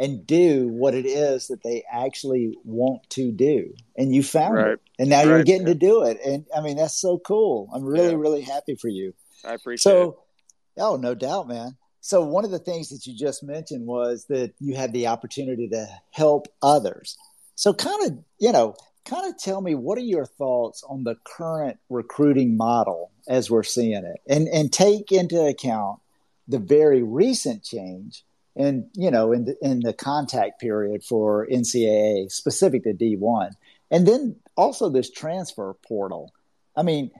and 0.00 0.26
do 0.26 0.66
what 0.66 0.94
it 0.94 1.04
is 1.04 1.48
that 1.48 1.62
they 1.62 1.84
actually 1.92 2.56
want 2.64 3.02
to 3.10 3.30
do. 3.30 3.74
And 3.98 4.14
you 4.14 4.22
found 4.22 4.54
right. 4.54 4.72
it. 4.72 4.80
And 4.98 5.10
now 5.10 5.18
right. 5.18 5.26
you're 5.26 5.44
getting 5.44 5.66
yeah. 5.66 5.74
to 5.74 5.78
do 5.78 6.02
it. 6.04 6.18
And 6.24 6.46
I 6.56 6.62
mean, 6.62 6.78
that's 6.78 6.98
so 6.98 7.18
cool. 7.18 7.68
I'm 7.74 7.84
really, 7.84 8.12
yeah. 8.12 8.16
really 8.16 8.40
happy 8.40 8.76
for 8.76 8.88
you. 8.88 9.12
I 9.44 9.52
appreciate 9.52 9.92
it. 9.92 9.94
so, 9.94 10.08
it. 10.08 10.80
Oh, 10.80 10.96
no 10.96 11.14
doubt, 11.14 11.48
man. 11.48 11.76
So, 12.00 12.24
one 12.24 12.46
of 12.46 12.50
the 12.50 12.58
things 12.58 12.88
that 12.88 13.06
you 13.06 13.14
just 13.14 13.42
mentioned 13.42 13.86
was 13.86 14.24
that 14.30 14.54
you 14.58 14.74
had 14.74 14.94
the 14.94 15.08
opportunity 15.08 15.68
to 15.68 15.86
help 16.12 16.48
others. 16.62 17.18
So, 17.54 17.74
kind 17.74 18.06
of, 18.06 18.24
you 18.38 18.52
know, 18.52 18.74
kind 19.04 19.30
of 19.30 19.36
tell 19.36 19.60
me 19.60 19.74
what 19.74 19.98
are 19.98 20.02
your 20.02 20.24
thoughts 20.24 20.82
on 20.88 21.04
the 21.04 21.16
current 21.24 21.78
recruiting 21.90 22.56
model 22.56 23.10
as 23.28 23.50
we're 23.50 23.62
seeing 23.62 24.04
it 24.04 24.20
and 24.26 24.48
and 24.48 24.72
take 24.72 25.12
into 25.12 25.40
account 25.40 26.00
the 26.48 26.58
very 26.58 27.02
recent 27.02 27.62
change 27.62 28.24
and 28.56 28.86
you 28.94 29.10
know 29.10 29.32
in 29.32 29.44
the, 29.44 29.56
in 29.62 29.80
the 29.80 29.92
contact 29.92 30.60
period 30.60 31.02
for 31.02 31.46
NCAA 31.46 32.30
specific 32.30 32.84
to 32.84 32.92
D1 32.92 33.50
and 33.90 34.06
then 34.06 34.36
also 34.56 34.88
this 34.88 35.10
transfer 35.10 35.74
portal 35.86 36.32
i 36.76 36.82
mean 36.82 37.10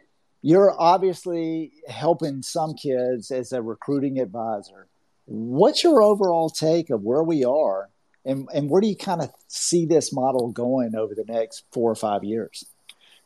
you're 0.43 0.75
obviously 0.79 1.73
helping 1.89 2.43
some 2.43 2.75
kids 2.75 3.31
as 3.31 3.53
a 3.53 3.63
recruiting 3.63 4.19
advisor 4.19 4.89
what's 5.27 5.85
your 5.85 6.03
overall 6.03 6.51
take 6.51 6.91
of 6.91 7.03
where 7.03 7.23
we 7.23 7.45
are 7.45 7.89
and 8.25 8.49
and 8.53 8.69
where 8.69 8.81
do 8.81 8.89
you 8.89 8.97
kind 8.97 9.23
of 9.23 9.31
see 9.49 9.87
this 9.87 10.13
model 10.13 10.49
going 10.49 10.95
over 10.95 11.15
the 11.15 11.25
next 11.25 11.65
four 11.73 11.91
or 11.91 11.95
five 11.95 12.25
years? 12.25 12.65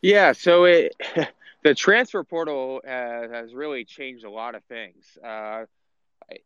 Yeah, 0.02 0.32
so 0.32 0.64
it 0.64 0.94
the 1.62 1.74
transfer 1.74 2.22
portal 2.24 2.80
has, 2.84 3.30
has 3.30 3.54
really 3.54 3.84
changed 3.84 4.24
a 4.24 4.30
lot 4.30 4.54
of 4.54 4.62
things. 4.64 5.18
Uh, 5.24 5.64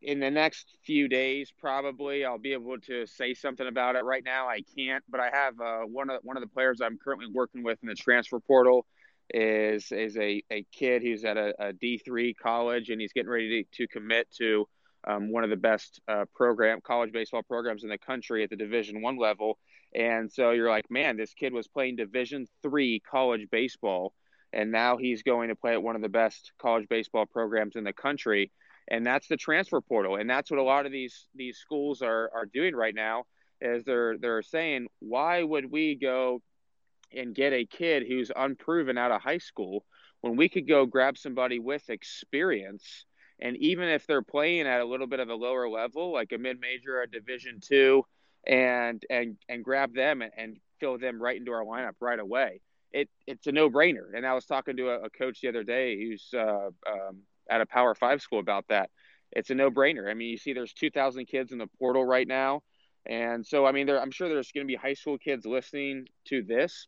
in 0.00 0.20
the 0.20 0.30
next 0.30 0.76
few 0.84 1.08
days, 1.08 1.52
probably 1.58 2.24
I'll 2.24 2.38
be 2.38 2.52
able 2.52 2.78
to 2.86 3.06
say 3.06 3.34
something 3.34 3.66
about 3.66 3.96
it. 3.96 4.04
Right 4.04 4.24
now, 4.24 4.48
I 4.48 4.62
can't, 4.76 5.02
but 5.08 5.20
I 5.20 5.30
have 5.32 5.60
uh, 5.60 5.80
one 5.80 6.10
of 6.10 6.20
one 6.22 6.36
of 6.36 6.42
the 6.42 6.48
players 6.48 6.80
I'm 6.80 6.98
currently 6.98 7.26
working 7.32 7.62
with 7.62 7.78
in 7.82 7.88
the 7.88 7.94
transfer 7.94 8.38
portal 8.40 8.86
is 9.34 9.90
is 9.92 10.16
a, 10.16 10.42
a 10.50 10.64
kid 10.72 11.02
who's 11.02 11.24
at 11.24 11.36
a 11.36 11.52
a 11.58 11.72
D 11.72 11.98
three 11.98 12.34
college 12.34 12.90
and 12.90 13.00
he's 13.00 13.12
getting 13.12 13.30
ready 13.30 13.64
to, 13.64 13.86
to 13.86 13.88
commit 13.88 14.30
to 14.38 14.66
um, 15.06 15.32
one 15.32 15.44
of 15.44 15.50
the 15.50 15.56
best 15.56 16.00
uh, 16.08 16.24
program 16.34 16.80
college 16.80 17.12
baseball 17.12 17.42
programs 17.42 17.82
in 17.82 17.90
the 17.90 17.98
country 17.98 18.42
at 18.44 18.50
the 18.50 18.56
Division 18.56 19.02
One 19.02 19.18
level. 19.18 19.58
And 19.94 20.30
so 20.30 20.50
you're 20.50 20.68
like, 20.68 20.90
man, 20.90 21.16
this 21.16 21.34
kid 21.34 21.52
was 21.52 21.66
playing 21.66 21.96
Division 21.96 22.46
Three 22.62 23.00
college 23.00 23.48
baseball, 23.50 24.12
and 24.52 24.70
now 24.70 24.96
he's 24.96 25.22
going 25.22 25.48
to 25.48 25.56
play 25.56 25.72
at 25.72 25.82
one 25.82 25.96
of 25.96 26.02
the 26.02 26.08
best 26.08 26.52
college 26.60 26.86
baseball 26.88 27.26
programs 27.26 27.74
in 27.74 27.84
the 27.84 27.92
country. 27.92 28.52
And 28.90 29.06
that's 29.06 29.28
the 29.28 29.36
transfer 29.36 29.80
portal, 29.80 30.16
and 30.16 30.28
that's 30.30 30.50
what 30.50 30.58
a 30.60 30.62
lot 30.62 30.86
of 30.86 30.92
these 30.92 31.26
these 31.34 31.58
schools 31.58 32.02
are 32.02 32.30
are 32.34 32.46
doing 32.46 32.74
right 32.74 32.94
now. 32.94 33.24
is 33.60 33.84
they're 33.84 34.16
they're 34.18 34.42
saying 34.42 34.88
why 35.00 35.42
would 35.42 35.70
we 35.70 35.94
go 35.94 36.40
and 37.12 37.34
get 37.34 37.52
a 37.52 37.64
kid 37.66 38.04
who's 38.06 38.30
unproven 38.34 38.98
out 38.98 39.10
of 39.12 39.20
high 39.22 39.38
school 39.38 39.84
when 40.20 40.36
we 40.36 40.48
could 40.48 40.68
go 40.68 40.86
grab 40.86 41.16
somebody 41.18 41.58
with 41.58 41.88
experience 41.90 43.04
and 43.40 43.56
even 43.58 43.88
if 43.88 44.06
they're 44.06 44.22
playing 44.22 44.66
at 44.66 44.80
a 44.80 44.84
little 44.84 45.06
bit 45.06 45.20
of 45.20 45.28
a 45.28 45.34
lower 45.34 45.68
level 45.68 46.12
like 46.12 46.32
a 46.32 46.38
mid-major 46.38 46.98
or 46.98 47.02
a 47.02 47.10
division 47.10 47.60
two 47.60 48.04
and 48.46 49.04
and 49.10 49.36
and 49.48 49.64
grab 49.64 49.94
them 49.94 50.22
and, 50.22 50.32
and 50.36 50.56
fill 50.80 50.98
them 50.98 51.20
right 51.20 51.36
into 51.38 51.52
our 51.52 51.64
lineup 51.64 51.94
right 52.00 52.18
away 52.20 52.60
it 52.92 53.08
it's 53.26 53.46
a 53.46 53.52
no-brainer 53.52 54.14
and 54.14 54.26
i 54.26 54.34
was 54.34 54.44
talking 54.46 54.76
to 54.76 54.90
a, 54.90 55.00
a 55.02 55.10
coach 55.10 55.40
the 55.40 55.48
other 55.48 55.64
day 55.64 55.96
who's 55.98 56.28
uh, 56.34 56.68
um, 56.86 57.22
at 57.48 57.60
a 57.60 57.66
power 57.66 57.94
five 57.94 58.20
school 58.22 58.40
about 58.40 58.66
that. 58.68 58.90
It's 59.32 59.50
a 59.50 59.54
no-brainer. 59.54 60.10
I 60.10 60.14
mean 60.14 60.28
you 60.28 60.38
see 60.38 60.52
there's 60.52 60.72
2000 60.72 61.26
kids 61.26 61.52
in 61.52 61.58
the 61.58 61.68
portal 61.78 62.04
right 62.04 62.26
now. 62.26 62.62
And 63.06 63.46
so 63.46 63.66
i 63.66 63.72
mean 63.72 63.86
there, 63.86 64.00
i'm 64.00 64.10
sure 64.10 64.28
there's 64.28 64.52
going 64.52 64.66
to 64.66 64.70
be 64.70 64.76
high 64.76 64.94
school 64.94 65.18
kids 65.18 65.46
listening 65.46 66.06
to 66.26 66.42
this. 66.42 66.86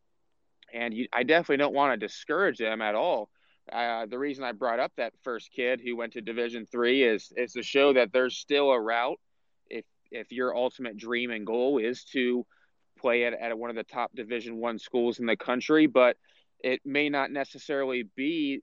And 0.73 0.95
you, 0.95 1.09
I 1.13 1.25
definitely 1.25 1.59
don't 1.59 1.75
want 1.75 1.99
to 1.99 2.07
discourage 2.07 2.59
them 2.59 2.81
at 2.81 2.95
all. 2.95 3.29
Uh, 3.71 4.07
the 4.07 4.19
reason 4.19 4.45
I 4.45 4.53
brought 4.53 4.81
up 4.81 4.93
that 4.97 5.13
first 5.23 5.51
kid 5.53 5.81
who 5.81 5.97
went 5.97 6.15
to 6.15 6.21
Division 6.21 6.67
three 6.67 7.05
is 7.05 7.33
is 7.37 7.53
to 7.53 7.63
show 7.63 7.93
that 7.93 8.13
there's 8.13 8.37
still 8.37 8.71
a 8.71 8.81
route 8.81 9.19
if 9.69 9.85
if 10.11 10.33
your 10.33 10.57
ultimate 10.57 10.97
dream 10.97 11.31
and 11.31 11.47
goal 11.47 11.79
is 11.79 12.05
to 12.13 12.45
play 12.99 13.25
at, 13.25 13.33
at 13.33 13.57
one 13.57 13.71
of 13.71 13.77
the 13.77 13.85
top 13.85 14.11
Division 14.15 14.57
one 14.57 14.79
schools 14.79 15.21
in 15.21 15.27
the 15.27 15.37
country, 15.37 15.87
but 15.87 16.17
it 16.63 16.81
may 16.85 17.09
not 17.09 17.31
necessarily 17.31 18.05
be 18.17 18.61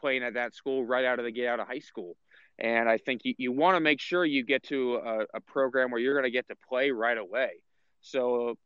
playing 0.00 0.22
at 0.22 0.34
that 0.34 0.54
school 0.54 0.84
right 0.84 1.04
out 1.04 1.18
of 1.18 1.24
the 1.24 1.30
gate 1.30 1.46
out 1.46 1.60
of 1.60 1.66
high 1.66 1.80
school. 1.80 2.16
And 2.58 2.88
I 2.88 2.98
think 2.98 3.22
you, 3.24 3.34
you 3.38 3.52
want 3.52 3.76
to 3.76 3.80
make 3.80 4.00
sure 4.00 4.24
you 4.24 4.44
get 4.44 4.64
to 4.64 4.96
a, 4.96 5.18
a 5.34 5.40
program 5.40 5.90
where 5.90 6.00
you're 6.00 6.14
going 6.14 6.24
to 6.24 6.30
get 6.30 6.48
to 6.48 6.56
play 6.68 6.90
right 6.90 7.16
away. 7.16 7.50
So 8.02 8.56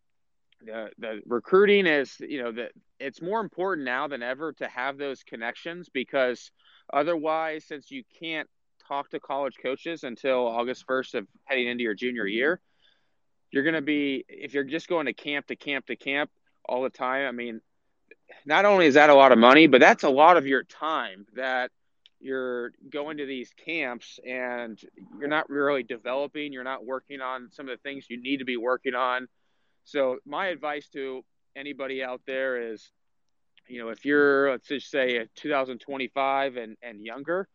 the 0.65 0.91
the 0.99 1.21
recruiting 1.27 1.87
is 1.87 2.17
you 2.21 2.43
know 2.43 2.53
that 2.53 2.73
it's 2.99 3.21
more 3.21 3.41
important 3.41 3.85
now 3.85 4.09
than 4.09 4.23
ever 4.23 4.53
to 4.53 4.67
have 4.69 4.99
those 4.99 5.23
connections 5.23 5.89
because 5.93 6.51
otherwise 6.93 7.65
since 7.67 7.91
you 7.91 8.03
can't 8.21 8.49
talk 8.87 9.11
to 9.11 9.21
college 9.21 9.57
coaches 9.63 10.05
until 10.05 10.47
August 10.47 10.87
1st 10.87 11.15
of 11.15 11.27
heading 11.45 11.69
into 11.69 11.83
your 11.83 11.95
junior 11.95 12.27
year 12.27 12.61
you're 13.51 13.63
going 13.63 13.75
to 13.75 13.83
be 13.83 14.25
if 14.29 14.55
you're 14.55 14.65
just 14.65 14.89
going 14.89 15.07
to 15.07 15.13
camp 15.13 15.47
to 15.47 15.57
camp 15.57 15.87
to 15.87 15.97
camp 15.97 16.31
all 16.65 16.83
the 16.83 16.91
time 16.91 17.27
I 17.27 17.33
mean 17.33 17.61
not 18.47 18.65
only 18.65 18.87
is 18.87 18.95
that 18.95 19.11
a 19.11 19.15
lot 19.15 19.33
of 19.33 19.39
money 19.39 19.67
but 19.67 19.81
that's 19.81 20.03
a 20.05 20.09
lot 20.09 20.37
of 20.37 20.47
your 20.47 20.63
time 20.63 21.27
that 21.35 21.71
you're 22.21 22.73
going 22.91 23.19
to 23.19 23.27
these 23.27 23.53
camps 23.65 24.19
and 24.27 24.81
you're 25.19 25.29
not 25.29 25.49
really 25.51 25.83
developing 25.83 26.53
you're 26.53 26.65
not 26.65 26.85
working 26.85 27.21
on 27.21 27.49
some 27.53 27.69
of 27.69 27.77
the 27.77 27.83
things 27.83 28.07
you 28.09 28.21
need 28.21 28.39
to 28.39 28.45
be 28.45 28.57
working 28.57 28.95
on 28.95 29.29
so 29.85 30.19
my 30.25 30.47
advice 30.47 30.89
to 30.89 31.23
anybody 31.57 32.03
out 32.03 32.23
there 32.27 32.73
is, 32.73 32.91
you 33.69 33.83
know, 33.83 33.91
if 33.91 34.05
you're 34.05 34.51
let's 34.51 34.69
just 34.69 34.91
say 34.91 35.17
a 35.19 35.27
2025 35.37 36.57
and 36.57 36.77
and 36.83 37.05
younger, 37.05 37.49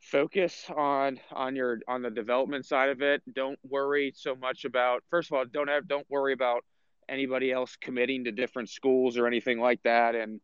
focus 0.00 0.66
on 0.74 1.20
on 1.30 1.56
your 1.56 1.80
on 1.86 2.02
the 2.02 2.10
development 2.10 2.66
side 2.66 2.90
of 2.90 3.02
it. 3.02 3.22
Don't 3.32 3.58
worry 3.68 4.12
so 4.16 4.34
much 4.34 4.64
about. 4.64 5.02
First 5.10 5.30
of 5.30 5.36
all, 5.36 5.44
don't 5.44 5.68
have 5.68 5.86
don't 5.86 6.06
worry 6.10 6.32
about 6.32 6.64
anybody 7.08 7.52
else 7.52 7.76
committing 7.76 8.24
to 8.24 8.32
different 8.32 8.68
schools 8.68 9.16
or 9.16 9.26
anything 9.26 9.60
like 9.60 9.82
that, 9.82 10.14
and 10.14 10.40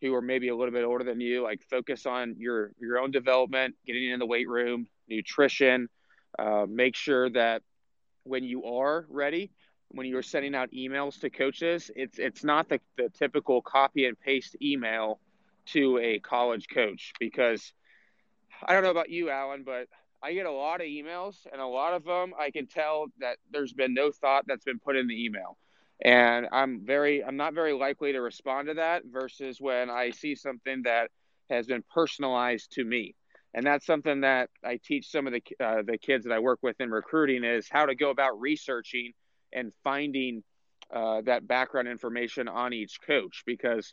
who 0.00 0.14
are 0.14 0.22
maybe 0.22 0.48
a 0.48 0.56
little 0.56 0.72
bit 0.72 0.84
older 0.84 1.04
than 1.04 1.20
you. 1.20 1.42
Like 1.42 1.62
focus 1.68 2.06
on 2.06 2.36
your 2.38 2.72
your 2.80 2.98
own 2.98 3.10
development, 3.10 3.76
getting 3.86 4.10
in 4.10 4.18
the 4.18 4.26
weight 4.26 4.48
room, 4.48 4.86
nutrition. 5.08 5.88
Uh, 6.38 6.66
make 6.68 6.94
sure 6.94 7.28
that 7.30 7.62
when 8.24 8.44
you 8.44 8.64
are 8.64 9.06
ready, 9.08 9.50
when 9.88 10.06
you're 10.06 10.22
sending 10.22 10.54
out 10.54 10.70
emails 10.70 11.20
to 11.20 11.30
coaches, 11.30 11.90
it's 11.94 12.18
it's 12.18 12.44
not 12.44 12.68
the, 12.68 12.80
the 12.96 13.08
typical 13.10 13.60
copy 13.62 14.06
and 14.06 14.18
paste 14.18 14.56
email 14.62 15.20
to 15.66 15.98
a 15.98 16.18
college 16.20 16.66
coach 16.72 17.12
because 17.20 17.72
I 18.66 18.72
don't 18.72 18.82
know 18.82 18.90
about 18.90 19.10
you, 19.10 19.30
Alan, 19.30 19.62
but 19.64 19.88
I 20.22 20.32
get 20.32 20.46
a 20.46 20.52
lot 20.52 20.80
of 20.80 20.86
emails 20.86 21.36
and 21.50 21.60
a 21.60 21.66
lot 21.66 21.94
of 21.94 22.04
them 22.04 22.32
I 22.38 22.50
can 22.50 22.66
tell 22.66 23.06
that 23.20 23.38
there's 23.50 23.72
been 23.72 23.94
no 23.94 24.10
thought 24.10 24.44
that's 24.46 24.64
been 24.64 24.78
put 24.78 24.96
in 24.96 25.06
the 25.06 25.24
email. 25.24 25.56
And 26.02 26.48
I'm 26.52 26.84
very 26.84 27.22
I'm 27.22 27.36
not 27.36 27.54
very 27.54 27.72
likely 27.72 28.12
to 28.12 28.20
respond 28.20 28.68
to 28.68 28.74
that 28.74 29.02
versus 29.10 29.60
when 29.60 29.90
I 29.90 30.10
see 30.10 30.34
something 30.34 30.82
that 30.84 31.10
has 31.50 31.66
been 31.66 31.84
personalized 31.92 32.72
to 32.72 32.84
me. 32.84 33.14
And 33.52 33.66
that's 33.66 33.84
something 33.84 34.20
that 34.20 34.48
I 34.64 34.78
teach 34.82 35.10
some 35.10 35.26
of 35.26 35.32
the 35.32 35.42
uh, 35.62 35.82
the 35.82 35.98
kids 35.98 36.24
that 36.24 36.32
I 36.32 36.38
work 36.38 36.60
with 36.62 36.80
in 36.80 36.90
recruiting 36.90 37.44
is 37.44 37.68
how 37.68 37.86
to 37.86 37.94
go 37.94 38.10
about 38.10 38.40
researching 38.40 39.12
and 39.52 39.72
finding 39.82 40.42
uh, 40.92 41.22
that 41.22 41.46
background 41.46 41.88
information 41.88 42.48
on 42.48 42.72
each 42.72 42.98
coach 43.06 43.42
because 43.46 43.92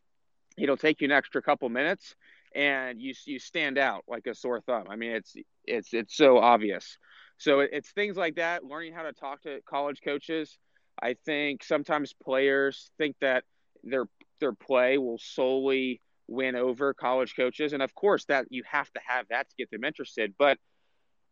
it'll 0.58 0.78
take 0.78 1.02
you 1.02 1.06
an 1.06 1.12
extra 1.12 1.42
couple 1.42 1.70
minutes 1.70 2.16
and 2.56 3.02
you 3.02 3.14
you 3.26 3.40
stand 3.40 3.78
out 3.78 4.04
like 4.08 4.28
a 4.28 4.34
sore 4.36 4.62
thumb. 4.62 4.86
I 4.90 4.96
mean, 4.96 5.12
it's 5.12 5.36
it's 5.66 5.94
it's 5.94 6.16
so 6.16 6.38
obvious. 6.38 6.98
So 7.38 7.60
it's 7.60 7.92
things 7.92 8.18
like 8.18 8.36
that. 8.36 8.64
Learning 8.64 8.94
how 8.94 9.04
to 9.04 9.14
talk 9.14 9.42
to 9.44 9.60
college 9.68 10.00
coaches. 10.04 10.58
I 11.02 11.16
think 11.26 11.64
sometimes 11.64 12.14
players 12.14 12.92
think 12.98 13.16
that 13.22 13.44
their 13.84 14.06
their 14.40 14.54
play 14.54 14.98
will 14.98 15.18
solely 15.20 16.02
win 16.28 16.56
over 16.56 16.94
college 16.94 17.36
coaches, 17.36 17.74
and 17.74 17.82
of 17.82 17.96
course 17.96 18.26
that 18.26 18.48
you 18.50 18.64
have 18.70 18.92
to 18.94 19.00
have 19.06 19.28
that 19.30 19.50
to 19.50 19.56
get 19.58 19.72
them 19.72 19.84
interested. 19.84 20.34
But 20.38 20.58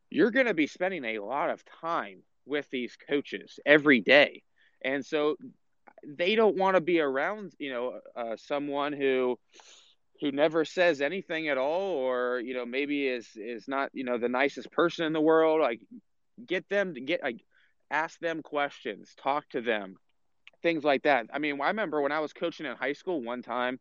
you're 0.09 0.31
going 0.31 0.45
to 0.45 0.53
be 0.53 0.67
spending 0.67 1.03
a 1.03 1.19
lot 1.19 1.49
of 1.49 1.63
time 1.81 2.21
with 2.45 2.69
these 2.69 2.95
coaches 3.09 3.59
every 3.65 3.99
day. 3.99 4.43
And 4.83 5.05
so 5.05 5.35
they 6.05 6.35
don't 6.35 6.57
want 6.57 6.75
to 6.75 6.81
be 6.81 6.99
around, 6.99 7.53
you 7.57 7.71
know, 7.71 7.99
uh, 8.15 8.35
someone 8.37 8.93
who 8.93 9.39
who 10.21 10.31
never 10.31 10.63
says 10.63 11.01
anything 11.01 11.49
at 11.49 11.57
all 11.57 11.97
or 11.97 12.39
you 12.39 12.53
know 12.53 12.65
maybe 12.65 13.05
is 13.07 13.27
is 13.35 13.67
not 13.67 13.89
you 13.93 14.05
know 14.05 14.17
the 14.17 14.29
nicest 14.29 14.71
person 14.71 15.05
in 15.05 15.11
the 15.11 15.19
world 15.19 15.59
like 15.59 15.81
get 16.47 16.69
them 16.69 16.93
to 16.93 17.01
get 17.01 17.21
like 17.21 17.41
ask 17.95 18.19
them 18.19 18.41
questions 18.41 19.13
talk 19.17 19.47
to 19.49 19.61
them 19.61 19.95
things 20.61 20.83
like 20.83 21.03
that. 21.03 21.27
I 21.31 21.39
mean 21.39 21.61
i 21.61 21.67
remember 21.67 22.01
when 22.01 22.11
i 22.11 22.19
was 22.19 22.33
coaching 22.33 22.65
in 22.65 22.75
high 22.75 22.93
school 22.93 23.21
one 23.21 23.41
time 23.41 23.79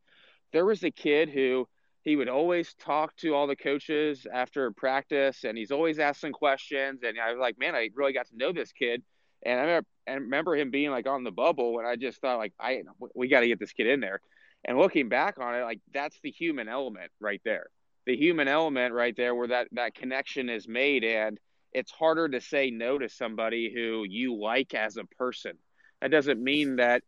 there 0.53 0.65
was 0.65 0.85
a 0.85 0.91
kid 0.91 1.29
who 1.29 1.67
he 2.03 2.15
would 2.17 2.29
always 2.29 2.75
talk 2.75 3.17
to 3.17 3.35
all 3.35 3.47
the 3.47 3.57
coaches 3.57 4.27
after 4.33 4.71
practice 4.71 5.45
and 5.45 5.57
he's 5.59 5.73
always 5.73 5.99
asking 5.99 6.33
questions 6.33 7.01
and 7.03 7.19
i 7.19 7.31
was 7.33 7.41
like 7.41 7.59
man 7.59 7.75
i 7.75 7.89
really 7.95 8.13
got 8.13 8.27
to 8.29 8.37
know 8.37 8.53
this 8.53 8.73
kid. 8.73 9.03
And 9.47 9.59
i 9.59 9.63
remember, 9.63 9.89
I 10.07 10.13
remember 10.13 10.57
him 10.57 10.71
being 10.71 10.91
like 10.91 11.09
on 11.09 11.25
the 11.25 11.33
bubble 11.33 11.79
and 11.79 11.89
i 11.89 11.97
just 11.97 12.21
thought 12.21 12.39
like 12.39 12.53
i 12.61 12.83
we 13.15 13.29
got 13.29 13.41
to 13.41 13.49
get 13.49 13.59
this 13.59 13.73
kid 13.73 13.89
in 13.89 14.01
there. 14.01 14.21
And 14.67 14.79
looking 14.79 15.09
back 15.09 15.39
on 15.41 15.55
it 15.55 15.63
like 15.63 15.81
that's 15.93 16.19
the 16.23 16.31
human 16.31 16.69
element 16.69 17.11
right 17.21 17.43
there. 17.45 17.67
The 18.07 18.17
human 18.17 18.49
element 18.49 18.95
right 18.95 19.17
there 19.17 19.35
where 19.35 19.49
that 19.49 19.69
that 19.73 19.95
connection 19.95 20.49
is 20.49 20.69
made 20.69 21.05
and 21.05 21.39
it's 21.75 21.91
harder 21.91 22.29
to 22.29 22.41
say 22.41 22.71
no 22.71 22.99
to 22.99 23.09
somebody 23.09 23.71
who 23.73 24.05
you 24.09 24.37
like 24.37 24.75
as 24.75 24.97
a 24.97 25.05
person 25.05 25.53
that 26.01 26.11
doesn't 26.11 26.43
mean 26.43 26.77
that 26.77 27.03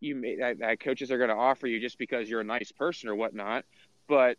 you 0.00 0.36
that, 0.40 0.58
that 0.58 0.80
coaches 0.80 1.10
are 1.10 1.18
going 1.18 1.30
to 1.30 1.36
offer 1.36 1.66
you 1.66 1.80
just 1.80 1.98
because 1.98 2.28
you're 2.28 2.40
a 2.40 2.44
nice 2.44 2.72
person 2.72 3.08
or 3.08 3.14
whatnot 3.14 3.64
but 4.08 4.36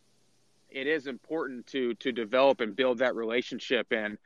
it 0.70 0.88
is 0.88 1.08
important 1.08 1.68
to 1.68 1.94
to 1.96 2.12
develop 2.12 2.60
and 2.60 2.76
build 2.76 3.00
that 3.00 3.16
relationship 3.16 3.88
and 3.92 4.18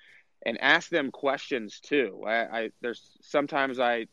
and 0.46 0.60
ask 0.62 0.90
them 0.90 1.12
questions 1.12 1.80
too. 1.80 2.24
I, 2.26 2.34
I 2.34 2.70
there's 2.82 3.18
sometimes 3.22 3.80
I 3.80 4.08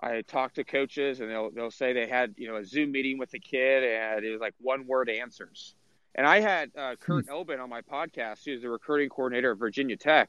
I 0.00 0.22
talk 0.22 0.54
to 0.54 0.64
coaches 0.64 1.20
and 1.20 1.30
they'll 1.30 1.50
they'll 1.50 1.70
say 1.70 1.92
they 1.92 2.06
had 2.06 2.34
you 2.36 2.48
know 2.48 2.56
a 2.56 2.64
Zoom 2.64 2.92
meeting 2.92 3.18
with 3.18 3.32
a 3.34 3.38
kid 3.38 3.84
and 3.84 4.24
it 4.24 4.30
was 4.30 4.40
like 4.40 4.54
one 4.60 4.86
word 4.86 5.08
answers. 5.10 5.74
And 6.14 6.26
I 6.26 6.40
had 6.40 6.70
uh, 6.76 6.96
Kurt 6.96 7.24
hmm. 7.24 7.30
Elbin 7.30 7.60
on 7.60 7.70
my 7.70 7.80
podcast, 7.80 8.44
who's 8.44 8.60
the 8.60 8.68
recruiting 8.68 9.08
coordinator 9.08 9.52
at 9.52 9.58
Virginia 9.58 9.96
Tech, 9.96 10.28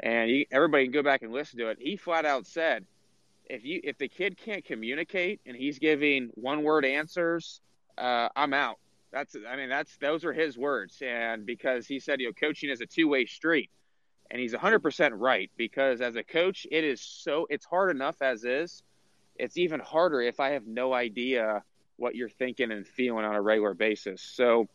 and 0.00 0.28
he, 0.28 0.46
everybody 0.50 0.84
can 0.84 0.92
go 0.92 1.02
back 1.02 1.22
and 1.22 1.32
listen 1.32 1.58
to 1.58 1.68
it. 1.68 1.78
He 1.80 1.96
flat 1.96 2.24
out 2.24 2.46
said, 2.46 2.84
if 3.48 3.64
you 3.64 3.80
if 3.84 3.98
the 3.98 4.08
kid 4.08 4.36
can't 4.36 4.64
communicate 4.64 5.40
and 5.46 5.56
he's 5.56 5.78
giving 5.78 6.30
one 6.34 6.62
word 6.62 6.84
answers, 6.84 7.60
uh, 7.96 8.28
I'm 8.34 8.52
out. 8.52 8.78
That's 9.12 9.36
I 9.48 9.56
mean 9.56 9.68
that's 9.68 9.96
those 9.98 10.24
are 10.24 10.32
his 10.32 10.58
words, 10.58 11.00
and 11.00 11.46
because 11.46 11.86
he 11.86 12.00
said 12.00 12.20
you 12.20 12.26
know 12.26 12.32
coaching 12.32 12.70
is 12.70 12.80
a 12.80 12.86
two 12.86 13.08
way 13.08 13.24
street, 13.26 13.70
and 14.30 14.40
he's 14.40 14.52
100 14.52 14.80
percent 14.80 15.14
right 15.14 15.50
because 15.56 16.00
as 16.00 16.16
a 16.16 16.24
coach 16.24 16.66
it 16.70 16.84
is 16.84 17.00
so 17.00 17.46
it's 17.48 17.64
hard 17.64 17.90
enough 17.94 18.20
as 18.20 18.44
is. 18.44 18.82
It's 19.36 19.58
even 19.58 19.80
harder 19.80 20.22
if 20.22 20.40
I 20.40 20.50
have 20.50 20.66
no 20.66 20.92
idea 20.94 21.62
what 21.96 22.14
you're 22.14 22.28
thinking 22.30 22.72
and 22.72 22.86
feeling 22.86 23.24
on 23.24 23.34
a 23.34 23.42
regular 23.42 23.74
basis. 23.74 24.22
So 24.22 24.66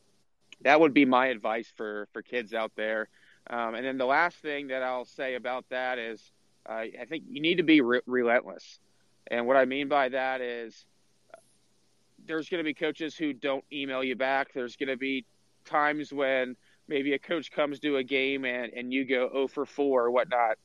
that 0.61 0.79
would 0.79 0.93
be 0.93 1.05
my 1.05 1.27
advice 1.27 1.71
for 1.75 2.07
for 2.13 2.21
kids 2.21 2.53
out 2.53 2.71
there. 2.75 3.09
Um, 3.49 3.75
and 3.75 3.85
then 3.85 3.97
the 3.97 4.05
last 4.05 4.37
thing 4.37 4.67
that 4.67 4.83
I'll 4.83 5.05
say 5.05 5.35
about 5.35 5.65
that 5.69 5.97
is 5.97 6.31
uh, 6.67 6.73
I 6.73 7.05
think 7.09 7.23
you 7.29 7.41
need 7.41 7.55
to 7.57 7.63
be 7.63 7.81
re- 7.81 8.01
relentless. 8.05 8.79
And 9.27 9.47
what 9.47 9.57
I 9.57 9.65
mean 9.65 9.87
by 9.87 10.09
that 10.09 10.41
is 10.41 10.85
there's 12.27 12.49
going 12.49 12.59
to 12.59 12.63
be 12.63 12.73
coaches 12.73 13.15
who 13.15 13.33
don't 13.33 13.63
email 13.71 14.03
you 14.03 14.15
back. 14.15 14.53
There's 14.53 14.75
going 14.75 14.89
to 14.89 14.97
be 14.97 15.25
times 15.65 16.13
when 16.13 16.55
maybe 16.87 17.13
a 17.13 17.19
coach 17.19 17.51
comes 17.51 17.79
to 17.79 17.97
a 17.97 18.03
game 18.03 18.45
and, 18.45 18.71
and 18.73 18.93
you 18.93 19.05
go 19.05 19.29
0 19.31 19.47
for 19.47 19.65
4 19.65 20.05
or 20.05 20.11
whatnot. 20.11 20.57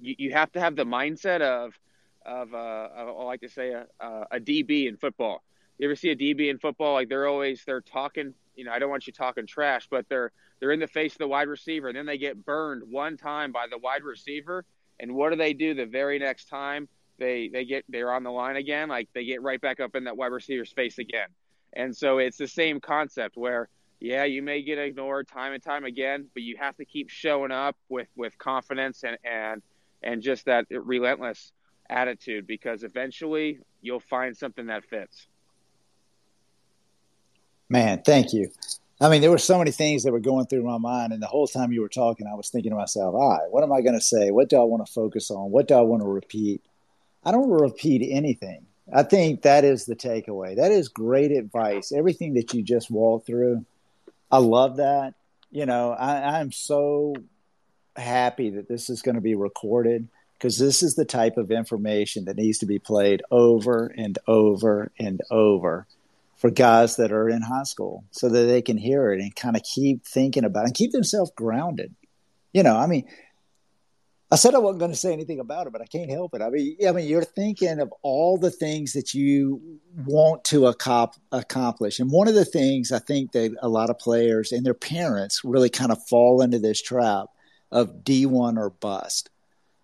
You, 0.00 0.14
you 0.18 0.32
have 0.32 0.52
to 0.52 0.60
have 0.60 0.76
the 0.76 0.84
mindset 0.84 1.40
of 1.40 1.78
of, 2.24 2.52
uh, 2.54 2.88
I 2.96 3.02
like 3.22 3.42
to 3.42 3.48
say, 3.48 3.70
a, 3.70 3.86
a 4.32 4.40
DB 4.40 4.88
in 4.88 4.96
football. 4.96 5.44
You 5.78 5.86
ever 5.86 5.94
see 5.94 6.10
a 6.10 6.16
DB 6.16 6.50
in 6.50 6.58
football? 6.58 6.94
Like 6.94 7.08
they're 7.08 7.28
always 7.28 7.64
they're 7.64 7.80
talking. 7.80 8.34
You 8.56 8.64
know, 8.64 8.72
I 8.72 8.78
don't 8.78 8.90
want 8.90 9.06
you 9.06 9.12
talking 9.12 9.46
trash, 9.46 9.88
but 9.90 10.08
they're 10.08 10.32
they're 10.60 10.72
in 10.72 10.80
the 10.80 10.86
face 10.86 11.12
of 11.12 11.18
the 11.18 11.28
wide 11.28 11.48
receiver, 11.48 11.88
and 11.88 11.96
then 11.96 12.06
they 12.06 12.18
get 12.18 12.44
burned 12.44 12.82
one 12.90 13.16
time 13.16 13.52
by 13.52 13.66
the 13.70 13.78
wide 13.78 14.02
receiver. 14.02 14.64
And 14.98 15.14
what 15.14 15.30
do 15.30 15.36
they 15.36 15.52
do 15.52 15.74
the 15.74 15.86
very 15.86 16.18
next 16.18 16.48
time? 16.48 16.88
They 17.18 17.48
they 17.48 17.64
get 17.64 17.84
they're 17.88 18.12
on 18.12 18.22
the 18.22 18.30
line 18.30 18.56
again. 18.56 18.88
Like 18.88 19.08
they 19.14 19.24
get 19.24 19.42
right 19.42 19.60
back 19.60 19.80
up 19.80 19.94
in 19.94 20.04
that 20.04 20.16
wide 20.16 20.32
receiver's 20.32 20.72
face 20.72 20.98
again. 20.98 21.28
And 21.74 21.94
so 21.96 22.18
it's 22.18 22.38
the 22.38 22.48
same 22.48 22.80
concept 22.80 23.36
where 23.36 23.68
yeah, 24.00 24.24
you 24.24 24.42
may 24.42 24.62
get 24.62 24.78
ignored 24.78 25.26
time 25.28 25.52
and 25.52 25.62
time 25.62 25.84
again, 25.84 26.28
but 26.34 26.42
you 26.42 26.56
have 26.58 26.76
to 26.76 26.84
keep 26.84 27.10
showing 27.10 27.52
up 27.52 27.76
with 27.88 28.08
with 28.16 28.36
confidence 28.38 29.04
and 29.04 29.18
and 29.24 29.62
and 30.02 30.22
just 30.22 30.46
that 30.46 30.66
relentless 30.70 31.52
attitude 31.88 32.46
because 32.46 32.82
eventually 32.82 33.58
you'll 33.80 34.00
find 34.00 34.36
something 34.36 34.66
that 34.66 34.84
fits. 34.84 35.28
Man, 37.68 38.02
thank 38.02 38.32
you. 38.32 38.50
I 39.00 39.10
mean, 39.10 39.20
there 39.20 39.30
were 39.30 39.38
so 39.38 39.58
many 39.58 39.72
things 39.72 40.04
that 40.04 40.12
were 40.12 40.20
going 40.20 40.46
through 40.46 40.62
my 40.62 40.78
mind, 40.78 41.12
and 41.12 41.22
the 41.22 41.26
whole 41.26 41.46
time 41.46 41.72
you 41.72 41.82
were 41.82 41.88
talking, 41.88 42.26
I 42.26 42.34
was 42.34 42.48
thinking 42.48 42.70
to 42.70 42.76
myself, 42.76 43.14
"All 43.14 43.30
right, 43.30 43.50
what 43.50 43.62
am 43.62 43.72
I 43.72 43.82
going 43.82 43.94
to 43.94 44.00
say? 44.00 44.30
What 44.30 44.48
do 44.48 44.56
I 44.56 44.64
want 44.64 44.86
to 44.86 44.92
focus 44.92 45.30
on? 45.30 45.50
What 45.50 45.68
do 45.68 45.74
I 45.74 45.82
want 45.82 46.02
to 46.02 46.08
repeat?" 46.08 46.62
I 47.24 47.32
don't 47.32 47.50
repeat 47.50 48.08
anything. 48.10 48.66
I 48.94 49.02
think 49.02 49.42
that 49.42 49.64
is 49.64 49.84
the 49.84 49.96
takeaway. 49.96 50.56
That 50.56 50.70
is 50.70 50.88
great 50.88 51.32
advice. 51.32 51.92
Everything 51.92 52.34
that 52.34 52.54
you 52.54 52.62
just 52.62 52.90
walked 52.90 53.26
through, 53.26 53.66
I 54.30 54.38
love 54.38 54.76
that. 54.76 55.14
You 55.50 55.66
know, 55.66 55.90
I, 55.90 56.38
I'm 56.38 56.52
so 56.52 57.14
happy 57.96 58.50
that 58.50 58.68
this 58.68 58.88
is 58.88 59.02
going 59.02 59.16
to 59.16 59.20
be 59.20 59.34
recorded 59.34 60.08
because 60.34 60.58
this 60.58 60.82
is 60.82 60.94
the 60.94 61.04
type 61.04 61.36
of 61.36 61.50
information 61.50 62.26
that 62.26 62.36
needs 62.36 62.58
to 62.58 62.66
be 62.66 62.78
played 62.78 63.22
over 63.30 63.86
and 63.96 64.18
over 64.28 64.92
and 64.98 65.20
over 65.30 65.86
for 66.46 66.52
guys 66.52 66.96
that 66.96 67.10
are 67.10 67.28
in 67.28 67.42
high 67.42 67.64
school 67.64 68.04
so 68.12 68.28
that 68.28 68.44
they 68.44 68.62
can 68.62 68.76
hear 68.76 69.12
it 69.12 69.20
and 69.20 69.34
kind 69.34 69.56
of 69.56 69.62
keep 69.62 70.06
thinking 70.06 70.44
about 70.44 70.62
it 70.62 70.66
and 70.66 70.74
keep 70.74 70.92
themselves 70.92 71.32
grounded. 71.34 71.92
You 72.52 72.62
know, 72.62 72.76
I 72.76 72.86
mean, 72.86 73.04
I 74.30 74.36
said 74.36 74.54
I 74.54 74.58
wasn't 74.58 74.78
going 74.78 74.92
to 74.92 74.96
say 74.96 75.12
anything 75.12 75.40
about 75.40 75.66
it, 75.66 75.72
but 75.72 75.82
I 75.82 75.86
can't 75.86 76.10
help 76.10 76.34
it. 76.34 76.42
I 76.42 76.50
mean, 76.50 76.76
I 76.86 76.92
mean, 76.92 77.08
you're 77.08 77.24
thinking 77.24 77.80
of 77.80 77.92
all 78.02 78.38
the 78.38 78.52
things 78.52 78.92
that 78.92 79.12
you 79.12 79.80
want 80.06 80.44
to 80.44 80.66
accomplish, 80.66 81.98
and 81.98 82.12
one 82.12 82.28
of 82.28 82.34
the 82.34 82.44
things 82.44 82.92
I 82.92 83.00
think 83.00 83.32
that 83.32 83.56
a 83.60 83.68
lot 83.68 83.90
of 83.90 83.98
players 83.98 84.52
and 84.52 84.64
their 84.64 84.74
parents 84.74 85.40
really 85.42 85.70
kind 85.70 85.90
of 85.90 85.98
fall 86.08 86.42
into 86.42 86.60
this 86.60 86.80
trap 86.80 87.26
of 87.72 88.04
D1 88.04 88.56
or 88.56 88.70
bust. 88.70 89.30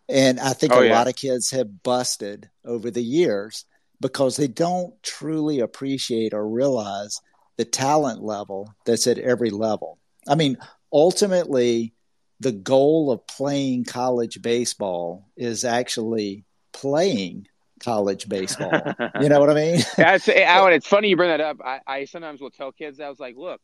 And 0.08 0.38
I 0.38 0.52
think 0.52 0.72
oh, 0.72 0.80
a 0.80 0.86
yeah. 0.86 0.96
lot 0.96 1.08
of 1.08 1.16
kids 1.16 1.50
have 1.50 1.82
busted 1.82 2.50
over 2.64 2.90
the 2.90 3.02
years 3.02 3.64
because 4.02 4.36
they 4.36 4.48
don't 4.48 5.00
truly 5.02 5.60
appreciate 5.60 6.34
or 6.34 6.46
realize 6.46 7.22
the 7.56 7.64
talent 7.64 8.22
level 8.22 8.74
that's 8.84 9.06
at 9.06 9.18
every 9.18 9.50
level. 9.50 9.98
I 10.28 10.34
mean, 10.34 10.58
ultimately, 10.92 11.94
the 12.40 12.52
goal 12.52 13.10
of 13.10 13.26
playing 13.26 13.84
college 13.84 14.42
baseball 14.42 15.30
is 15.36 15.64
actually 15.64 16.44
playing 16.72 17.46
college 17.80 18.28
baseball. 18.28 18.72
you 19.20 19.28
know 19.28 19.40
what 19.40 19.50
I 19.50 19.54
mean? 19.54 19.80
That's 19.96 20.28
Alan. 20.28 20.72
It's 20.72 20.86
funny 20.86 21.08
you 21.08 21.16
bring 21.16 21.30
that 21.30 21.40
up. 21.40 21.58
I, 21.64 21.80
I 21.86 22.04
sometimes 22.04 22.40
will 22.40 22.50
tell 22.50 22.72
kids 22.72 23.00
I 23.00 23.08
was 23.08 23.20
like, 23.20 23.36
look, 23.36 23.60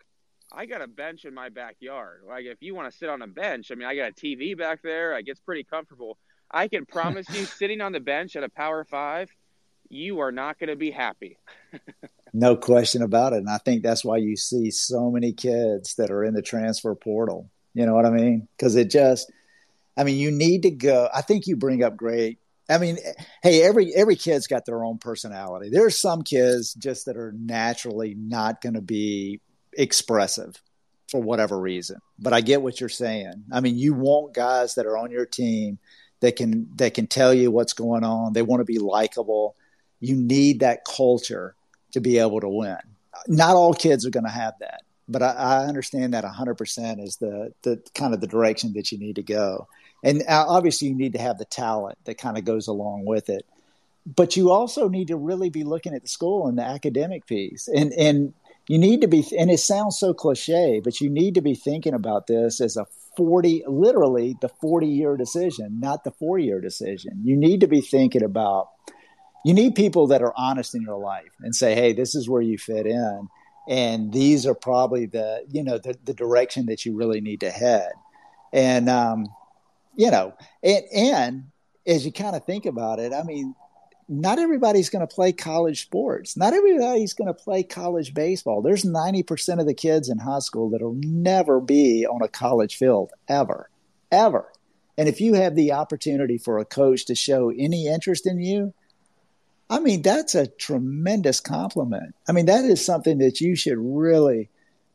I 0.52 0.66
got 0.66 0.80
a 0.80 0.86
bench 0.86 1.24
in 1.24 1.34
my 1.34 1.48
backyard. 1.48 2.22
Like 2.26 2.44
if 2.44 2.62
you 2.62 2.74
want 2.74 2.90
to 2.90 2.96
sit 2.96 3.08
on 3.08 3.22
a 3.22 3.26
bench, 3.26 3.70
I 3.70 3.74
mean, 3.74 3.88
I 3.88 3.96
got 3.96 4.10
a 4.10 4.14
TV 4.14 4.56
back 4.56 4.80
there. 4.82 5.14
I 5.14 5.22
gets 5.22 5.40
pretty 5.40 5.64
comfortable. 5.64 6.18
I 6.50 6.68
can 6.68 6.86
promise 6.86 7.28
you, 7.30 7.44
sitting 7.44 7.80
on 7.80 7.92
the 7.92 8.00
bench 8.00 8.36
at 8.36 8.44
a 8.44 8.48
Power 8.48 8.84
Five, 8.84 9.30
you 9.88 10.20
are 10.20 10.32
not 10.32 10.58
going 10.58 10.68
to 10.68 10.76
be 10.76 10.90
happy. 10.90 11.38
no 12.32 12.56
question 12.56 13.02
about 13.02 13.32
it. 13.32 13.38
And 13.38 13.48
I 13.48 13.58
think 13.58 13.82
that's 13.82 14.04
why 14.04 14.18
you 14.18 14.36
see 14.36 14.70
so 14.70 15.10
many 15.10 15.32
kids 15.32 15.94
that 15.96 16.10
are 16.10 16.24
in 16.24 16.34
the 16.34 16.42
transfer 16.42 16.94
portal. 16.94 17.50
You 17.74 17.86
know 17.86 17.94
what 17.94 18.06
I 18.06 18.10
mean? 18.10 18.48
Because 18.56 18.76
it 18.76 18.90
just, 18.90 19.30
I 19.96 20.04
mean, 20.04 20.18
you 20.18 20.30
need 20.30 20.62
to 20.62 20.70
go. 20.70 21.08
I 21.14 21.22
think 21.22 21.46
you 21.46 21.56
bring 21.56 21.82
up 21.82 21.96
great. 21.96 22.38
I 22.70 22.78
mean, 22.78 22.98
hey, 23.42 23.62
every 23.62 23.94
every 23.94 24.16
kid's 24.16 24.46
got 24.46 24.66
their 24.66 24.84
own 24.84 24.98
personality. 24.98 25.70
There's 25.70 25.98
some 25.98 26.22
kids 26.22 26.74
just 26.74 27.06
that 27.06 27.16
are 27.16 27.32
naturally 27.32 28.14
not 28.14 28.60
going 28.60 28.74
to 28.74 28.82
be 28.82 29.40
expressive 29.72 30.60
for 31.10 31.22
whatever 31.22 31.58
reason. 31.58 31.98
But 32.18 32.34
I 32.34 32.42
get 32.42 32.60
what 32.60 32.78
you're 32.78 32.90
saying. 32.90 33.44
I 33.50 33.60
mean, 33.60 33.78
you 33.78 33.94
want 33.94 34.34
guys 34.34 34.74
that 34.74 34.84
are 34.84 34.98
on 34.98 35.10
your 35.10 35.24
team 35.24 35.78
that 36.20 36.36
can 36.36 36.68
that 36.76 36.94
can 36.94 37.06
tell 37.06 37.32
you 37.32 37.50
what's 37.50 37.72
going 37.72 38.04
on. 38.04 38.34
They 38.34 38.42
want 38.42 38.60
to 38.60 38.64
be 38.64 38.78
likable 38.78 39.56
you 40.00 40.16
need 40.16 40.60
that 40.60 40.84
culture 40.84 41.54
to 41.92 42.00
be 42.00 42.18
able 42.18 42.40
to 42.40 42.48
win. 42.48 42.78
Not 43.26 43.56
all 43.56 43.74
kids 43.74 44.06
are 44.06 44.10
going 44.10 44.24
to 44.24 44.30
have 44.30 44.54
that, 44.60 44.82
but 45.08 45.22
I, 45.22 45.32
I 45.32 45.66
understand 45.66 46.14
that 46.14 46.24
100% 46.24 47.02
is 47.02 47.16
the, 47.16 47.52
the 47.62 47.82
kind 47.94 48.14
of 48.14 48.20
the 48.20 48.26
direction 48.26 48.72
that 48.74 48.92
you 48.92 48.98
need 48.98 49.16
to 49.16 49.22
go. 49.22 49.66
And 50.04 50.22
uh, 50.28 50.44
obviously, 50.46 50.88
you 50.88 50.94
need 50.94 51.14
to 51.14 51.18
have 51.18 51.38
the 51.38 51.44
talent 51.44 51.98
that 52.04 52.18
kind 52.18 52.38
of 52.38 52.44
goes 52.44 52.68
along 52.68 53.04
with 53.04 53.28
it. 53.28 53.44
But 54.06 54.36
you 54.36 54.50
also 54.50 54.88
need 54.88 55.08
to 55.08 55.16
really 55.16 55.50
be 55.50 55.64
looking 55.64 55.94
at 55.94 56.02
the 56.02 56.08
school 56.08 56.46
and 56.46 56.56
the 56.56 56.62
academic 56.62 57.26
piece. 57.26 57.68
And, 57.68 57.92
and 57.92 58.32
you 58.68 58.78
need 58.78 59.00
to 59.00 59.08
be, 59.08 59.26
and 59.36 59.50
it 59.50 59.58
sounds 59.58 59.98
so 59.98 60.14
cliche, 60.14 60.80
but 60.82 61.00
you 61.00 61.10
need 61.10 61.34
to 61.34 61.40
be 61.40 61.54
thinking 61.54 61.94
about 61.94 62.26
this 62.26 62.60
as 62.60 62.76
a 62.76 62.86
40, 63.16 63.64
literally 63.66 64.36
the 64.40 64.48
40 64.48 64.86
year 64.86 65.16
decision, 65.16 65.80
not 65.80 66.04
the 66.04 66.12
four 66.12 66.38
year 66.38 66.60
decision. 66.60 67.22
You 67.24 67.36
need 67.36 67.60
to 67.60 67.66
be 67.66 67.80
thinking 67.80 68.22
about 68.22 68.68
you 69.44 69.54
need 69.54 69.74
people 69.74 70.08
that 70.08 70.22
are 70.22 70.34
honest 70.36 70.74
in 70.74 70.82
your 70.82 70.98
life 70.98 71.32
and 71.40 71.54
say, 71.54 71.74
hey, 71.74 71.92
this 71.92 72.14
is 72.14 72.28
where 72.28 72.42
you 72.42 72.58
fit 72.58 72.86
in. 72.86 73.28
And 73.68 74.12
these 74.12 74.46
are 74.46 74.54
probably 74.54 75.06
the, 75.06 75.44
you 75.50 75.62
know, 75.62 75.78
the, 75.78 75.96
the 76.04 76.14
direction 76.14 76.66
that 76.66 76.84
you 76.84 76.96
really 76.96 77.20
need 77.20 77.40
to 77.40 77.50
head. 77.50 77.92
And, 78.52 78.88
um, 78.88 79.26
you 79.94 80.10
know, 80.10 80.34
and, 80.62 80.84
and 80.94 81.44
as 81.86 82.04
you 82.04 82.12
kind 82.12 82.34
of 82.34 82.44
think 82.44 82.66
about 82.66 82.98
it, 82.98 83.12
I 83.12 83.22
mean, 83.22 83.54
not 84.08 84.38
everybody's 84.38 84.88
going 84.88 85.06
to 85.06 85.14
play 85.14 85.32
college 85.32 85.82
sports. 85.82 86.36
Not 86.36 86.54
everybody's 86.54 87.12
going 87.12 87.28
to 87.28 87.34
play 87.34 87.62
college 87.62 88.14
baseball. 88.14 88.62
There's 88.62 88.84
90% 88.84 89.60
of 89.60 89.66
the 89.66 89.74
kids 89.74 90.08
in 90.08 90.18
high 90.18 90.38
school 90.38 90.70
that'll 90.70 90.98
never 90.98 91.60
be 91.60 92.06
on 92.06 92.22
a 92.22 92.28
college 92.28 92.76
field 92.76 93.12
ever, 93.28 93.68
ever. 94.10 94.50
And 94.96 95.08
if 95.08 95.20
you 95.20 95.34
have 95.34 95.54
the 95.54 95.72
opportunity 95.72 96.38
for 96.38 96.58
a 96.58 96.64
coach 96.64 97.04
to 97.06 97.14
show 97.14 97.50
any 97.50 97.86
interest 97.86 98.26
in 98.26 98.40
you, 98.40 98.72
I 99.70 99.80
mean, 99.80 100.02
that's 100.02 100.34
a 100.34 100.46
tremendous 100.46 101.40
compliment. 101.40 102.14
I 102.28 102.32
mean, 102.32 102.46
that 102.46 102.64
is 102.64 102.84
something 102.84 103.18
that 103.18 103.40
you 103.40 103.54
should 103.54 103.78
really 103.78 104.48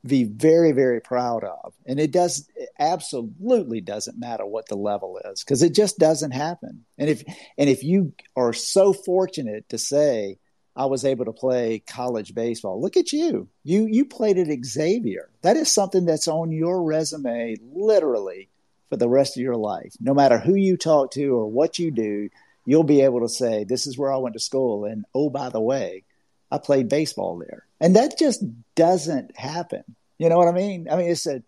be 0.06 0.24
very, 0.26 0.72
very 0.72 1.00
proud 1.00 1.44
of. 1.44 1.74
And 1.86 2.00
it 2.00 2.12
does 2.12 2.50
it 2.56 2.70
absolutely 2.78 3.82
doesn't 3.82 4.20
matter 4.20 4.46
what 4.46 4.68
the 4.68 4.76
level 4.76 5.20
is 5.26 5.44
because 5.44 5.64
it 5.64 5.74
just 5.74 5.98
doesn't 5.98 6.32
happen. 6.32 6.86
And 6.98 7.10
if 7.10 7.24
and 7.58 7.70
if 7.70 7.84
you 7.84 8.14
are 8.36 8.54
so 8.54 8.94
fortunate 8.94 9.70
to 9.70 9.78
say 9.78 10.40
I 10.76 10.88
was 10.88 11.06
able 11.06 11.26
to 11.26 11.32
play 11.32 11.84
college 11.88 12.34
baseball, 12.34 12.82
look 12.82 12.98
at 12.98 13.14
you. 13.14 13.48
You 13.64 13.86
you 13.86 14.06
played 14.06 14.38
at 14.38 14.66
Xavier. 14.66 15.30
That 15.42 15.56
is 15.56 15.72
something 15.72 16.06
that's 16.06 16.28
on 16.28 16.52
your 16.52 16.84
resume 16.84 17.56
literally 17.74 18.50
for 18.90 18.98
the 18.98 19.10
rest 19.10 19.38
of 19.38 19.44
your 19.44 19.56
life. 19.56 19.94
No 20.02 20.14
matter 20.14 20.38
who 20.38 20.56
you 20.56 20.76
talk 20.76 21.12
to 21.12 21.28
or 21.36 21.50
what 21.50 21.80
you 21.80 21.92
do, 21.92 22.30
you'll 22.66 22.84
be 22.84 23.02
able 23.02 23.22
to 23.22 23.30
say, 23.30 23.64
This 23.64 23.88
is 23.88 23.98
where 23.98 24.12
I 24.12 24.18
went 24.18 24.34
to 24.34 24.40
school. 24.40 24.86
And 24.86 25.06
oh, 25.14 25.30
by 25.30 25.50
the 25.50 25.62
way, 25.62 26.04
I 26.52 26.58
played 26.58 26.90
baseball 26.90 27.38
there. 27.38 27.66
And 27.80 27.96
that 27.96 28.18
just 28.18 28.44
doesn't 28.76 29.38
happen. 29.38 29.84
You 30.18 30.30
know 30.30 30.38
what 30.38 30.48
I 30.48 30.54
mean? 30.54 30.88
I 30.90 30.96
mean, 30.96 31.10
it's 31.10 31.28
a, 31.28 31.44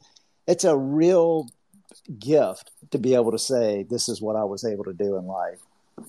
it's 0.48 0.64
a 0.64 0.76
real 0.76 1.48
gift 2.20 2.72
to 2.92 2.98
be 2.98 3.16
able 3.16 3.32
to 3.32 3.40
say, 3.40 3.86
This 3.90 4.10
is 4.10 4.22
what 4.22 4.36
I 4.36 4.44
was 4.44 4.66
able 4.66 4.86
to 4.86 4.94
do 4.94 5.18
in 5.18 5.26
life. 5.26 5.60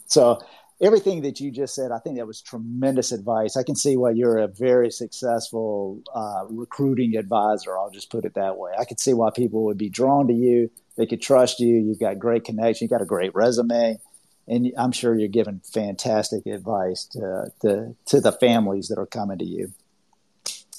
So, 0.06 0.40
everything 0.80 1.22
that 1.22 1.40
you 1.40 1.50
just 1.50 1.74
said, 1.74 1.90
I 1.90 1.98
think 1.98 2.16
that 2.16 2.26
was 2.26 2.42
tremendous 2.42 3.12
advice. 3.12 3.56
I 3.56 3.62
can 3.62 3.76
see 3.76 3.96
why 3.96 4.10
you're 4.10 4.38
a 4.38 4.48
very 4.48 4.90
successful 4.90 6.02
uh, 6.14 6.44
recruiting 6.50 7.16
advisor. 7.16 7.78
I'll 7.78 7.90
just 7.90 8.10
put 8.10 8.24
it 8.24 8.34
that 8.34 8.58
way. 8.58 8.72
I 8.78 8.84
can 8.84 8.98
see 8.98 9.14
why 9.14 9.30
people 9.34 9.64
would 9.64 9.78
be 9.78 9.88
drawn 9.88 10.26
to 10.26 10.34
you. 10.34 10.70
They 10.96 11.06
could 11.06 11.22
trust 11.22 11.60
you. 11.60 11.76
You've 11.76 12.00
got 12.00 12.18
great 12.18 12.44
connection. 12.44 12.86
You've 12.86 12.90
got 12.90 13.02
a 13.02 13.06
great 13.06 13.34
resume 13.34 14.00
and 14.48 14.72
I'm 14.78 14.92
sure 14.92 15.18
you're 15.18 15.28
giving 15.28 15.60
fantastic 15.64 16.46
advice 16.46 17.04
to, 17.06 17.52
to, 17.62 17.96
to 18.06 18.20
the 18.20 18.32
families 18.32 18.88
that 18.88 18.98
are 18.98 19.06
coming 19.06 19.38
to 19.38 19.44
you. 19.44 19.72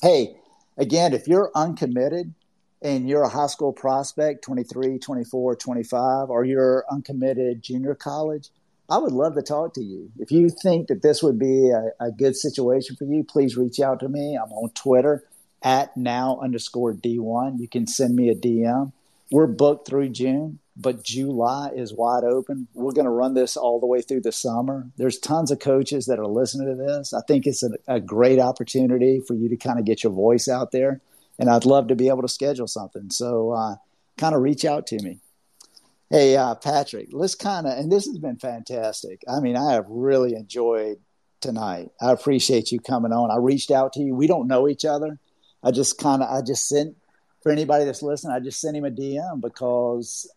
Hey, 0.02 0.38
again, 0.78 1.14
if 1.14 1.28
you're 1.28 1.52
uncommitted 1.54 2.34
and 2.82 3.10
you're 3.10 3.24
a 3.24 3.30
high 3.30 3.48
school 3.48 3.74
prospect, 3.74 4.44
23, 4.44 5.00
24, 5.00 5.56
25, 5.56 6.30
or 6.30 6.46
you're 6.46 6.86
uncommitted 6.90 7.62
junior 7.62 7.96
college, 7.96 8.50
I 8.90 9.00
would 9.00 9.12
love 9.12 9.36
to 9.36 9.42
talk 9.42 9.74
to 9.74 9.84
you. 9.84 10.12
If 10.18 10.32
you 10.32 10.50
think 10.50 10.88
that 10.88 11.02
this 11.02 11.22
would 11.22 11.38
be 11.38 11.70
a, 11.72 11.92
a 12.00 12.12
good 12.12 12.38
situation 12.38 12.96
for 12.96 13.04
you, 13.04 13.24
please 13.24 13.58
reach 13.58 13.82
out 13.82 14.00
to 14.00 14.08
me. 14.08 14.38
I'm 14.42 14.52
on 14.54 14.70
Twitter 14.70 15.26
at 15.62 15.98
now 15.98 16.40
underscore 16.42 16.94
D1. 16.94 17.60
You 17.60 17.68
can 17.68 17.86
send 17.86 18.16
me 18.16 18.30
a 18.30 18.36
DM. 18.36 18.94
We're 19.30 19.48
booked 19.48 19.88
through 19.88 20.10
June 20.10 20.60
but 20.80 21.04
July 21.04 21.72
is 21.76 21.94
wide 21.94 22.24
open. 22.24 22.68
We're 22.76 22.92
going 22.92 23.06
to 23.06 23.12
run 23.12 23.34
this 23.34 23.58
all 23.58 23.80
the 23.80 23.88
way 23.88 24.02
through 24.02 24.22
the 24.22 24.32
summer. 24.32 24.88
There's 24.98 25.18
tons 25.18 25.50
of 25.50 25.60
coaches 25.60 26.06
that 26.06 26.20
are 26.20 26.28
listening 26.28 26.68
to 26.68 26.76
this. 26.76 27.14
I 27.14 27.22
think 27.28 27.48
it's 27.48 27.64
a, 27.64 27.72
a 27.88 28.00
great 28.00 28.40
opportunity 28.40 29.20
for 29.28 29.34
you 29.34 29.50
to 29.50 29.58
kind 29.58 29.80
of 29.80 29.86
get 29.86 30.04
your 30.04 30.14
voice 30.14 30.48
out 30.48 30.72
there. 30.72 31.02
And 31.40 31.50
I'd 31.50 31.66
love 31.66 31.88
to 31.88 31.96
be 31.96 32.10
able 32.10 32.22
to 32.22 32.28
schedule 32.28 32.68
something. 32.68 33.10
So 33.10 33.52
uh, 33.52 33.76
kind 34.18 34.36
of 34.36 34.42
reach 34.42 34.66
out 34.66 34.86
to 34.88 35.02
me. 35.02 35.20
Hey, 36.10 36.38
uh, 36.38 36.56
Patrick, 36.56 37.10
let's 37.12 37.36
kind 37.36 37.66
of, 37.68 37.78
and 37.78 37.92
this 37.92 38.06
has 38.06 38.18
been 38.20 38.38
fantastic. 38.38 39.24
I 39.28 39.40
mean, 39.40 39.58
I 39.58 39.74
have 39.74 39.86
really 39.90 40.36
enjoyed 40.36 40.98
tonight. 41.42 41.90
I 42.00 42.12
appreciate 42.12 42.72
you 42.72 42.80
coming 42.80 43.12
on. 43.12 43.32
I 43.32 43.38
reached 43.38 43.72
out 43.72 43.94
to 43.94 44.02
you. 44.02 44.16
We 44.16 44.28
don't 44.28 44.48
know 44.48 44.70
each 44.70 44.86
other. 44.86 45.20
I 45.64 45.72
just 45.72 45.98
kind 45.98 46.22
of, 46.22 46.30
I 46.30 46.42
just 46.46 46.68
sent, 46.68 46.96
for 47.48 47.54
anybody 47.54 47.86
that's 47.86 48.04
listening, 48.04 48.36
I 48.36 48.42
just 48.42 48.60
sent 48.60 48.76
him 48.76 48.84
a 48.84 48.92
DM 48.92 49.40
because 49.40 50.30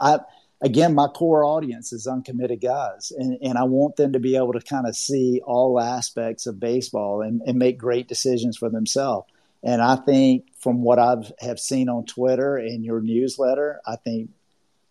I, 0.00 0.18
again, 0.60 0.96
my 0.96 1.06
core 1.06 1.44
audience 1.44 1.92
is 1.92 2.08
uncommitted 2.08 2.60
guys, 2.60 3.12
and, 3.16 3.38
and 3.40 3.56
I 3.56 3.62
want 3.62 3.94
them 3.94 4.14
to 4.14 4.18
be 4.18 4.34
able 4.34 4.54
to 4.54 4.60
kind 4.60 4.88
of 4.88 4.96
see 4.96 5.40
all 5.46 5.78
aspects 5.78 6.48
of 6.48 6.58
baseball 6.58 7.22
and, 7.22 7.40
and 7.46 7.56
make 7.56 7.78
great 7.78 8.08
decisions 8.08 8.56
for 8.56 8.68
themselves. 8.68 9.30
And 9.62 9.80
I 9.80 9.94
think 9.94 10.46
from 10.58 10.82
what 10.82 10.98
I've 10.98 11.30
have 11.38 11.60
seen 11.60 11.88
on 11.88 12.04
Twitter 12.04 12.56
and 12.56 12.84
your 12.84 13.00
newsletter, 13.00 13.80
I 13.86 13.94
think 13.94 14.30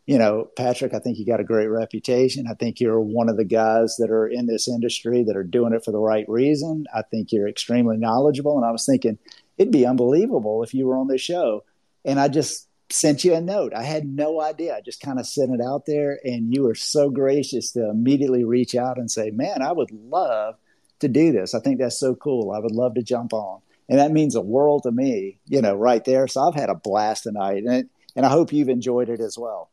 you 0.05 0.18
know, 0.18 0.49
Patrick, 0.55 0.95
I 0.95 0.99
think 0.99 1.20
you 1.20 1.26
got 1.26 1.39
a 1.39 1.43
great 1.43 1.68
reputation. 1.68 2.47
I 2.49 2.55
think 2.55 2.80
you're 2.80 2.99
one 2.99 3.30
of 3.30 3.38
the 3.38 3.45
guys 3.45 3.97
that 3.97 4.10
are 4.10 4.26
in 4.26 4.47
this 4.47 4.68
industry 4.68 5.24
that 5.26 5.38
are 5.38 5.43
doing 5.43 5.72
it 5.72 5.86
for 5.86 5.91
the 5.91 5.99
right 5.99 6.26
reason. 6.28 6.86
I 6.95 7.03
think 7.03 7.32
you're 7.32 7.47
extremely 7.47 7.95
knowledgeable. 7.95 8.57
And 8.57 8.66
I 8.66 8.72
was 8.72 8.88
thinking 8.88 9.20
it'd 9.60 9.72
be 9.72 9.86
unbelievable 9.86 10.64
if 10.64 10.74
you 10.74 10.88
were 10.88 10.97
on 10.97 11.07
this 11.07 11.22
show. 11.22 11.64
And 12.05 12.20
I 12.20 12.30
just 12.30 12.68
sent 12.89 13.24
you 13.24 13.36
a 13.36 13.41
note. 13.41 13.74
I 13.76 13.84
had 13.84 14.07
no 14.07 14.41
idea. 14.41 14.76
I 14.76 14.82
just 14.82 15.01
kind 15.01 15.20
of 15.20 15.28
sent 15.28 15.53
it 15.53 15.62
out 15.62 15.86
there. 15.86 16.20
And 16.24 16.53
you 16.53 16.64
were 16.64 16.76
so 16.76 17.10
gracious 17.10 17.72
to 17.74 17.89
immediately 17.89 18.43
reach 18.43 18.74
out 18.74 18.97
and 18.97 19.12
say, 19.12 19.30
man, 19.30 19.62
I 19.62 19.74
would 19.74 19.91
love 19.91 20.55
to 21.01 21.07
do 21.07 21.32
this. 21.32 21.53
I 21.53 21.60
think 21.60 21.80
that's 21.80 21.99
so 21.99 22.16
cool. 22.16 22.51
I 22.51 22.60
would 22.60 22.72
love 22.72 22.95
to 22.95 23.03
jump 23.03 23.34
on. 23.34 23.62
And 23.89 23.99
that 23.99 24.12
means 24.12 24.36
a 24.36 24.41
world 24.41 24.84
to 24.84 24.91
me, 24.91 25.39
you 25.47 25.62
know, 25.62 25.76
right 25.76 26.03
there. 26.03 26.28
So 26.28 26.41
I've 26.41 26.55
had 26.55 26.70
a 26.70 26.76
blast 26.76 27.24
tonight. 27.24 27.64
And, 27.66 27.89
and 28.16 28.26
I 28.26 28.30
hope 28.30 28.53
you've 28.53 28.70
enjoyed 28.70 29.10
it 29.10 29.20
as 29.20 29.38
well. 29.38 29.70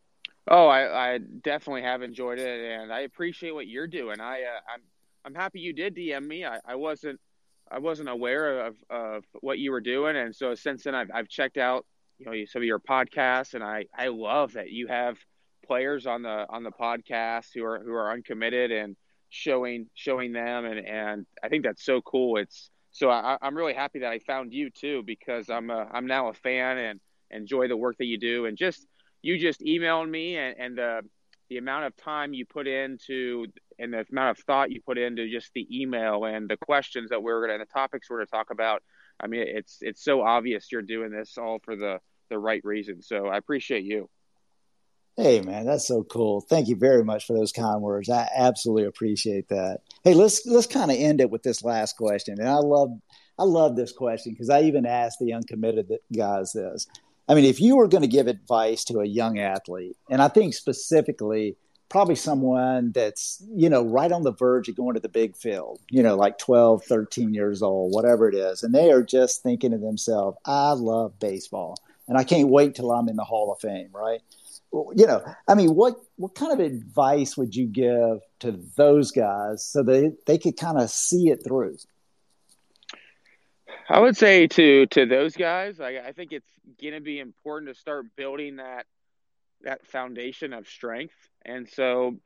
Oh, 0.48 0.68
I, 0.68 1.14
I 1.14 1.18
definitely 1.18 1.82
have 1.82 2.02
enjoyed 2.02 2.38
it, 2.38 2.80
and 2.80 2.92
I 2.92 3.00
appreciate 3.00 3.52
what 3.52 3.66
you're 3.66 3.88
doing. 3.88 4.20
I 4.20 4.42
uh, 4.42 4.60
I'm 4.72 4.80
I'm 5.24 5.34
happy 5.34 5.58
you 5.58 5.72
did 5.72 5.96
DM 5.96 6.24
me. 6.24 6.44
I, 6.44 6.60
I 6.64 6.76
wasn't 6.76 7.18
I 7.70 7.78
wasn't 7.78 8.08
aware 8.08 8.66
of, 8.66 8.76
of 8.90 9.24
what 9.40 9.58
you 9.58 9.72
were 9.72 9.80
doing, 9.80 10.16
and 10.16 10.34
so 10.34 10.54
since 10.54 10.84
then 10.84 10.94
I've 10.94 11.10
I've 11.12 11.28
checked 11.28 11.56
out 11.56 11.84
you 12.18 12.26
know 12.26 12.44
some 12.46 12.62
of 12.62 12.66
your 12.66 12.78
podcasts, 12.78 13.54
and 13.54 13.64
I 13.64 13.86
I 13.96 14.08
love 14.08 14.54
that 14.54 14.70
you 14.70 14.86
have 14.88 15.18
players 15.66 16.06
on 16.06 16.22
the 16.22 16.46
on 16.48 16.62
the 16.62 16.70
podcast 16.70 17.48
who 17.54 17.64
are 17.64 17.80
who 17.80 17.92
are 17.92 18.12
uncommitted 18.12 18.70
and 18.70 18.96
showing 19.30 19.88
showing 19.94 20.32
them, 20.32 20.64
and 20.64 20.86
and 20.86 21.26
I 21.42 21.48
think 21.48 21.64
that's 21.64 21.84
so 21.84 22.00
cool. 22.02 22.38
It's 22.38 22.70
so 22.92 23.10
I, 23.10 23.36
I'm 23.42 23.56
really 23.56 23.74
happy 23.74 24.00
that 24.00 24.10
I 24.10 24.20
found 24.20 24.52
you 24.52 24.70
too 24.70 25.02
because 25.04 25.50
I'm 25.50 25.70
a, 25.70 25.86
I'm 25.92 26.06
now 26.06 26.28
a 26.28 26.34
fan 26.34 26.78
and 26.78 27.00
enjoy 27.30 27.68
the 27.68 27.76
work 27.76 27.96
that 27.98 28.06
you 28.06 28.18
do, 28.18 28.46
and 28.46 28.56
just 28.56 28.86
you 29.22 29.38
just 29.38 29.60
emailed 29.60 30.08
me 30.08 30.36
and, 30.38 30.56
and 30.58 30.78
the 30.78 31.00
the 31.48 31.58
amount 31.58 31.84
of 31.84 31.96
time 31.96 32.34
you 32.34 32.44
put 32.44 32.66
into 32.66 33.46
and 33.78 33.92
the 33.92 34.04
amount 34.10 34.38
of 34.38 34.44
thought 34.44 34.70
you 34.70 34.80
put 34.80 34.98
into 34.98 35.28
just 35.30 35.50
the 35.54 35.66
email 35.70 36.24
and 36.24 36.48
the 36.48 36.56
questions 36.56 37.10
that 37.10 37.22
we're 37.22 37.40
going 37.40 37.50
to 37.50 37.54
and 37.54 37.62
the 37.62 37.72
topics 37.72 38.10
we're 38.10 38.18
going 38.18 38.26
to 38.26 38.30
talk 38.30 38.50
about 38.50 38.82
i 39.20 39.26
mean 39.26 39.44
it's 39.46 39.78
it's 39.80 40.02
so 40.02 40.22
obvious 40.22 40.72
you're 40.72 40.82
doing 40.82 41.10
this 41.10 41.38
all 41.38 41.58
for 41.64 41.76
the 41.76 42.00
the 42.28 42.38
right 42.38 42.60
reason. 42.64 43.02
So 43.02 43.26
i 43.26 43.36
appreciate 43.36 43.84
you. 43.84 44.08
Hey 45.16 45.40
man 45.40 45.64
that's 45.64 45.88
so 45.88 46.02
cool. 46.04 46.40
Thank 46.42 46.68
you 46.68 46.76
very 46.76 47.04
much 47.04 47.26
for 47.26 47.32
those 47.32 47.52
kind 47.52 47.80
words. 47.80 48.10
I 48.10 48.28
absolutely 48.34 48.84
appreciate 48.84 49.48
that. 49.48 49.78
Hey 50.04 50.14
let's 50.14 50.44
let's 50.46 50.66
kind 50.66 50.90
of 50.90 50.96
end 50.98 51.20
it 51.20 51.30
with 51.30 51.42
this 51.42 51.64
last 51.64 51.96
question. 51.96 52.38
And 52.38 52.48
i 52.48 52.56
love 52.56 52.90
i 53.38 53.44
love 53.44 53.76
this 53.76 53.92
question 53.92 54.32
because 54.32 54.50
i 54.50 54.62
even 54.62 54.86
asked 54.86 55.18
the 55.20 55.32
uncommitted 55.32 55.92
guys 56.14 56.52
this 56.52 56.86
I 57.28 57.34
mean, 57.34 57.44
if 57.44 57.60
you 57.60 57.76
were 57.76 57.88
going 57.88 58.02
to 58.02 58.08
give 58.08 58.26
advice 58.26 58.84
to 58.84 59.00
a 59.00 59.06
young 59.06 59.38
athlete, 59.38 59.96
and 60.08 60.22
I 60.22 60.28
think 60.28 60.54
specifically 60.54 61.56
probably 61.88 62.14
someone 62.14 62.92
that's, 62.92 63.42
you 63.54 63.68
know, 63.68 63.84
right 63.84 64.10
on 64.10 64.22
the 64.22 64.32
verge 64.32 64.68
of 64.68 64.76
going 64.76 64.94
to 64.94 65.00
the 65.00 65.08
big 65.08 65.36
field, 65.36 65.80
you 65.90 66.02
know, 66.02 66.16
like 66.16 66.38
12, 66.38 66.84
13 66.84 67.34
years 67.34 67.62
old, 67.62 67.92
whatever 67.92 68.28
it 68.28 68.34
is, 68.34 68.62
and 68.62 68.74
they 68.74 68.90
are 68.90 69.02
just 69.02 69.42
thinking 69.42 69.70
to 69.70 69.78
themselves, 69.78 70.36
I 70.44 70.72
love 70.72 71.18
baseball 71.18 71.76
and 72.08 72.16
I 72.16 72.24
can't 72.24 72.48
wait 72.48 72.74
till 72.74 72.92
I'm 72.92 73.08
in 73.08 73.16
the 73.16 73.24
Hall 73.24 73.52
of 73.52 73.60
Fame, 73.60 73.90
right? 73.92 74.20
You 74.72 75.06
know, 75.06 75.24
I 75.48 75.54
mean, 75.54 75.74
what 75.74 75.94
what 76.16 76.34
kind 76.34 76.52
of 76.52 76.60
advice 76.60 77.36
would 77.36 77.54
you 77.54 77.66
give 77.66 78.20
to 78.40 78.60
those 78.76 79.10
guys 79.10 79.64
so 79.64 79.82
they 79.82 80.10
they 80.26 80.38
could 80.38 80.56
kind 80.56 80.78
of 80.78 80.90
see 80.90 81.30
it 81.30 81.42
through? 81.44 81.76
I 83.88 84.00
would 84.00 84.16
say 84.16 84.46
to 84.48 84.86
to 84.86 85.06
those 85.06 85.36
guys, 85.36 85.80
I, 85.80 85.98
I 85.98 86.12
think 86.12 86.32
it's 86.32 86.48
going 86.80 86.94
to 86.94 87.00
be 87.00 87.20
important 87.20 87.72
to 87.72 87.80
start 87.80 88.06
building 88.16 88.56
that 88.56 88.86
that 89.62 89.86
foundation 89.86 90.52
of 90.52 90.68
strength. 90.68 91.14
And 91.44 91.68
so, 91.68 92.16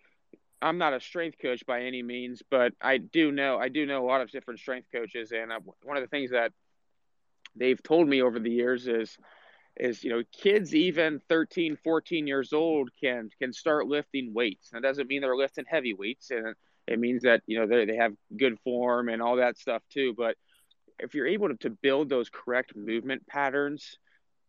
I'm 0.63 0.79
not 0.79 0.95
a 0.95 1.01
strength 1.01 1.39
coach 1.41 1.65
by 1.67 1.83
any 1.83 2.03
means, 2.03 2.43
but 2.51 2.73
I 2.81 2.99
do 2.99 3.33
know 3.33 3.59
I 3.59 3.69
do 3.69 3.87
know 3.87 4.05
a 4.05 4.09
lot 4.09 4.23
of 4.23 4.31
different 4.31 4.61
strength 4.61 4.89
coaches, 4.93 5.33
and 5.33 5.53
uh, 5.53 5.57
I, 5.57 5.59
one 5.85 5.97
of 5.97 6.03
the 6.03 6.09
things 6.09 6.31
that 6.33 6.53
they've 7.57 7.83
told 7.83 8.09
me 8.09 8.23
over 8.23 8.39
the 8.39 8.51
years 8.51 8.89
is 8.89 9.17
is 9.77 10.05
you 10.05 10.11
know 10.11 10.23
kids 10.33 10.75
even 10.75 11.21
13 11.29 11.77
14 11.85 12.27
years 12.27 12.53
old 12.53 12.91
can 13.03 13.31
can 13.41 13.53
start 13.53 13.87
lifting 13.87 14.35
weights 14.35 14.71
that 14.71 14.83
doesn't 14.83 15.09
mean 15.09 15.23
they're 15.23 15.37
lifting 15.37 15.65
heavy 15.69 15.95
weights 15.95 16.31
and 16.31 16.55
it 16.89 16.99
means 17.01 17.23
that 17.23 17.43
you 17.47 17.59
know 17.59 17.67
they 17.67 17.85
they 17.87 17.97
have 17.97 18.13
good 18.39 18.59
form 18.65 19.09
and 19.09 19.23
all 19.23 19.37
that 19.37 19.59
stuff 19.59 19.83
too 19.93 20.15
but 20.17 20.37
if 21.03 21.15
you're 21.15 21.27
able 21.27 21.49
to, 21.49 21.57
to 21.57 21.71
build 21.71 22.09
those 22.09 22.29
correct 22.31 22.77
movement 22.77 23.27
patterns 23.27 23.99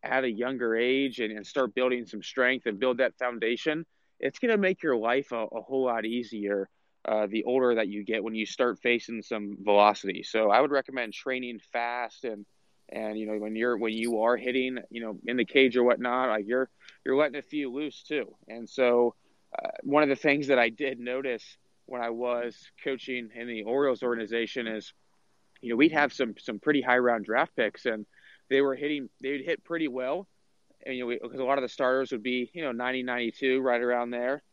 at 0.03 0.23
a 0.23 0.31
younger 0.31 0.75
age 0.75 1.19
and, 1.19 1.31
and 1.31 1.45
start 1.45 1.75
building 1.75 2.05
some 2.05 2.23
strength 2.23 2.65
and 2.65 2.79
build 2.79 2.97
that 2.97 3.17
foundation, 3.17 3.85
it's 4.19 4.39
going 4.39 4.51
to 4.51 4.57
make 4.57 4.83
your 4.83 4.97
life 4.97 5.31
a, 5.31 5.45
a 5.51 5.61
whole 5.61 5.85
lot 5.85 6.05
easier 6.05 6.69
uh, 7.07 7.27
the 7.27 7.43
older 7.45 7.75
that 7.75 7.87
you 7.87 8.03
get 8.03 8.23
when 8.23 8.35
you 8.35 8.45
start 8.45 8.79
facing 8.79 9.21
some 9.21 9.57
velocity. 9.61 10.23
So 10.23 10.51
I 10.51 10.61
would 10.61 10.71
recommend 10.71 11.13
training 11.13 11.59
fast 11.71 12.25
and 12.25 12.45
and 12.93 13.17
you 13.17 13.25
know 13.25 13.37
when 13.37 13.55
you're 13.55 13.77
when 13.77 13.93
you 13.93 14.21
are 14.23 14.35
hitting 14.35 14.77
you 14.89 15.01
know 15.01 15.17
in 15.25 15.37
the 15.37 15.45
cage 15.45 15.77
or 15.77 15.83
whatnot, 15.83 16.29
like 16.29 16.45
you're 16.45 16.69
you're 17.05 17.15
letting 17.15 17.37
a 17.37 17.41
few 17.41 17.71
loose 17.71 18.03
too. 18.03 18.35
And 18.47 18.69
so 18.69 19.15
uh, 19.57 19.69
one 19.83 20.03
of 20.03 20.09
the 20.09 20.15
things 20.15 20.47
that 20.47 20.59
I 20.59 20.69
did 20.69 20.99
notice 20.99 21.57
when 21.85 22.01
I 22.01 22.09
was 22.09 22.55
coaching 22.83 23.29
in 23.33 23.47
the 23.47 23.63
Orioles 23.63 24.03
organization 24.03 24.67
is 24.67 24.93
you 25.61 25.69
know, 25.69 25.75
we'd 25.75 25.91
have 25.91 26.13
some 26.13 26.35
some 26.39 26.59
pretty 26.59 26.81
high 26.81 26.97
round 26.97 27.25
draft 27.25 27.55
picks, 27.55 27.85
and 27.85 28.05
they 28.49 28.61
were 28.61 28.75
hitting. 28.75 29.09
They 29.21 29.31
would 29.31 29.45
hit 29.45 29.63
pretty 29.63 29.87
well, 29.87 30.27
and 30.85 30.95
you 30.95 31.05
know, 31.05 31.17
because 31.21 31.39
a 31.39 31.43
lot 31.43 31.57
of 31.57 31.61
the 31.61 31.69
starters 31.69 32.11
would 32.11 32.23
be 32.23 32.49
you 32.53 32.63
know 32.63 32.71
90, 32.71 33.03
92, 33.03 33.61
right 33.61 33.81
around 33.81 34.11
there. 34.11 34.43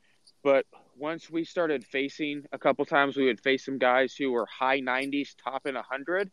But 0.42 0.66
once 0.96 1.30
we 1.30 1.44
started 1.44 1.84
facing 1.84 2.44
a 2.52 2.58
couple 2.58 2.84
times, 2.84 3.16
we 3.16 3.26
would 3.26 3.40
face 3.40 3.64
some 3.64 3.78
guys 3.78 4.14
who 4.14 4.30
were 4.30 4.46
high 4.46 4.80
90s, 4.80 5.34
top 5.42 5.66
in 5.66 5.74
100. 5.74 6.30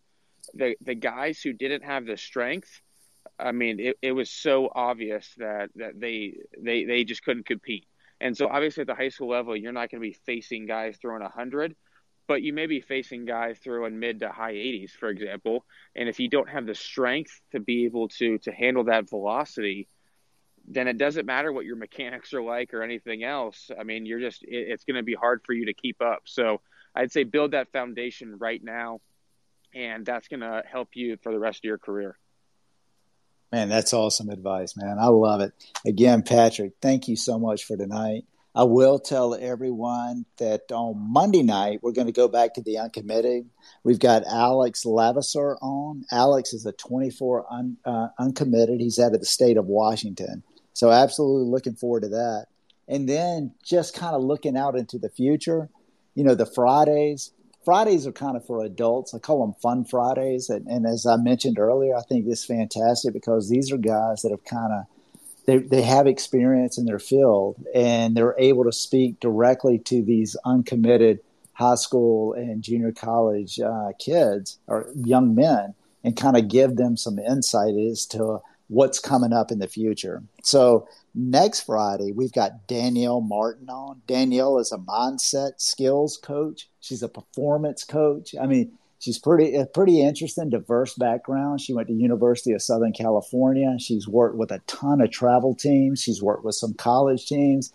The 0.54 0.76
the 0.82 0.96
guys 0.96 1.42
who 1.42 1.54
didn't 1.54 1.84
have 1.84 2.06
the 2.06 2.18
strength, 2.18 2.82
I 3.40 3.52
mean, 3.52 3.80
it, 3.80 3.98
it 4.02 4.12
was 4.12 4.30
so 4.30 4.70
obvious 4.74 5.34
that 5.38 5.70
that 5.76 6.00
they 6.00 6.36
they 6.58 6.84
they 6.84 7.04
just 7.04 7.24
couldn't 7.24 7.46
compete. 7.46 7.86
And 8.22 8.36
so 8.38 8.48
obviously 8.48 8.82
at 8.82 8.88
the 8.88 8.96
high 8.96 9.10
school 9.10 9.30
level, 9.30 9.56
you're 9.56 9.74
not 9.74 9.90
going 9.92 10.02
to 10.02 10.08
be 10.08 10.18
facing 10.26 10.66
guys 10.66 10.98
throwing 11.02 11.22
100, 11.22 11.76
but 12.28 12.42
you 12.42 12.54
may 12.54 12.66
be 12.66 12.82
facing 12.82 13.26
guys 13.26 13.58
throwing 13.60 14.00
mid 14.00 14.20
to 14.22 14.30
high 14.30 14.54
80s, 14.54 14.92
for 14.92 15.10
example. 15.10 15.66
And 15.96 16.10
if 16.10 16.20
you 16.20 16.30
don't 16.30 16.50
have 16.50 16.66
the 16.66 16.76
strength 16.76 17.42
to 17.52 17.60
be 17.60 17.86
able 17.86 18.08
to 18.10 18.38
to 18.40 18.52
handle 18.52 18.86
that 18.86 19.10
velocity, 19.10 19.88
then 20.68 20.88
it 20.88 20.98
doesn't 20.98 21.26
matter 21.26 21.52
what 21.52 21.66
your 21.66 21.76
mechanics 21.76 22.34
are 22.34 22.42
like 22.42 22.74
or 22.74 22.82
anything 22.82 23.24
else. 23.24 23.70
I 23.78 23.84
mean, 23.84 24.06
you're 24.06 24.20
just 24.20 24.44
it, 24.44 24.68
it's 24.70 24.84
going 24.84 24.96
to 24.96 25.04
be 25.04 25.14
hard 25.14 25.42
for 25.46 25.54
you 25.54 25.68
to 25.68 25.74
keep 25.74 26.02
up. 26.02 26.22
So 26.26 26.62
I'd 26.96 27.12
say 27.12 27.24
build 27.24 27.52
that 27.52 27.72
foundation 27.72 28.38
right 28.40 28.64
now, 28.64 29.02
and 29.74 30.06
that's 30.06 30.28
going 30.28 30.40
to 30.40 30.64
help 30.70 30.90
you 30.94 31.18
for 31.22 31.32
the 31.32 31.40
rest 31.40 31.60
of 31.60 31.66
your 31.66 31.78
career. 31.78 32.18
Man, 33.52 33.70
that's 33.70 33.94
awesome 33.94 34.30
advice, 34.30 34.76
man. 34.76 34.98
I 35.00 35.08
love 35.08 35.42
it. 35.42 35.54
Again, 35.86 36.24
Patrick, 36.24 36.74
thank 36.82 37.08
you 37.08 37.16
so 37.16 37.38
much 37.38 37.66
for 37.66 37.78
tonight. 37.78 38.26
I 38.56 38.64
will 38.64 39.00
tell 39.00 39.36
everyone 39.36 40.26
that 40.38 40.72
on 40.72 40.96
Monday 40.98 41.44
night, 41.44 41.80
we're 41.82 41.92
going 41.92 42.08
to 42.08 42.14
go 42.14 42.30
back 42.30 42.54
to 42.54 42.62
the 42.62 42.78
uncommitted. 42.78 43.50
We've 43.84 44.00
got 44.00 44.24
Alex 44.26 44.86
Lavaseur 44.86 45.58
on. 45.62 46.06
Alex 46.10 46.54
is 46.54 46.66
a 46.66 46.72
24 46.72 47.52
un, 47.52 47.78
uh, 47.84 48.08
uncommitted. 48.18 48.80
He's 48.80 48.98
out 48.98 49.14
of 49.14 49.20
the 49.20 49.26
state 49.26 49.58
of 49.58 49.66
Washington. 49.66 50.44
So, 50.72 50.90
absolutely 50.90 51.52
looking 51.52 51.76
forward 51.76 52.04
to 52.04 52.10
that. 52.10 52.46
And 52.88 53.10
then 53.10 53.54
just 53.66 53.94
kind 53.94 54.16
of 54.16 54.24
looking 54.24 54.56
out 54.56 54.78
into 54.78 55.00
the 55.00 55.10
future, 55.10 55.70
you 56.14 56.24
know, 56.24 56.36
the 56.36 56.46
Fridays. 56.46 57.32
Fridays 57.66 58.08
are 58.08 58.14
kind 58.14 58.38
of 58.38 58.46
for 58.46 58.64
adults. 58.64 59.14
I 59.14 59.20
call 59.20 59.46
them 59.46 59.56
fun 59.62 59.84
Fridays. 59.84 60.50
And, 60.50 60.68
and 60.68 60.86
as 60.86 61.06
I 61.06 61.18
mentioned 61.18 61.60
earlier, 61.60 61.96
I 61.96 62.04
think 62.08 62.26
this 62.26 62.42
is 62.42 62.46
fantastic 62.46 63.12
because 63.14 63.50
these 63.50 63.72
are 63.72 63.78
guys 63.78 64.22
that 64.22 64.32
have 64.32 64.46
kind 64.46 64.72
of 64.72 64.86
they, 65.46 65.58
they 65.58 65.82
have 65.82 66.08
experience 66.08 66.78
in 66.78 66.86
their 66.86 67.00
field 67.00 67.64
and 67.74 68.16
they're 68.16 68.36
able 68.38 68.64
to 68.64 68.72
speak 68.72 69.20
directly 69.20 69.80
to 69.80 70.04
these 70.04 70.36
uncommitted 70.46 71.20
high 71.54 71.76
school 71.76 72.34
and 72.34 72.62
junior 72.62 72.92
college 72.92 73.60
uh, 73.60 73.92
kids 74.00 74.60
or 74.68 74.90
young 74.96 75.36
men 75.36 75.74
and 76.04 76.18
kind 76.18 76.38
of 76.38 76.48
give 76.48 76.76
them 76.76 76.98
some 76.98 77.18
insight 77.18 77.76
as 77.76 78.06
to 78.06 78.40
what's 78.68 79.00
coming 79.00 79.32
up 79.32 79.52
in 79.52 79.60
the 79.60 79.68
future. 79.68 80.24
So 80.44 80.88
next 81.14 81.62
Friday, 81.62 82.12
we've 82.12 82.32
got 82.32 82.68
Danielle 82.68 83.22
Martin 83.22 83.70
on. 83.70 84.02
Danielle 84.08 84.58
is 84.60 84.72
a 84.72 84.78
mindset 84.78 85.54
skills 85.58 86.18
coach. 86.18 86.68
She's 86.82 87.04
a 87.04 87.10
performance 87.10 87.84
coach. 87.84 88.36
I 88.40 88.48
mean, 88.48 88.74
she's 89.06 89.20
pretty 89.20 89.56
a 89.56 89.68
pretty 89.68 90.02
interesting, 90.02 90.50
diverse 90.50 90.96
background. 90.96 91.62
She 91.62 91.74
went 91.74 91.88
to 91.90 91.94
University 91.94 92.54
of 92.54 92.62
Southern 92.62 92.92
California. 92.92 93.76
She's 93.78 94.08
worked 94.08 94.36
with 94.36 94.52
a 94.52 94.60
ton 94.66 95.00
of 95.00 95.12
travel 95.12 95.54
teams. 95.54 96.02
She's 96.02 96.24
worked 96.24 96.44
with 96.44 96.56
some 96.56 96.74
college 96.74 97.28
teams. 97.28 97.72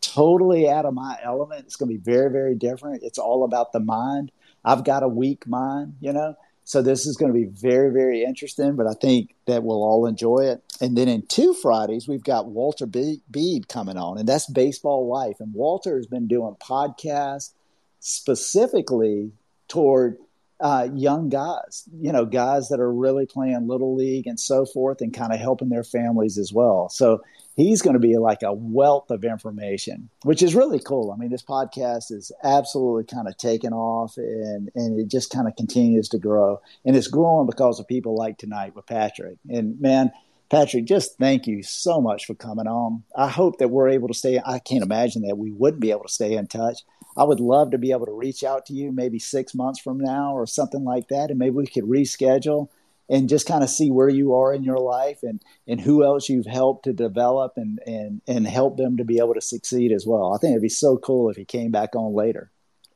Totally 0.00 0.68
out 0.68 0.84
of 0.84 0.94
my 0.94 1.18
element. 1.24 1.64
It's 1.66 1.74
going 1.74 1.90
to 1.90 1.98
be 1.98 2.02
very, 2.02 2.30
very 2.30 2.54
different. 2.54 3.02
It's 3.02 3.18
all 3.18 3.42
about 3.42 3.72
the 3.72 3.80
mind. 3.80 4.30
I've 4.64 4.84
got 4.84 5.02
a 5.02 5.08
weak 5.08 5.46
mind, 5.48 5.96
you 6.00 6.12
know. 6.12 6.36
So 6.62 6.82
this 6.82 7.04
is 7.04 7.16
going 7.16 7.32
to 7.32 7.38
be 7.38 7.46
very, 7.46 7.92
very 7.92 8.22
interesting, 8.22 8.76
but 8.76 8.86
I 8.86 8.92
think 8.92 9.34
that 9.46 9.64
we'll 9.64 9.82
all 9.82 10.06
enjoy 10.06 10.44
it. 10.44 10.62
And 10.80 10.96
then 10.96 11.08
in 11.08 11.26
two 11.26 11.52
Fridays, 11.52 12.06
we've 12.06 12.22
got 12.22 12.46
Walter 12.46 12.86
Be- 12.86 13.22
Bede 13.28 13.66
coming 13.66 13.96
on, 13.96 14.18
and 14.18 14.28
that's 14.28 14.48
Baseball 14.48 15.08
Life. 15.08 15.40
And 15.40 15.52
Walter 15.52 15.96
has 15.96 16.06
been 16.06 16.28
doing 16.28 16.54
podcasts 16.60 17.50
specifically 17.98 19.32
toward 19.66 20.18
uh, 20.60 20.88
young 20.94 21.28
guys, 21.28 21.88
you 22.00 22.12
know, 22.12 22.24
guys 22.24 22.68
that 22.68 22.80
are 22.80 22.92
really 22.92 23.26
playing 23.26 23.66
little 23.66 23.94
league 23.94 24.26
and 24.26 24.38
so 24.38 24.66
forth, 24.66 25.00
and 25.00 25.14
kind 25.14 25.32
of 25.32 25.40
helping 25.40 25.70
their 25.70 25.84
families 25.84 26.38
as 26.38 26.52
well. 26.52 26.88
So 26.88 27.20
he's 27.56 27.82
going 27.82 27.94
to 27.94 28.00
be 28.00 28.16
like 28.18 28.42
a 28.42 28.52
wealth 28.52 29.10
of 29.10 29.24
information, 29.24 30.10
which 30.22 30.42
is 30.42 30.54
really 30.54 30.78
cool. 30.78 31.12
I 31.12 31.16
mean, 31.16 31.30
this 31.30 31.42
podcast 31.42 32.12
is 32.12 32.30
absolutely 32.42 33.04
kind 33.04 33.28
of 33.28 33.36
taken 33.36 33.72
off, 33.72 34.16
and 34.16 34.70
and 34.74 34.98
it 34.98 35.08
just 35.08 35.30
kind 35.30 35.48
of 35.48 35.56
continues 35.56 36.08
to 36.10 36.18
grow, 36.18 36.60
and 36.84 36.96
it's 36.96 37.08
growing 37.08 37.46
because 37.46 37.80
of 37.80 37.88
people 37.88 38.14
like 38.14 38.38
tonight 38.38 38.74
with 38.76 38.86
Patrick. 38.86 39.38
And 39.48 39.80
man, 39.80 40.10
Patrick, 40.50 40.84
just 40.84 41.16
thank 41.16 41.46
you 41.46 41.62
so 41.62 42.00
much 42.00 42.26
for 42.26 42.34
coming 42.34 42.66
on. 42.66 43.04
I 43.16 43.28
hope 43.28 43.58
that 43.58 43.68
we're 43.68 43.88
able 43.88 44.08
to 44.08 44.14
stay. 44.14 44.40
I 44.44 44.58
can't 44.58 44.82
imagine 44.82 45.22
that 45.22 45.38
we 45.38 45.52
wouldn't 45.52 45.80
be 45.80 45.92
able 45.92 46.02
to 46.02 46.12
stay 46.12 46.34
in 46.34 46.48
touch. 46.48 46.80
I 47.16 47.24
would 47.24 47.40
love 47.40 47.70
to 47.72 47.78
be 47.78 47.92
able 47.92 48.06
to 48.06 48.12
reach 48.12 48.44
out 48.44 48.66
to 48.66 48.72
you 48.72 48.92
maybe 48.92 49.18
six 49.18 49.54
months 49.54 49.80
from 49.80 49.98
now 49.98 50.34
or 50.34 50.46
something 50.46 50.84
like 50.84 51.08
that, 51.08 51.30
and 51.30 51.38
maybe 51.38 51.56
we 51.56 51.66
could 51.66 51.84
reschedule 51.84 52.68
and 53.08 53.28
just 53.28 53.46
kind 53.46 53.64
of 53.64 53.68
see 53.68 53.90
where 53.90 54.08
you 54.08 54.34
are 54.34 54.54
in 54.54 54.62
your 54.62 54.78
life 54.78 55.22
and 55.22 55.42
and 55.66 55.80
who 55.80 56.04
else 56.04 56.28
you've 56.28 56.46
helped 56.46 56.84
to 56.84 56.92
develop 56.92 57.54
and 57.56 57.80
and 57.86 58.22
and 58.26 58.46
help 58.46 58.76
them 58.76 58.96
to 58.96 59.04
be 59.04 59.18
able 59.18 59.34
to 59.34 59.40
succeed 59.40 59.92
as 59.92 60.06
well. 60.06 60.32
I 60.32 60.38
think 60.38 60.52
it'd 60.52 60.62
be 60.62 60.68
so 60.68 60.96
cool 60.96 61.28
if 61.28 61.36
he 61.36 61.44
came 61.44 61.72
back 61.72 61.94
on 61.94 62.14
later. 62.14 62.50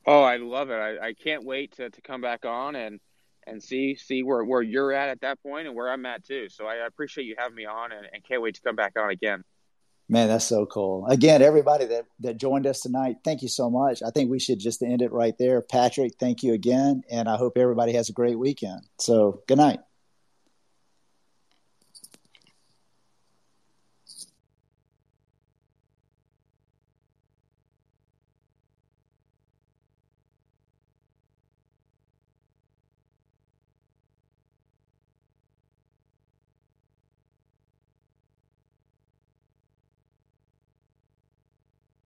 Oh, 0.07 0.21
I 0.21 0.37
love 0.37 0.69
it. 0.69 0.75
I, 0.75 1.07
I 1.07 1.13
can't 1.13 1.43
wait 1.43 1.73
to, 1.77 1.89
to 1.89 2.01
come 2.01 2.21
back 2.21 2.45
on 2.45 2.75
and 2.75 2.99
and 3.45 3.61
see 3.61 3.95
see 3.95 4.23
where, 4.23 4.43
where 4.43 4.61
you're 4.61 4.93
at 4.93 5.09
at 5.09 5.21
that 5.21 5.41
point 5.43 5.67
and 5.67 5.75
where 5.75 5.91
I'm 5.91 6.05
at 6.05 6.23
too. 6.23 6.49
So 6.49 6.65
I 6.65 6.85
appreciate 6.87 7.25
you 7.25 7.35
having 7.37 7.55
me 7.55 7.65
on 7.65 7.91
and, 7.91 8.07
and 8.11 8.23
can't 8.23 8.41
wait 8.41 8.55
to 8.55 8.61
come 8.61 8.75
back 8.75 8.93
on 8.97 9.09
again. 9.09 9.43
Man, 10.07 10.27
that's 10.27 10.45
so 10.45 10.67
cool. 10.67 11.07
Again, 11.07 11.41
everybody 11.41 11.85
that, 11.85 12.05
that 12.19 12.37
joined 12.37 12.67
us 12.67 12.81
tonight, 12.81 13.17
thank 13.23 13.41
you 13.41 13.47
so 13.47 13.71
much. 13.71 14.03
I 14.03 14.11
think 14.11 14.29
we 14.29 14.39
should 14.39 14.59
just 14.59 14.83
end 14.83 15.01
it 15.01 15.11
right 15.11 15.35
there. 15.39 15.61
Patrick, 15.61 16.13
thank 16.19 16.43
you 16.43 16.53
again. 16.53 17.01
And 17.09 17.27
I 17.27 17.37
hope 17.37 17.57
everybody 17.57 17.93
has 17.93 18.09
a 18.09 18.13
great 18.13 18.37
weekend. 18.37 18.81
So 18.99 19.41
good 19.47 19.57
night. 19.57 19.79